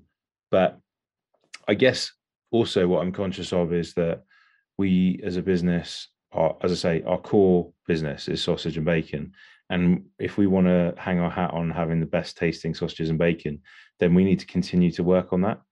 but 0.50 0.80
I 1.68 1.74
guess 1.74 2.10
also 2.50 2.88
what 2.88 3.02
I'm 3.02 3.12
conscious 3.12 3.52
of 3.52 3.72
is 3.72 3.94
that 3.94 4.24
we 4.78 5.20
as 5.22 5.36
a 5.36 5.42
business, 5.42 6.08
are, 6.32 6.56
as 6.62 6.72
I 6.72 6.74
say, 6.74 7.02
our 7.06 7.18
core 7.18 7.72
business 7.86 8.26
is 8.26 8.42
sausage 8.42 8.76
and 8.76 8.86
bacon. 8.86 9.32
And 9.72 10.04
if 10.18 10.36
we 10.36 10.46
want 10.46 10.66
to 10.66 10.92
hang 10.98 11.18
our 11.18 11.30
hat 11.30 11.52
on 11.52 11.70
having 11.70 11.98
the 11.98 12.04
best 12.06 12.36
tasting 12.36 12.74
sausages 12.74 13.08
and 13.08 13.18
bacon, 13.18 13.62
then 14.00 14.14
we 14.14 14.22
need 14.22 14.38
to 14.40 14.46
continue 14.46 14.90
to 14.92 15.02
work 15.02 15.32
on 15.32 15.40
that. 15.40 15.62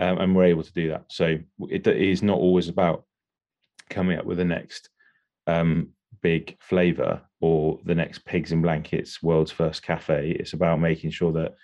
Um, 0.00 0.18
and 0.18 0.34
we're 0.34 0.46
able 0.46 0.64
to 0.64 0.72
do 0.72 0.88
that. 0.88 1.04
So 1.08 1.38
it, 1.70 1.86
it 1.86 2.02
is 2.02 2.20
not 2.20 2.38
always 2.38 2.68
about 2.68 3.04
coming 3.88 4.18
up 4.18 4.24
with 4.24 4.38
the 4.38 4.44
next 4.44 4.88
um, 5.46 5.90
big 6.20 6.56
flavor 6.58 7.22
or 7.40 7.78
the 7.84 7.94
next 7.94 8.24
pigs 8.24 8.50
in 8.50 8.60
blankets 8.60 9.22
world's 9.22 9.52
first 9.52 9.84
cafe. 9.84 10.32
It's 10.32 10.54
about 10.54 10.80
making 10.80 11.10
sure 11.12 11.30
that 11.34 11.54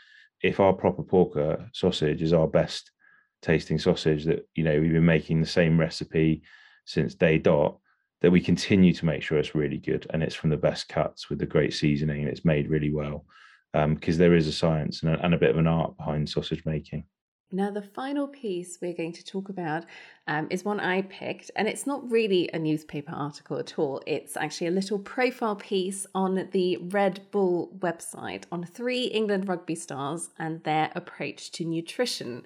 if 0.45 0.61
our 0.61 0.73
proper 0.73 1.03
porker 1.03 1.69
sausage 1.73 2.23
is 2.23 2.33
our 2.33 2.47
best 2.47 2.93
tasting 3.43 3.81
sausage, 3.81 4.27
that 4.27 4.47
you 4.55 4.63
know 4.63 4.81
we've 4.81 4.93
been 4.93 5.05
making 5.05 5.41
the 5.41 5.47
same 5.47 5.81
recipe 5.81 6.43
since 6.85 7.17
day 7.17 7.39
dot 7.39 7.79
that 8.21 8.31
we 8.31 8.41
continue 8.41 8.93
to 8.93 9.07
make 9.07 9.23
sure 9.23 9.39
it's 9.39 9.55
really 9.55 9.79
good 9.79 10.07
and 10.11 10.23
it's 10.23 10.35
from 10.35 10.51
the 10.51 10.57
best 10.57 10.89
cuts 10.89 11.31
with 11.31 11.39
the 11.39 11.47
great 11.47 11.73
seasoning 11.73 12.21
and 12.21 12.29
it's 12.29 12.45
made 12.45 12.69
really 12.69 12.91
well 12.91 13.25
because 13.73 14.17
um, 14.17 14.19
there 14.19 14.35
is 14.35 14.47
a 14.47 14.53
science 14.53 15.03
and 15.03 15.15
a, 15.15 15.25
and 15.25 15.35
a, 15.35 15.39
bit 15.39 15.51
of 15.51 15.59
an 15.59 15.67
art 15.67 15.97
behind 15.97 16.29
sausage 16.29 16.65
making. 16.67 17.05
Now, 17.53 17.71
the 17.73 17.83
final 17.83 18.29
piece 18.29 18.79
we're 18.81 18.95
going 18.95 19.13
to 19.13 19.25
talk 19.25 19.49
about 19.49 19.85
um, 20.29 20.47
is 20.51 20.65
one 20.65 20.79
I 20.79 21.03
picked, 21.03 21.51
and 21.57 21.67
it's 21.67 21.85
not 21.85 22.09
really 22.09 22.49
a 22.53 22.59
newspaper 22.61 23.13
article 23.13 23.59
at 23.59 23.77
all. 23.77 24.01
It's 24.07 24.37
actually 24.37 24.69
a 24.69 24.73
little 24.73 25.01
profile 25.01 25.57
piece 25.57 26.07
on 26.15 26.49
the 26.53 26.77
Red 26.77 27.23
Bull 27.33 27.77
website 27.81 28.45
on 28.53 28.65
three 28.65 29.05
England 29.07 29.49
rugby 29.49 29.75
stars 29.75 30.31
and 30.39 30.63
their 30.63 30.93
approach 30.95 31.51
to 31.53 31.65
nutrition. 31.65 32.45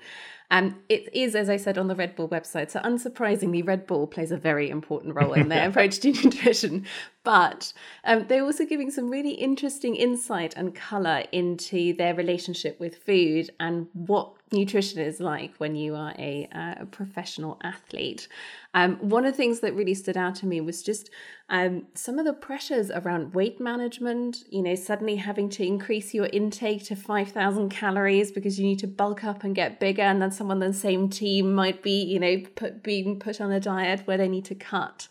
Um, 0.54 0.76
it 0.88 1.12
is, 1.12 1.34
as 1.34 1.50
I 1.50 1.56
said, 1.56 1.78
on 1.78 1.88
the 1.88 1.96
Red 1.96 2.14
Bull 2.14 2.28
website. 2.28 2.70
So, 2.70 2.78
unsurprisingly, 2.78 3.66
Red 3.66 3.88
Bull 3.88 4.06
plays 4.06 4.30
a 4.30 4.36
very 4.36 4.70
important 4.70 5.16
role 5.16 5.32
in 5.32 5.48
their 5.48 5.68
approach 5.68 5.98
to 5.98 6.12
nutrition. 6.12 6.86
But 7.24 7.72
um, 8.04 8.26
they're 8.28 8.44
also 8.44 8.64
giving 8.64 8.92
some 8.92 9.10
really 9.10 9.32
interesting 9.32 9.96
insight 9.96 10.54
and 10.56 10.72
colour 10.72 11.24
into 11.32 11.94
their 11.94 12.14
relationship 12.14 12.78
with 12.78 13.02
food 13.02 13.50
and 13.58 13.88
what 13.94 14.34
nutrition 14.52 15.00
is 15.00 15.20
like 15.20 15.54
when 15.56 15.74
you 15.74 15.94
are 15.94 16.14
a, 16.18 16.48
uh, 16.54 16.82
a 16.82 16.86
professional 16.86 17.58
athlete. 17.64 18.28
Um, 18.74 18.96
one 18.96 19.24
of 19.24 19.32
the 19.32 19.36
things 19.36 19.60
that 19.60 19.74
really 19.74 19.94
stood 19.94 20.16
out 20.16 20.34
to 20.36 20.46
me 20.46 20.60
was 20.60 20.82
just 20.82 21.10
um, 21.48 21.86
some 21.94 22.18
of 22.18 22.24
the 22.24 22.32
pressures 22.32 22.90
around 22.90 23.34
weight 23.34 23.60
management, 23.60 24.44
you 24.50 24.62
know, 24.62 24.74
suddenly 24.74 25.16
having 25.16 25.48
to 25.50 25.66
increase 25.66 26.12
your 26.12 26.26
intake 26.26 26.84
to 26.84 26.96
5,000 26.96 27.68
calories 27.70 28.32
because 28.32 28.58
you 28.58 28.66
need 28.66 28.78
to 28.80 28.86
bulk 28.86 29.24
up 29.24 29.44
and 29.44 29.54
get 29.54 29.80
bigger. 29.80 30.02
And 30.02 30.20
then 30.20 30.30
someone 30.44 30.62
on 30.62 30.72
the 30.72 30.76
same 30.76 31.08
team 31.08 31.54
might 31.54 31.82
be, 31.82 32.02
you 32.02 32.20
know, 32.20 32.42
put, 32.54 32.82
being 32.82 33.18
put 33.18 33.40
on 33.40 33.50
a 33.50 33.58
diet 33.58 34.02
where 34.04 34.18
they 34.18 34.28
need 34.28 34.44
to 34.44 34.54
cut. 34.54 35.08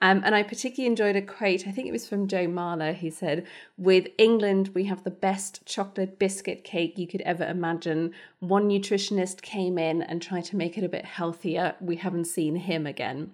Um, 0.00 0.22
and 0.24 0.34
I 0.34 0.42
particularly 0.42 0.86
enjoyed 0.86 1.16
a 1.16 1.20
quote, 1.20 1.66
I 1.66 1.70
think 1.70 1.86
it 1.86 1.92
was 1.92 2.08
from 2.08 2.26
Joe 2.26 2.46
Marler, 2.46 2.96
who 2.96 3.10
said, 3.10 3.46
With 3.76 4.08
England, 4.16 4.70
we 4.72 4.84
have 4.84 5.04
the 5.04 5.10
best 5.10 5.66
chocolate 5.66 6.18
biscuit 6.18 6.64
cake 6.64 6.96
you 6.96 7.06
could 7.06 7.20
ever 7.20 7.44
imagine. 7.44 8.14
One 8.38 8.70
nutritionist 8.70 9.42
came 9.42 9.76
in 9.76 10.00
and 10.00 10.22
tried 10.22 10.46
to 10.46 10.56
make 10.56 10.78
it 10.78 10.84
a 10.84 10.88
bit 10.88 11.04
healthier. 11.04 11.74
We 11.82 11.96
haven't 11.96 12.24
seen 12.24 12.56
him 12.56 12.86
again. 12.86 13.32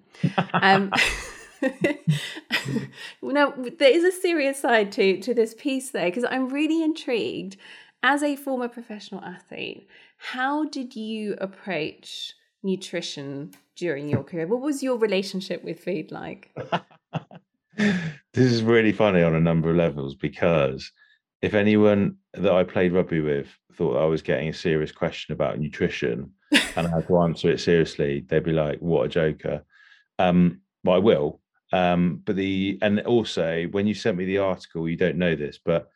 um, 0.53 0.91
now, 3.23 3.55
there 3.79 3.93
is 3.93 4.03
a 4.03 4.11
serious 4.11 4.59
side 4.59 4.91
to, 4.93 5.21
to 5.21 5.33
this 5.33 5.55
piece, 5.55 5.93
though, 5.93 6.07
because 6.07 6.25
I'm 6.25 6.49
really 6.49 6.83
intrigued. 6.83 7.57
As 8.03 8.23
a 8.23 8.37
former 8.37 8.69
professional 8.69 9.25
athlete, 9.25 9.89
how 10.17 10.65
did 10.65 10.97
you 10.97 11.37
approach 11.41 12.35
nutrition 12.63 13.53
during 13.77 14.09
your 14.09 14.23
career? 14.23 14.47
What 14.47 14.61
was 14.61 14.83
your 14.83 14.97
relationship 14.99 15.63
with 15.63 15.81
food 15.81 16.11
like? 16.11 16.55
this 17.77 18.53
is 18.53 18.63
really 18.63 18.93
funny 18.93 19.23
on 19.23 19.35
a 19.35 19.41
number 19.41 19.71
of 19.71 19.77
levels 19.77 20.15
because 20.15 20.91
if 21.43 21.55
anyone 21.55 22.17
that 22.35 22.53
I 22.53 22.65
played 22.65 22.93
rugby 22.93 23.21
with 23.21 23.49
thought 23.75 24.03
I 24.03 24.07
was 24.07 24.23
getting 24.23 24.49
a 24.49 24.55
serious 24.55 24.91
question 24.91 25.35
about 25.35 25.59
nutrition 25.59 26.33
and 26.77 26.87
I 26.87 26.91
had 26.91 27.07
to 27.09 27.19
answer 27.19 27.51
it 27.51 27.61
seriously, 27.61 28.25
they'd 28.29 28.43
be 28.43 28.53
like, 28.53 28.79
"What 28.79 29.07
a 29.07 29.09
joker!" 29.09 29.65
Um, 30.19 30.61
I 30.89 30.99
will. 30.99 31.41
Um, 31.73 32.23
but 32.25 32.37
the 32.37 32.79
and 32.81 33.01
also 33.01 33.65
when 33.73 33.87
you 33.87 33.95
sent 33.95 34.17
me 34.17 34.25
the 34.25 34.39
article, 34.39 34.89
you 34.89 34.97
don't 34.97 35.19
know 35.19 35.35
this, 35.35 35.59
but 35.63 35.91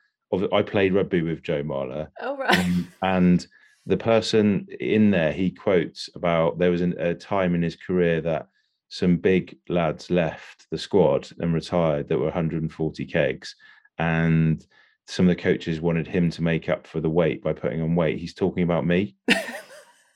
I 0.53 0.63
played 0.63 0.95
rugby 0.95 1.23
with 1.23 1.43
Joe 1.43 1.63
Marler. 1.63 2.09
Oh 2.21 2.37
right. 2.37 2.59
Um, 2.59 2.89
and 3.03 3.47
the 3.87 3.97
person 3.97 4.67
in 4.79 5.11
there 5.11 5.33
he 5.33 5.51
quotes 5.51 6.11
about 6.15 6.59
there 6.59 6.71
was 6.71 6.81
an, 6.81 6.95
a 6.99 7.15
time 7.15 7.55
in 7.55 7.63
his 7.63 7.77
career 7.77 8.21
that 8.21 8.49
some 8.89 9.17
big 9.17 9.57
lads 9.69 10.11
left 10.11 10.67
the 10.71 10.79
squad 10.79 11.29
and 11.39 11.55
retired 11.55 12.09
that 12.09 12.19
were 12.19 12.25
140 12.25 13.07
kegs 13.07 13.55
and 13.99 14.67
some 15.07 15.29
of 15.29 15.37
the 15.37 15.43
coaches 15.43 15.81
wanted 15.81 16.07
him 16.07 16.31
to 16.31 16.43
make 16.43 16.69
up 16.69 16.87
for 16.87 17.01
the 17.01 17.11
weight 17.11 17.43
by 17.43 17.53
putting 17.53 17.83
on 17.83 17.97
weight. 17.97 18.19
He's 18.19 18.35
talking 18.35 18.63
about 18.63 18.87
me. 18.87 19.17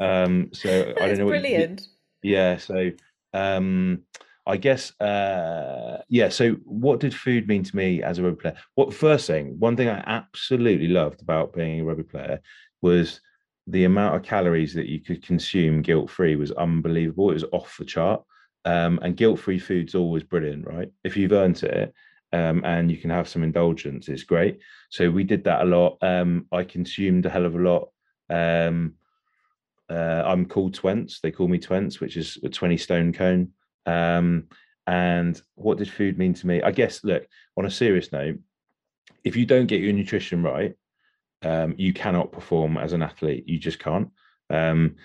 Um 0.00 0.50
so 0.52 0.92
i 1.00 1.06
don't 1.06 1.18
know 1.18 1.26
brilliant 1.26 1.86
you, 2.22 2.34
yeah 2.34 2.56
so 2.56 2.90
um 3.32 4.02
i 4.44 4.56
guess 4.56 4.98
uh 5.00 6.02
yeah 6.08 6.28
so 6.30 6.54
what 6.64 6.98
did 6.98 7.14
food 7.14 7.46
mean 7.46 7.62
to 7.62 7.76
me 7.76 8.02
as 8.02 8.18
a 8.18 8.22
rugby 8.22 8.40
player? 8.40 8.56
What 8.74 8.92
first 8.92 9.28
thing 9.28 9.58
one 9.58 9.76
thing 9.76 9.88
i 9.88 10.02
absolutely 10.06 10.88
loved 10.88 11.22
about 11.22 11.54
being 11.54 11.80
a 11.80 11.84
rugby 11.84 12.02
player 12.02 12.40
was 12.82 13.20
the 13.66 13.84
amount 13.84 14.16
of 14.16 14.22
calories 14.22 14.74
that 14.74 14.86
you 14.86 15.00
could 15.00 15.24
consume 15.24 15.82
guilt 15.82 16.10
free 16.10 16.36
was 16.36 16.50
unbelievable. 16.52 17.30
It 17.30 17.34
was 17.34 17.44
off 17.52 17.76
the 17.78 17.84
chart. 17.84 18.22
Um, 18.66 18.98
and 19.02 19.16
guilt 19.16 19.40
free 19.40 19.58
food's 19.58 19.94
always 19.94 20.22
brilliant, 20.22 20.66
right? 20.66 20.90
If 21.02 21.16
you've 21.16 21.32
earned 21.32 21.62
it 21.62 21.92
um, 22.32 22.64
and 22.64 22.90
you 22.90 22.96
can 22.96 23.10
have 23.10 23.28
some 23.28 23.42
indulgence, 23.42 24.08
it's 24.08 24.22
great. 24.22 24.60
So 24.90 25.10
we 25.10 25.24
did 25.24 25.44
that 25.44 25.62
a 25.62 25.64
lot. 25.64 25.98
Um, 26.00 26.46
I 26.50 26.64
consumed 26.64 27.26
a 27.26 27.30
hell 27.30 27.44
of 27.44 27.54
a 27.54 27.58
lot. 27.58 27.88
Um, 28.30 28.94
uh, 29.90 30.22
I'm 30.24 30.46
called 30.46 30.74
Twents. 30.74 31.20
They 31.20 31.30
call 31.30 31.48
me 31.48 31.58
Twents, 31.58 32.00
which 32.00 32.16
is 32.16 32.38
a 32.42 32.48
20 32.48 32.76
stone 32.78 33.12
Kohn. 33.12 33.52
Um, 33.86 34.48
and 34.86 35.40
what 35.54 35.78
did 35.78 35.90
food 35.90 36.18
mean 36.18 36.34
to 36.34 36.46
me? 36.46 36.62
I 36.62 36.70
guess, 36.70 37.04
look, 37.04 37.26
on 37.56 37.66
a 37.66 37.70
serious 37.70 38.12
note, 38.12 38.38
if 39.24 39.36
you 39.36 39.46
don't 39.46 39.66
get 39.66 39.80
your 39.80 39.92
nutrition 39.92 40.42
right, 40.42 40.74
um, 41.44 41.74
you 41.76 41.92
cannot 41.92 42.32
perform 42.32 42.76
as 42.76 42.92
an 42.92 43.02
athlete. 43.02 43.44
You 43.46 43.58
just 43.58 43.78
can't. 43.78 44.08
Um, 44.50 44.96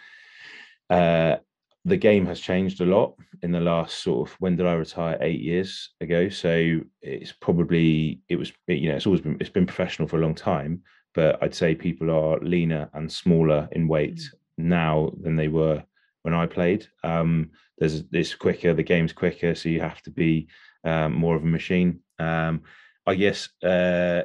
uh, 0.89 1.37
the 1.85 1.97
game 1.97 2.25
has 2.25 2.39
changed 2.39 2.81
a 2.81 2.85
lot 2.85 3.15
in 3.41 3.51
the 3.51 3.59
last 3.59 4.03
sort 4.03 4.29
of 4.29 4.35
when 4.39 4.55
did 4.55 4.65
I 4.65 4.73
retire? 4.73 5.17
Eight 5.21 5.39
years 5.39 5.91
ago. 6.01 6.29
So 6.29 6.81
it's 7.01 7.31
probably 7.31 8.21
it 8.29 8.35
was 8.35 8.51
you 8.67 8.89
know 8.89 8.95
it's 8.95 9.05
always 9.05 9.21
been 9.21 9.37
it's 9.39 9.49
been 9.49 9.65
professional 9.65 10.07
for 10.07 10.17
a 10.17 10.21
long 10.21 10.35
time, 10.35 10.81
but 11.13 11.41
I'd 11.41 11.55
say 11.55 11.75
people 11.75 12.11
are 12.11 12.39
leaner 12.39 12.89
and 12.93 13.11
smaller 13.11 13.67
in 13.71 13.87
weight 13.87 14.17
mm. 14.17 14.29
now 14.57 15.11
than 15.21 15.35
they 15.35 15.47
were 15.47 15.83
when 16.23 16.33
I 16.33 16.45
played. 16.45 16.87
Um, 17.03 17.51
there's 17.77 18.03
it's 18.11 18.35
quicker, 18.35 18.73
the 18.73 18.83
game's 18.83 19.13
quicker, 19.13 19.55
so 19.55 19.69
you 19.69 19.79
have 19.79 20.01
to 20.03 20.11
be 20.11 20.47
um, 20.83 21.13
more 21.13 21.35
of 21.35 21.43
a 21.43 21.47
machine. 21.47 22.01
Um, 22.19 22.63
I 23.05 23.15
guess 23.15 23.49
uh, 23.63 24.23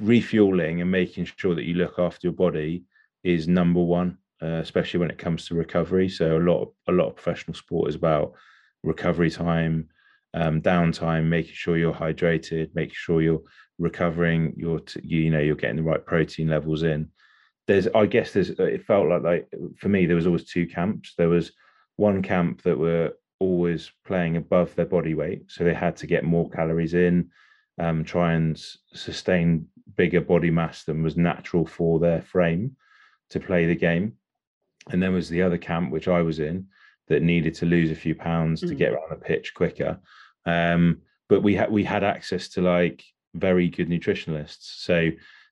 refueling 0.00 0.80
and 0.80 0.90
making 0.90 1.28
sure 1.36 1.54
that 1.54 1.64
you 1.64 1.74
look 1.74 1.98
after 1.98 2.26
your 2.26 2.34
body 2.34 2.84
is 3.24 3.48
number 3.48 3.82
one, 3.82 4.18
uh, 4.42 4.60
especially 4.62 5.00
when 5.00 5.10
it 5.10 5.18
comes 5.18 5.46
to 5.46 5.54
recovery. 5.54 6.08
So 6.08 6.36
a 6.36 6.38
lot, 6.38 6.62
of, 6.62 6.68
a 6.88 6.92
lot 6.92 7.08
of 7.08 7.16
professional 7.16 7.54
sport 7.54 7.88
is 7.88 7.94
about 7.94 8.34
recovery 8.82 9.30
time, 9.30 9.88
um, 10.34 10.60
downtime, 10.62 11.24
making 11.24 11.54
sure 11.54 11.76
you're 11.76 11.94
hydrated, 11.94 12.74
making 12.74 12.94
sure 12.94 13.22
you're 13.22 13.42
recovering, 13.78 14.54
you're 14.56 14.80
you 15.02 15.30
know 15.30 15.40
you're 15.40 15.56
getting 15.56 15.76
the 15.76 15.82
right 15.82 16.04
protein 16.04 16.48
levels 16.48 16.82
in. 16.82 17.10
There's, 17.66 17.86
I 17.94 18.06
guess, 18.06 18.32
there's. 18.32 18.50
It 18.50 18.84
felt 18.86 19.08
like 19.08 19.22
like 19.22 19.48
for 19.78 19.88
me 19.88 20.06
there 20.06 20.16
was 20.16 20.26
always 20.26 20.50
two 20.50 20.66
camps. 20.66 21.14
There 21.16 21.28
was 21.28 21.52
one 21.96 22.22
camp 22.22 22.62
that 22.62 22.78
were 22.78 23.14
always 23.40 23.90
playing 24.06 24.36
above 24.36 24.74
their 24.74 24.86
body 24.86 25.14
weight, 25.14 25.44
so 25.48 25.64
they 25.64 25.74
had 25.74 25.96
to 25.96 26.06
get 26.06 26.24
more 26.24 26.48
calories 26.50 26.94
in 26.94 27.30
um, 27.78 28.04
try 28.04 28.34
and 28.34 28.60
sustain 28.92 29.66
bigger 29.96 30.20
body 30.20 30.50
mass 30.50 30.84
than 30.84 31.02
was 31.02 31.16
natural 31.16 31.66
for 31.66 31.98
their 31.98 32.22
frame 32.22 32.76
to 33.30 33.40
play 33.40 33.66
the 33.66 33.74
game. 33.74 34.14
And 34.90 35.02
then 35.02 35.12
was 35.12 35.28
the 35.28 35.42
other 35.42 35.58
camp, 35.58 35.90
which 35.90 36.08
I 36.08 36.22
was 36.22 36.38
in, 36.38 36.66
that 37.08 37.22
needed 37.22 37.54
to 37.54 37.66
lose 37.66 37.90
a 37.90 37.96
few 37.96 38.14
pounds 38.14 38.62
mm. 38.62 38.68
to 38.68 38.74
get 38.74 38.92
around 38.92 39.10
the 39.10 39.16
pitch 39.16 39.54
quicker. 39.54 39.98
Um, 40.46 41.02
but 41.28 41.42
we 41.42 41.54
had 41.54 41.70
we 41.70 41.84
had 41.84 42.04
access 42.04 42.48
to 42.50 42.62
like 42.62 43.04
very 43.34 43.68
good 43.68 43.88
nutritionalists. 43.88 44.80
So, 44.82 45.10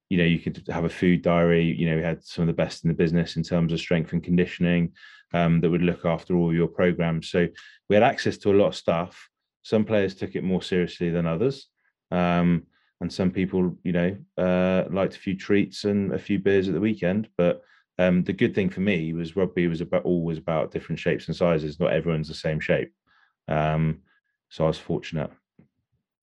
you 0.08 0.18
know, 0.18 0.24
you 0.24 0.38
could 0.38 0.66
have 0.68 0.84
a 0.84 0.88
food 0.88 1.22
diary. 1.22 1.64
You 1.64 1.90
know, 1.90 1.96
we 1.96 2.02
had 2.02 2.24
some 2.24 2.42
of 2.42 2.46
the 2.46 2.62
best 2.62 2.84
in 2.84 2.88
the 2.88 2.94
business 2.94 3.36
in 3.36 3.42
terms 3.42 3.72
of 3.72 3.80
strength 3.80 4.12
and 4.12 4.22
conditioning 4.22 4.92
um, 5.34 5.60
that 5.60 5.70
would 5.70 5.82
look 5.82 6.04
after 6.04 6.34
all 6.36 6.54
your 6.54 6.68
programs. 6.68 7.28
So 7.28 7.48
we 7.88 7.96
had 7.96 8.02
access 8.02 8.38
to 8.38 8.52
a 8.52 8.56
lot 8.56 8.68
of 8.68 8.76
stuff. 8.76 9.28
Some 9.62 9.84
players 9.84 10.14
took 10.14 10.34
it 10.34 10.44
more 10.44 10.62
seriously 10.62 11.10
than 11.10 11.26
others. 11.26 11.68
Um, 12.10 12.66
and 13.00 13.12
some 13.12 13.30
people, 13.30 13.76
you 13.82 13.92
know, 13.92 14.16
uh, 14.38 14.84
liked 14.90 15.16
a 15.16 15.20
few 15.20 15.36
treats 15.36 15.84
and 15.84 16.12
a 16.12 16.18
few 16.18 16.38
beers 16.38 16.68
at 16.68 16.74
the 16.74 16.80
weekend. 16.80 17.28
But 17.36 17.62
um, 17.98 18.22
the 18.24 18.32
good 18.32 18.54
thing 18.54 18.70
for 18.70 18.80
me 18.80 19.12
was 19.12 19.36
rugby 19.36 19.66
was 19.68 19.80
about 19.80 20.04
always 20.04 20.38
about 20.38 20.72
different 20.72 20.98
shapes 20.98 21.28
and 21.28 21.36
sizes. 21.36 21.78
Not 21.78 21.92
everyone's 21.92 22.28
the 22.28 22.34
same 22.34 22.60
shape. 22.60 22.92
Um, 23.48 24.00
so 24.48 24.64
I 24.64 24.68
was 24.68 24.78
fortunate. 24.78 25.30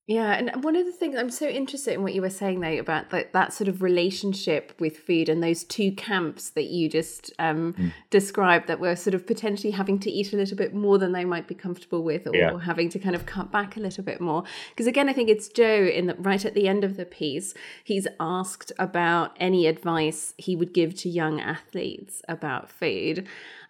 Yeah, 0.06 0.34
and 0.34 0.66
one 0.66 0.76
of 0.76 0.86
the 0.86 0.92
things 0.92 1.16
I'm 1.18 1.30
so 1.30 1.48
interested 1.48 1.94
in 1.94 2.04
what 2.04 2.14
you 2.14 2.22
were 2.22 2.30
saying 2.30 2.60
though 2.60 2.78
about 2.78 3.10
that 3.12 3.32
that 3.32 3.54
sort 3.54 3.70
of 3.70 3.82
relationship 3.82 4.74
with 4.78 4.98
food 4.98 5.30
and 5.30 5.42
those 5.42 5.64
two 5.64 5.94
camps 5.94 6.50
that 6.52 6.66
you 6.66 6.90
just 6.90 7.32
um, 7.40 7.74
mm. 7.74 7.94
described 8.10 8.68
that 8.68 8.82
were 8.82 8.98
sort 8.98 9.14
of 9.14 9.26
potentially 9.26 9.72
having 9.72 9.98
to 10.00 10.12
eat 10.12 10.34
a 10.34 10.36
little 10.36 10.58
bit 10.58 10.74
more 10.74 10.98
than 10.98 11.14
they 11.14 11.24
might 11.24 11.48
be 11.48 11.56
comfortable 11.56 12.04
with, 12.04 12.28
or, 12.28 12.36
yeah. 12.36 12.60
having 12.60 12.90
to 12.90 13.00
kind 13.00 13.16
of 13.16 13.26
cut 13.26 13.50
back 13.50 13.78
a 13.78 13.80
little 13.80 14.04
bit 14.04 14.20
more. 14.20 14.44
Because 14.72 14.88
again, 14.88 15.08
I 15.08 15.14
think 15.14 15.30
it's 15.30 15.48
Joe 15.48 15.86
in 15.86 16.08
the 16.08 16.16
right 16.16 16.44
at 16.44 16.54
the 16.54 16.68
end 16.68 16.84
of 16.84 16.98
the 16.98 17.06
piece. 17.06 17.54
He's 17.82 18.06
asked 18.20 18.74
about 18.78 19.38
any 19.40 19.68
advice 19.68 20.34
he 20.38 20.58
would 20.58 20.74
give 20.74 20.96
to 20.96 21.10
young 21.10 21.40
athletes 21.40 22.22
about 22.28 22.70
food, 22.70 23.26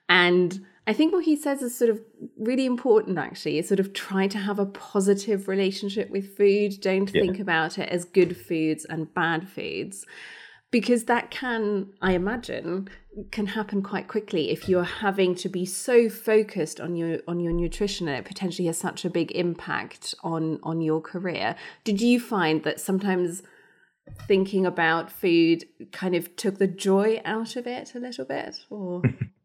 and 0.09 0.65
I 0.86 0.93
think 0.93 1.13
what 1.13 1.23
he 1.23 1.36
says 1.36 1.61
is 1.61 1.77
sort 1.77 1.89
of 1.89 2.01
really 2.38 2.65
important 2.65 3.17
actually, 3.17 3.57
is 3.57 3.67
sort 3.67 3.79
of 3.79 3.93
try 3.93 4.27
to 4.27 4.38
have 4.38 4.59
a 4.59 4.65
positive 4.65 5.47
relationship 5.47 6.09
with 6.09 6.36
food. 6.36 6.81
Don't 6.81 7.13
yeah. 7.13 7.21
think 7.21 7.39
about 7.39 7.77
it 7.77 7.89
as 7.89 8.05
good 8.05 8.36
foods 8.36 8.86
and 8.86 9.13
bad 9.13 9.47
foods. 9.47 10.05
because 10.73 11.03
that 11.03 11.29
can 11.29 11.88
i 12.01 12.13
imagine 12.13 12.89
can 13.31 13.45
happen 13.45 13.81
quite 13.81 14.07
quickly 14.07 14.49
if 14.49 14.67
you're 14.67 14.84
having 14.84 15.36
to 15.36 15.47
be 15.47 15.65
so 15.65 16.09
focused 16.09 16.81
on 16.81 16.95
your 16.95 17.19
on 17.27 17.39
your 17.39 17.53
nutrition 17.53 18.07
and 18.07 18.17
it 18.17 18.25
potentially 18.25 18.65
has 18.65 18.77
such 18.77 19.05
a 19.05 19.09
big 19.09 19.31
impact 19.34 20.15
on 20.23 20.59
on 20.63 20.81
your 20.81 20.99
career 20.99 21.55
did 21.84 22.01
you 22.01 22.19
find 22.19 22.63
that 22.63 22.79
sometimes 22.79 23.43
thinking 24.27 24.65
about 24.65 25.11
food 25.11 25.63
kind 25.91 26.15
of 26.15 26.36
took 26.36 26.57
the 26.57 26.67
joy 26.67 27.21
out 27.23 27.55
of 27.55 27.67
it 27.67 27.93
a 27.95 27.99
little 27.99 28.25
bit 28.25 28.65
or 28.69 29.03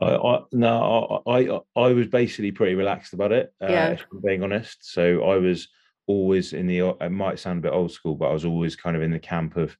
I, 0.00 0.16
I 0.16 0.42
no 0.52 1.22
I, 1.26 1.38
I 1.38 1.60
I 1.76 1.92
was 1.92 2.06
basically 2.08 2.52
pretty 2.52 2.74
relaxed 2.74 3.12
about 3.12 3.32
it 3.32 3.52
uh, 3.62 3.66
Yeah. 3.66 3.86
if 3.90 4.04
I'm 4.12 4.20
being 4.20 4.42
honest. 4.42 4.92
So 4.92 5.22
I 5.24 5.36
was 5.36 5.68
always 6.06 6.52
in 6.52 6.66
the 6.66 6.80
it 7.00 7.10
might 7.10 7.38
sound 7.38 7.58
a 7.58 7.62
bit 7.62 7.72
old 7.72 7.92
school 7.92 8.14
but 8.16 8.30
I 8.30 8.32
was 8.32 8.44
always 8.44 8.74
kind 8.76 8.96
of 8.96 9.02
in 9.02 9.10
the 9.10 9.18
camp 9.18 9.56
of 9.56 9.76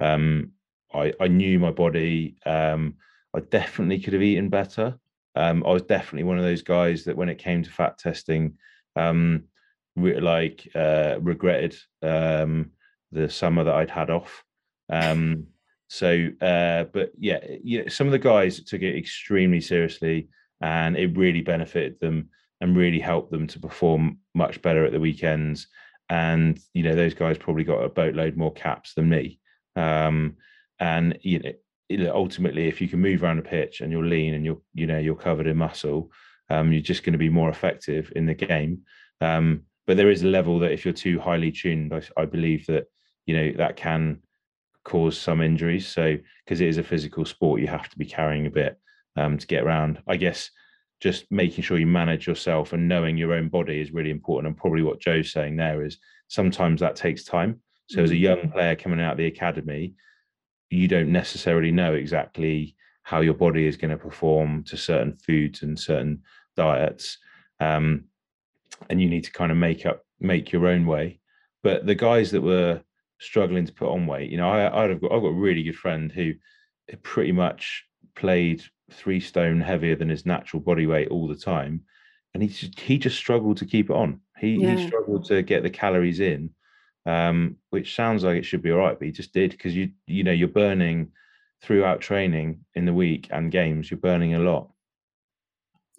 um 0.00 0.52
I 0.94 1.12
I 1.20 1.28
knew 1.28 1.58
my 1.58 1.70
body 1.70 2.36
um 2.46 2.94
I 3.34 3.40
definitely 3.40 3.98
could 4.00 4.12
have 4.14 4.22
eaten 4.22 4.48
better. 4.48 4.98
Um 5.34 5.64
I 5.66 5.70
was 5.72 5.82
definitely 5.82 6.24
one 6.24 6.38
of 6.38 6.44
those 6.44 6.62
guys 6.62 7.04
that 7.04 7.16
when 7.16 7.28
it 7.28 7.38
came 7.38 7.62
to 7.62 7.70
fat 7.70 7.98
testing 7.98 8.56
um 8.94 9.44
re- 9.96 10.20
like 10.20 10.68
uh 10.74 11.16
regretted 11.20 11.76
um 12.02 12.70
the 13.12 13.28
summer 13.28 13.64
that 13.64 13.74
I'd 13.74 13.90
had 13.90 14.10
off. 14.10 14.44
Um 14.90 15.48
so 15.88 16.28
uh 16.40 16.84
but 16.92 17.12
yeah 17.16 17.38
you 17.62 17.80
know 17.80 17.88
some 17.88 18.08
of 18.08 18.12
the 18.12 18.18
guys 18.18 18.62
took 18.64 18.82
it 18.82 18.98
extremely 18.98 19.60
seriously 19.60 20.28
and 20.60 20.96
it 20.96 21.16
really 21.16 21.42
benefited 21.42 21.98
them 22.00 22.28
and 22.60 22.76
really 22.76 23.00
helped 23.00 23.30
them 23.30 23.46
to 23.46 23.60
perform 23.60 24.18
much 24.34 24.62
better 24.62 24.84
at 24.84 24.92
the 24.92 25.00
weekends. 25.00 25.68
And 26.08 26.58
you 26.72 26.82
know 26.82 26.94
those 26.94 27.14
guys 27.14 27.36
probably 27.36 27.64
got 27.64 27.82
a 27.82 27.88
boatload 27.88 28.36
more 28.36 28.52
caps 28.52 28.94
than 28.94 29.08
me. 29.08 29.40
Um 29.74 30.36
and 30.78 31.18
you 31.22 31.40
know 31.90 32.14
ultimately 32.14 32.68
if 32.68 32.80
you 32.80 32.88
can 32.88 33.00
move 33.00 33.22
around 33.22 33.38
the 33.38 33.42
pitch 33.42 33.80
and 33.80 33.90
you're 33.90 34.04
lean 34.04 34.34
and 34.34 34.44
you're 34.44 34.60
you 34.74 34.86
know 34.86 34.98
you're 34.98 35.14
covered 35.14 35.46
in 35.46 35.56
muscle 35.56 36.10
um 36.50 36.72
you're 36.72 36.82
just 36.82 37.02
going 37.02 37.12
to 37.12 37.18
be 37.18 37.28
more 37.28 37.50
effective 37.50 38.12
in 38.14 38.26
the 38.26 38.34
game. 38.34 38.82
Um 39.20 39.62
but 39.86 39.96
there 39.96 40.10
is 40.10 40.22
a 40.22 40.28
level 40.28 40.58
that 40.60 40.72
if 40.72 40.84
you're 40.84 40.94
too 40.94 41.18
highly 41.18 41.52
tuned 41.52 41.92
I, 41.92 42.02
I 42.16 42.24
believe 42.24 42.66
that 42.66 42.86
you 43.26 43.36
know 43.36 43.52
that 43.58 43.76
can 43.76 44.22
cause 44.86 45.18
some 45.18 45.40
injuries. 45.42 45.86
So 45.88 46.16
because 46.44 46.60
it 46.60 46.68
is 46.68 46.78
a 46.78 46.82
physical 46.92 47.24
sport 47.24 47.60
you 47.60 47.66
have 47.66 47.88
to 47.90 47.98
be 47.98 48.06
carrying 48.06 48.46
a 48.46 48.50
bit 48.50 48.78
um 49.16 49.36
to 49.36 49.46
get 49.46 49.64
around. 49.64 50.00
I 50.06 50.16
guess 50.16 50.50
just 51.00 51.26
making 51.30 51.64
sure 51.64 51.78
you 51.78 51.86
manage 51.86 52.26
yourself 52.26 52.72
and 52.72 52.88
knowing 52.88 53.18
your 53.18 53.34
own 53.34 53.48
body 53.48 53.80
is 53.80 53.92
really 53.92 54.10
important 54.10 54.46
and 54.48 54.56
probably 54.56 54.82
what 54.82 55.00
joe's 55.00 55.32
saying 55.32 55.56
there 55.56 55.84
is 55.84 55.98
sometimes 56.28 56.80
that 56.80 56.96
takes 56.96 57.24
time. 57.24 57.60
So 57.88 58.02
as 58.02 58.10
a 58.10 58.14
Mhm. 58.14 58.20
young 58.28 58.50
player 58.50 58.76
coming 58.76 59.00
out 59.00 59.12
of 59.12 59.18
the 59.18 59.26
academy 59.26 59.94
you 60.70 60.88
don't 60.88 61.12
necessarily 61.12 61.70
know 61.70 61.94
exactly 61.94 62.76
how 63.02 63.20
your 63.20 63.34
body 63.34 63.66
is 63.66 63.76
going 63.76 63.92
to 63.92 64.04
perform 64.08 64.64
to 64.64 64.76
certain 64.76 65.16
foods 65.16 65.62
and 65.62 65.78
certain 65.78 66.22
diets 66.56 67.18
um, 67.60 68.04
and 68.90 69.00
you 69.00 69.08
need 69.08 69.24
to 69.24 69.32
kind 69.32 69.52
of 69.52 69.58
make 69.58 69.84
up 69.86 69.98
make 70.20 70.50
your 70.52 70.66
own 70.66 70.86
way. 70.86 71.20
But 71.62 71.86
the 71.86 71.94
guys 71.94 72.30
that 72.32 72.42
were 72.42 72.82
struggling 73.18 73.64
to 73.66 73.72
put 73.72 73.90
on 73.90 74.06
weight 74.06 74.30
you 74.30 74.36
know 74.36 74.48
i 74.48 74.84
i've 74.84 75.00
got, 75.00 75.12
I've 75.12 75.22
got 75.22 75.28
a 75.28 75.32
really 75.32 75.62
good 75.62 75.76
friend 75.76 76.12
who 76.12 76.34
pretty 77.02 77.32
much 77.32 77.84
played 78.14 78.62
three 78.90 79.20
stone 79.20 79.60
heavier 79.60 79.96
than 79.96 80.08
his 80.08 80.26
natural 80.26 80.60
body 80.60 80.86
weight 80.86 81.08
all 81.08 81.26
the 81.26 81.36
time 81.36 81.84
and 82.34 82.42
he 82.42 82.48
just, 82.48 82.78
he 82.78 82.98
just 82.98 83.16
struggled 83.16 83.56
to 83.58 83.66
keep 83.66 83.90
it 83.90 83.96
on 83.96 84.20
he, 84.38 84.60
Yeah. 84.60 84.70
he 84.70 84.76
struggled 84.76 85.24
to 85.26 85.42
get 85.42 85.62
the 85.62 85.70
calories 85.70 86.20
in 86.20 86.50
um, 87.06 87.56
which 87.70 87.94
sounds 87.94 88.24
like 88.24 88.36
it 88.36 88.42
should 88.44 88.62
be 88.62 88.70
all 88.72 88.78
right, 88.78 88.98
but 88.98 89.06
he 89.06 89.12
just 89.12 89.32
did 89.32 89.52
because 89.52 89.74
you 89.76 89.92
you 90.06 90.24
know 90.24 90.32
you're 90.32 90.48
burning 90.48 91.12
throughout 91.62 92.00
training 92.00 92.64
in 92.74 92.84
the 92.84 92.92
week 92.92 93.28
and 93.30 93.52
games. 93.52 93.90
You're 93.90 94.00
burning 94.00 94.34
a 94.34 94.40
lot. 94.40 94.72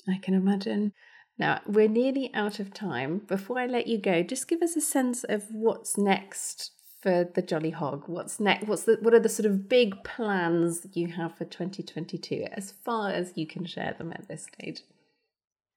I 0.08 0.18
can 0.18 0.34
imagine. 0.34 0.94
Now, 1.38 1.62
we're 1.68 1.88
nearly 1.88 2.34
out 2.34 2.60
of 2.60 2.74
time. 2.74 3.20
Before 3.20 3.60
I 3.60 3.68
let 3.68 3.88
you 3.88 3.98
go, 4.00 4.24
just 4.24 4.48
give 4.48 4.62
us 4.62 4.76
a 4.76 4.82
sense 4.82 5.24
of 5.24 5.54
what's 5.54 5.98
next 5.98 6.72
for 7.08 7.24
the 7.36 7.42
Jolly 7.42 7.70
Hog. 7.70 8.04
What's 8.08 8.38
next? 8.38 8.68
What's 8.68 8.84
the 8.84 8.98
what 9.02 9.14
are 9.14 9.20
the 9.20 9.30
sort 9.30 9.46
of 9.46 9.70
big 9.70 10.04
plans 10.04 10.86
you 10.94 11.08
have 11.08 11.38
for 11.38 11.46
2022 11.46 12.46
as 12.52 12.72
far 12.84 13.12
as 13.12 13.32
you 13.36 13.48
can 13.48 13.64
share 13.66 13.96
them 13.98 14.12
at 14.12 14.28
this 14.28 14.44
stage? 14.44 14.82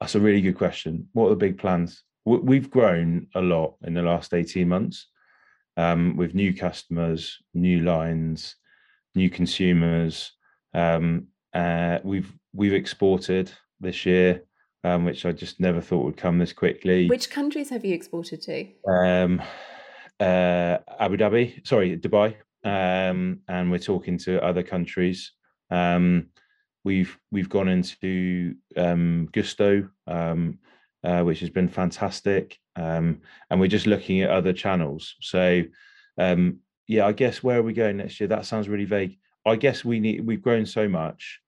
That's 0.00 0.16
a 0.16 0.20
really 0.20 0.40
good 0.40 0.56
question. 0.58 1.06
What 1.12 1.26
are 1.26 1.30
the 1.30 1.36
big 1.36 1.56
plans? 1.58 2.02
We- 2.24 2.38
We've 2.38 2.68
grown 2.70 3.28
a 3.36 3.40
lot 3.40 3.76
in 3.84 3.94
the 3.94 4.02
last 4.02 4.34
18 4.34 4.68
months 4.68 5.06
um, 5.76 6.16
with 6.16 6.34
new 6.34 6.52
customers, 6.52 7.38
new 7.54 7.80
lines, 7.82 8.56
new 9.14 9.30
consumers. 9.30 10.32
Um, 10.74 11.28
uh, 11.54 12.00
we've 12.02 12.32
we've 12.52 12.74
exported 12.74 13.52
this 13.78 14.04
year, 14.04 14.42
um, 14.82 15.04
which 15.04 15.24
I 15.24 15.30
just 15.30 15.60
never 15.60 15.80
thought 15.80 16.04
would 16.06 16.16
come 16.16 16.38
this 16.38 16.52
quickly. 16.52 17.08
Which 17.08 17.30
countries 17.30 17.70
have 17.70 17.84
you 17.84 17.94
exported 17.94 18.42
to? 18.42 18.66
um, 18.92 19.40
uh, 20.20 20.78
Abu 20.98 21.16
Dhabi, 21.16 21.66
sorry, 21.66 21.98
Dubai, 21.98 22.36
um, 22.62 23.40
and 23.48 23.70
we're 23.70 23.78
talking 23.78 24.18
to 24.18 24.42
other 24.44 24.62
countries. 24.62 25.32
Um, 25.70 26.28
we've 26.84 27.16
we've 27.30 27.48
gone 27.48 27.68
into 27.68 28.54
um, 28.76 29.28
Gousto, 29.32 29.88
um, 30.06 30.58
uh, 31.02 31.22
which 31.22 31.40
has 31.40 31.50
been 31.50 31.68
fantastic, 31.68 32.58
um, 32.76 33.22
and 33.48 33.60
we're 33.60 33.66
just 33.66 33.86
looking 33.86 34.20
at 34.20 34.30
other 34.30 34.52
channels. 34.52 35.16
So, 35.20 35.62
um, 36.18 36.58
yeah, 36.86 37.06
I 37.06 37.12
guess 37.12 37.42
where 37.42 37.58
are 37.58 37.62
we 37.62 37.72
going 37.72 37.96
next 37.96 38.20
year? 38.20 38.28
That 38.28 38.44
sounds 38.44 38.68
really 38.68 38.84
vague. 38.84 39.16
I 39.46 39.56
guess 39.56 39.84
we 39.84 40.00
need 40.00 40.26
we've 40.26 40.42
grown 40.42 40.66
so 40.66 40.86
much. 40.88 41.40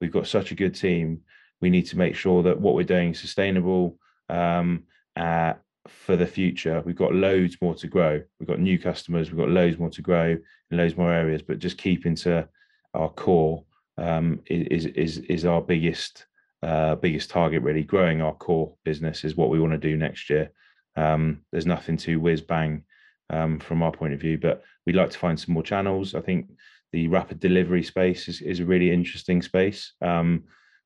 We've 0.00 0.12
got 0.12 0.28
such 0.28 0.52
a 0.52 0.54
good 0.54 0.74
team. 0.74 1.22
We 1.60 1.70
need 1.70 1.86
to 1.86 1.98
make 1.98 2.14
sure 2.14 2.44
that 2.44 2.60
what 2.60 2.76
we're 2.76 2.84
doing 2.84 3.10
is 3.10 3.18
sustainable. 3.20 3.98
Uh, 4.30 5.54
for 5.86 6.16
the 6.16 6.26
future. 6.26 6.82
We've 6.84 6.96
got 6.96 7.14
loads 7.14 7.56
more 7.60 7.74
to 7.76 7.86
grow. 7.86 8.22
We've 8.38 8.48
got 8.48 8.60
new 8.60 8.78
customers. 8.78 9.30
We've 9.30 9.38
got 9.38 9.50
loads 9.50 9.78
more 9.78 9.90
to 9.90 10.02
grow 10.02 10.36
in 10.70 10.76
loads 10.76 10.96
more 10.96 11.12
areas. 11.12 11.42
But 11.42 11.58
just 11.58 11.78
keeping 11.78 12.14
to 12.16 12.48
our 12.94 13.10
core 13.10 13.64
um, 13.96 14.40
is 14.46 14.86
is 14.86 15.18
is 15.18 15.44
our 15.44 15.60
biggest 15.60 16.26
uh, 16.62 16.96
biggest 16.96 17.30
target. 17.30 17.62
Really, 17.62 17.82
growing 17.82 18.20
our 18.20 18.34
core 18.34 18.74
business 18.84 19.24
is 19.24 19.36
what 19.36 19.50
we 19.50 19.60
want 19.60 19.72
to 19.72 19.78
do 19.78 19.96
next 19.96 20.30
year. 20.30 20.50
Um, 20.96 21.42
there's 21.52 21.66
nothing 21.66 21.96
too 21.96 22.18
whiz 22.20 22.40
bang 22.40 22.84
um, 23.30 23.60
from 23.60 23.82
our 23.82 23.92
point 23.92 24.14
of 24.14 24.20
view, 24.20 24.38
but 24.38 24.62
we'd 24.86 24.96
like 24.96 25.10
to 25.10 25.18
find 25.18 25.38
some 25.38 25.54
more 25.54 25.62
channels. 25.62 26.14
I 26.14 26.20
think 26.20 26.50
the 26.92 27.08
rapid 27.08 27.40
delivery 27.40 27.82
space 27.82 28.28
is, 28.28 28.40
is 28.40 28.60
a 28.60 28.64
really 28.64 28.90
interesting 28.90 29.42
space, 29.42 29.92
um, 30.00 30.44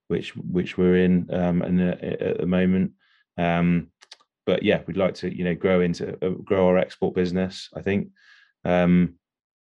which 0.08 0.36
which 0.36 0.76
we're 0.76 0.96
in 0.96 1.28
um, 1.32 1.62
and 1.62 1.80
uh, 1.80 1.96
at 2.02 2.38
the 2.38 2.46
moment. 2.46 2.92
Um, 3.38 3.91
but 4.46 4.62
yeah, 4.62 4.82
we'd 4.86 4.96
like 4.96 5.14
to 5.14 5.34
you 5.34 5.44
know 5.44 5.54
grow 5.54 5.80
into 5.80 6.16
uh, 6.24 6.30
grow 6.30 6.68
our 6.68 6.78
export 6.78 7.14
business. 7.14 7.68
I 7.74 7.82
think, 7.82 8.08
um, 8.64 9.14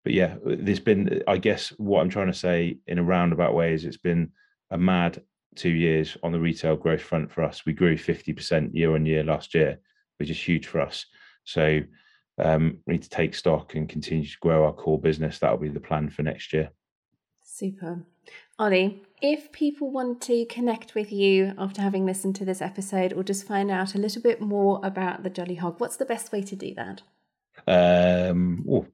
but 0.05 0.13
yeah, 0.13 0.37
there's 0.45 0.81
been 0.81 1.23
I 1.27 1.39
guess 1.39 1.69
what 1.79 2.01
I'm 2.01 2.11
trying 2.11 2.29
to 2.29 2.39
say 2.39 2.79
in 2.87 2.99
a 2.99 3.05
roundabout 3.05 3.55
way 3.55 3.73
is 3.73 3.85
it's 3.85 3.97
been 3.97 4.33
a 4.71 4.79
mad 4.79 5.23
two 5.55 5.71
years 5.71 6.17
on 6.23 6.33
the 6.33 6.41
retail 6.41 6.77
growth 6.77 7.03
front 7.03 7.31
for 7.31 7.43
us. 7.43 7.65
We 7.65 7.73
grew 7.73 7.97
50% 7.97 8.75
year 8.75 8.95
on 8.95 9.07
year 9.07 9.23
last 9.23 9.55
year, 9.55 9.79
which 10.19 10.31
is 10.31 10.41
huge 10.41 10.67
for 10.67 10.81
us. 10.81 11.07
So 11.45 11.81
um, 12.39 12.79
we 12.87 12.95
need 12.95 13.03
to 13.03 13.09
take 13.09 13.35
stock 13.35 13.75
and 13.75 13.89
continue 13.89 14.27
to 14.27 14.39
grow 14.41 14.65
our 14.65 14.73
core 14.73 15.01
business. 15.01 15.39
That'll 15.39 15.59
be 15.59 15.69
the 15.69 15.81
plan 15.81 16.11
for 16.11 16.23
next 16.23 16.53
year. 16.53 16.71
Super. 17.43 18.05
Olly, 18.59 19.03
if 19.25 19.51
people 19.53 19.91
want 19.91 20.21
to 20.21 20.45
connect 20.45 20.95
with 20.95 21.11
you 21.11 21.55
after 21.57 21.81
having 21.81 22.05
listened 22.05 22.37
to 22.37 22.45
this 22.45 22.61
episode 22.61 23.11
or 23.15 23.25
just 23.25 23.47
find 23.47 23.71
out 23.71 23.95
a 23.95 23.99
little 23.99 24.21
bit 24.21 24.39
more 24.39 24.79
about 24.85 25.23
the 25.23 25.31
Jolly 25.31 25.55
Hog, 25.55 25.81
what's 25.81 25.97
the 25.97 26.05
best 26.05 26.31
way 26.31 26.43
to 26.43 26.55
do 26.55 26.75
that? 26.75 27.01
Um, 27.67 28.67
oh, 28.71 28.87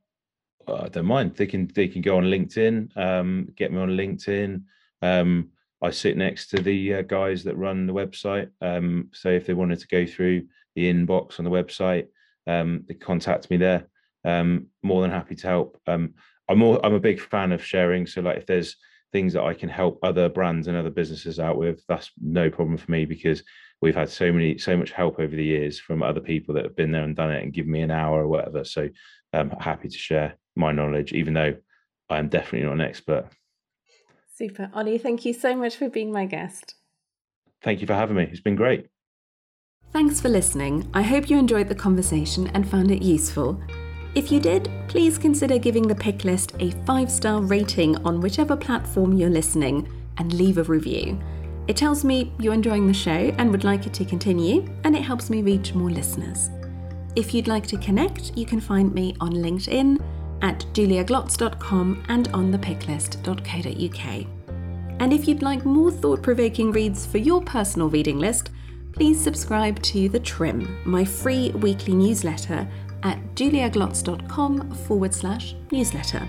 I 0.72 0.88
don't 0.88 1.06
mind. 1.06 1.34
They 1.34 1.48
can 1.48 1.68
they 1.74 1.88
can 1.88 2.00
go 2.00 2.16
on 2.16 2.26
LinkedIn. 2.26 2.96
Um, 2.96 3.48
get 3.56 3.72
me 3.72 3.80
on 3.80 3.88
LinkedIn. 3.88 4.62
Um, 5.02 5.48
I 5.82 5.90
sit 5.90 6.16
next 6.16 6.46
to 6.50 6.62
the 6.62 6.94
uh, 6.94 7.02
guys 7.02 7.42
that 7.42 7.56
run 7.56 7.88
the 7.88 7.92
website. 7.92 8.50
Um, 8.60 9.08
so 9.12 9.30
if 9.30 9.46
they 9.46 9.54
wanted 9.54 9.80
to 9.80 9.88
go 9.88 10.06
through 10.06 10.46
the 10.76 10.92
inbox 10.92 11.40
on 11.40 11.44
the 11.44 11.50
website, 11.50 12.06
um, 12.46 12.84
they 12.86 12.94
contact 12.94 13.50
me 13.50 13.56
there. 13.56 13.88
Um, 14.24 14.68
more 14.84 15.02
than 15.02 15.10
happy 15.10 15.34
to 15.34 15.46
help. 15.48 15.80
Um, 15.88 16.14
I'm 16.48 16.58
more, 16.58 16.78
I'm 16.86 16.94
a 16.94 17.00
big 17.00 17.20
fan 17.20 17.50
of 17.50 17.64
sharing. 17.64 18.06
So 18.06 18.20
like 18.20 18.36
if 18.36 18.46
there's 18.46 18.76
things 19.12 19.32
that 19.32 19.44
I 19.44 19.54
can 19.54 19.68
help 19.68 19.98
other 20.02 20.28
brands 20.28 20.68
and 20.68 20.76
other 20.76 20.90
businesses 20.90 21.40
out 21.40 21.58
with, 21.58 21.82
that's 21.88 22.10
no 22.20 22.50
problem 22.50 22.76
for 22.76 22.90
me 22.90 23.04
because 23.04 23.42
we've 23.82 23.94
had 23.94 24.08
so 24.08 24.32
many 24.32 24.58
so 24.58 24.76
much 24.76 24.90
help 24.90 25.18
over 25.18 25.34
the 25.34 25.44
years 25.44 25.78
from 25.78 26.02
other 26.02 26.20
people 26.20 26.54
that 26.54 26.64
have 26.64 26.76
been 26.76 26.92
there 26.92 27.02
and 27.02 27.16
done 27.16 27.32
it 27.32 27.42
and 27.42 27.52
given 27.52 27.72
me 27.72 27.80
an 27.80 27.90
hour 27.90 28.22
or 28.22 28.28
whatever. 28.28 28.64
So 28.64 28.88
I'm 29.32 29.50
happy 29.50 29.88
to 29.88 29.98
share 29.98 30.36
my 30.56 30.72
knowledge, 30.72 31.12
even 31.12 31.34
though 31.34 31.54
I 32.08 32.18
am 32.18 32.28
definitely 32.28 32.66
not 32.66 32.74
an 32.74 32.80
expert. 32.82 33.28
Super. 34.34 34.70
Olly, 34.74 34.98
thank 34.98 35.24
you 35.24 35.32
so 35.32 35.54
much 35.54 35.76
for 35.76 35.88
being 35.88 36.12
my 36.12 36.26
guest. 36.26 36.74
Thank 37.62 37.80
you 37.80 37.86
for 37.86 37.94
having 37.94 38.16
me. 38.16 38.28
It's 38.30 38.40
been 38.40 38.56
great. 38.56 38.88
Thanks 39.92 40.20
for 40.20 40.28
listening. 40.28 40.88
I 40.94 41.02
hope 41.02 41.28
you 41.28 41.36
enjoyed 41.36 41.68
the 41.68 41.74
conversation 41.74 42.46
and 42.54 42.68
found 42.68 42.90
it 42.90 43.02
useful. 43.02 43.60
If 44.14 44.32
you 44.32 44.40
did, 44.40 44.68
please 44.88 45.18
consider 45.18 45.56
giving 45.56 45.86
the 45.86 45.94
pick 45.94 46.24
list 46.24 46.54
a 46.58 46.72
five 46.84 47.10
star 47.10 47.40
rating 47.40 47.96
on 48.04 48.20
whichever 48.20 48.56
platform 48.56 49.12
you're 49.16 49.30
listening 49.30 49.88
and 50.18 50.32
leave 50.32 50.58
a 50.58 50.64
review. 50.64 51.18
It 51.68 51.76
tells 51.76 52.04
me 52.04 52.32
you're 52.40 52.54
enjoying 52.54 52.88
the 52.88 52.94
show 52.94 53.32
and 53.38 53.52
would 53.52 53.62
like 53.62 53.86
it 53.86 53.94
to 53.94 54.04
continue, 54.04 54.68
and 54.82 54.96
it 54.96 55.02
helps 55.02 55.30
me 55.30 55.42
reach 55.42 55.74
more 55.74 55.90
listeners. 55.90 56.50
If 57.14 57.32
you'd 57.32 57.46
like 57.46 57.66
to 57.68 57.76
connect, 57.76 58.36
you 58.36 58.44
can 58.44 58.60
find 58.60 58.92
me 58.92 59.14
on 59.20 59.32
LinkedIn 59.32 60.02
at 60.42 60.58
juliaglotz.com 60.72 62.04
and 62.08 62.28
on 62.28 62.52
thepicklist.co.uk. 62.52 64.26
And 65.00 65.12
if 65.12 65.28
you'd 65.28 65.42
like 65.42 65.64
more 65.64 65.92
thought 65.92 66.22
provoking 66.22 66.72
reads 66.72 67.06
for 67.06 67.18
your 67.18 67.40
personal 67.42 67.88
reading 67.88 68.18
list, 68.18 68.50
please 68.92 69.20
subscribe 69.20 69.80
to 69.82 70.08
The 70.08 70.20
Trim, 70.20 70.78
my 70.84 71.04
free 71.04 71.50
weekly 71.52 71.94
newsletter 71.94 72.68
at 73.02 73.18
juliaglotz.com 73.34 74.74
forward 74.74 75.14
slash 75.14 75.54
newsletter. 75.70 76.28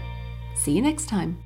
See 0.55 0.72
you 0.74 0.82
next 0.82 1.07
time. 1.07 1.38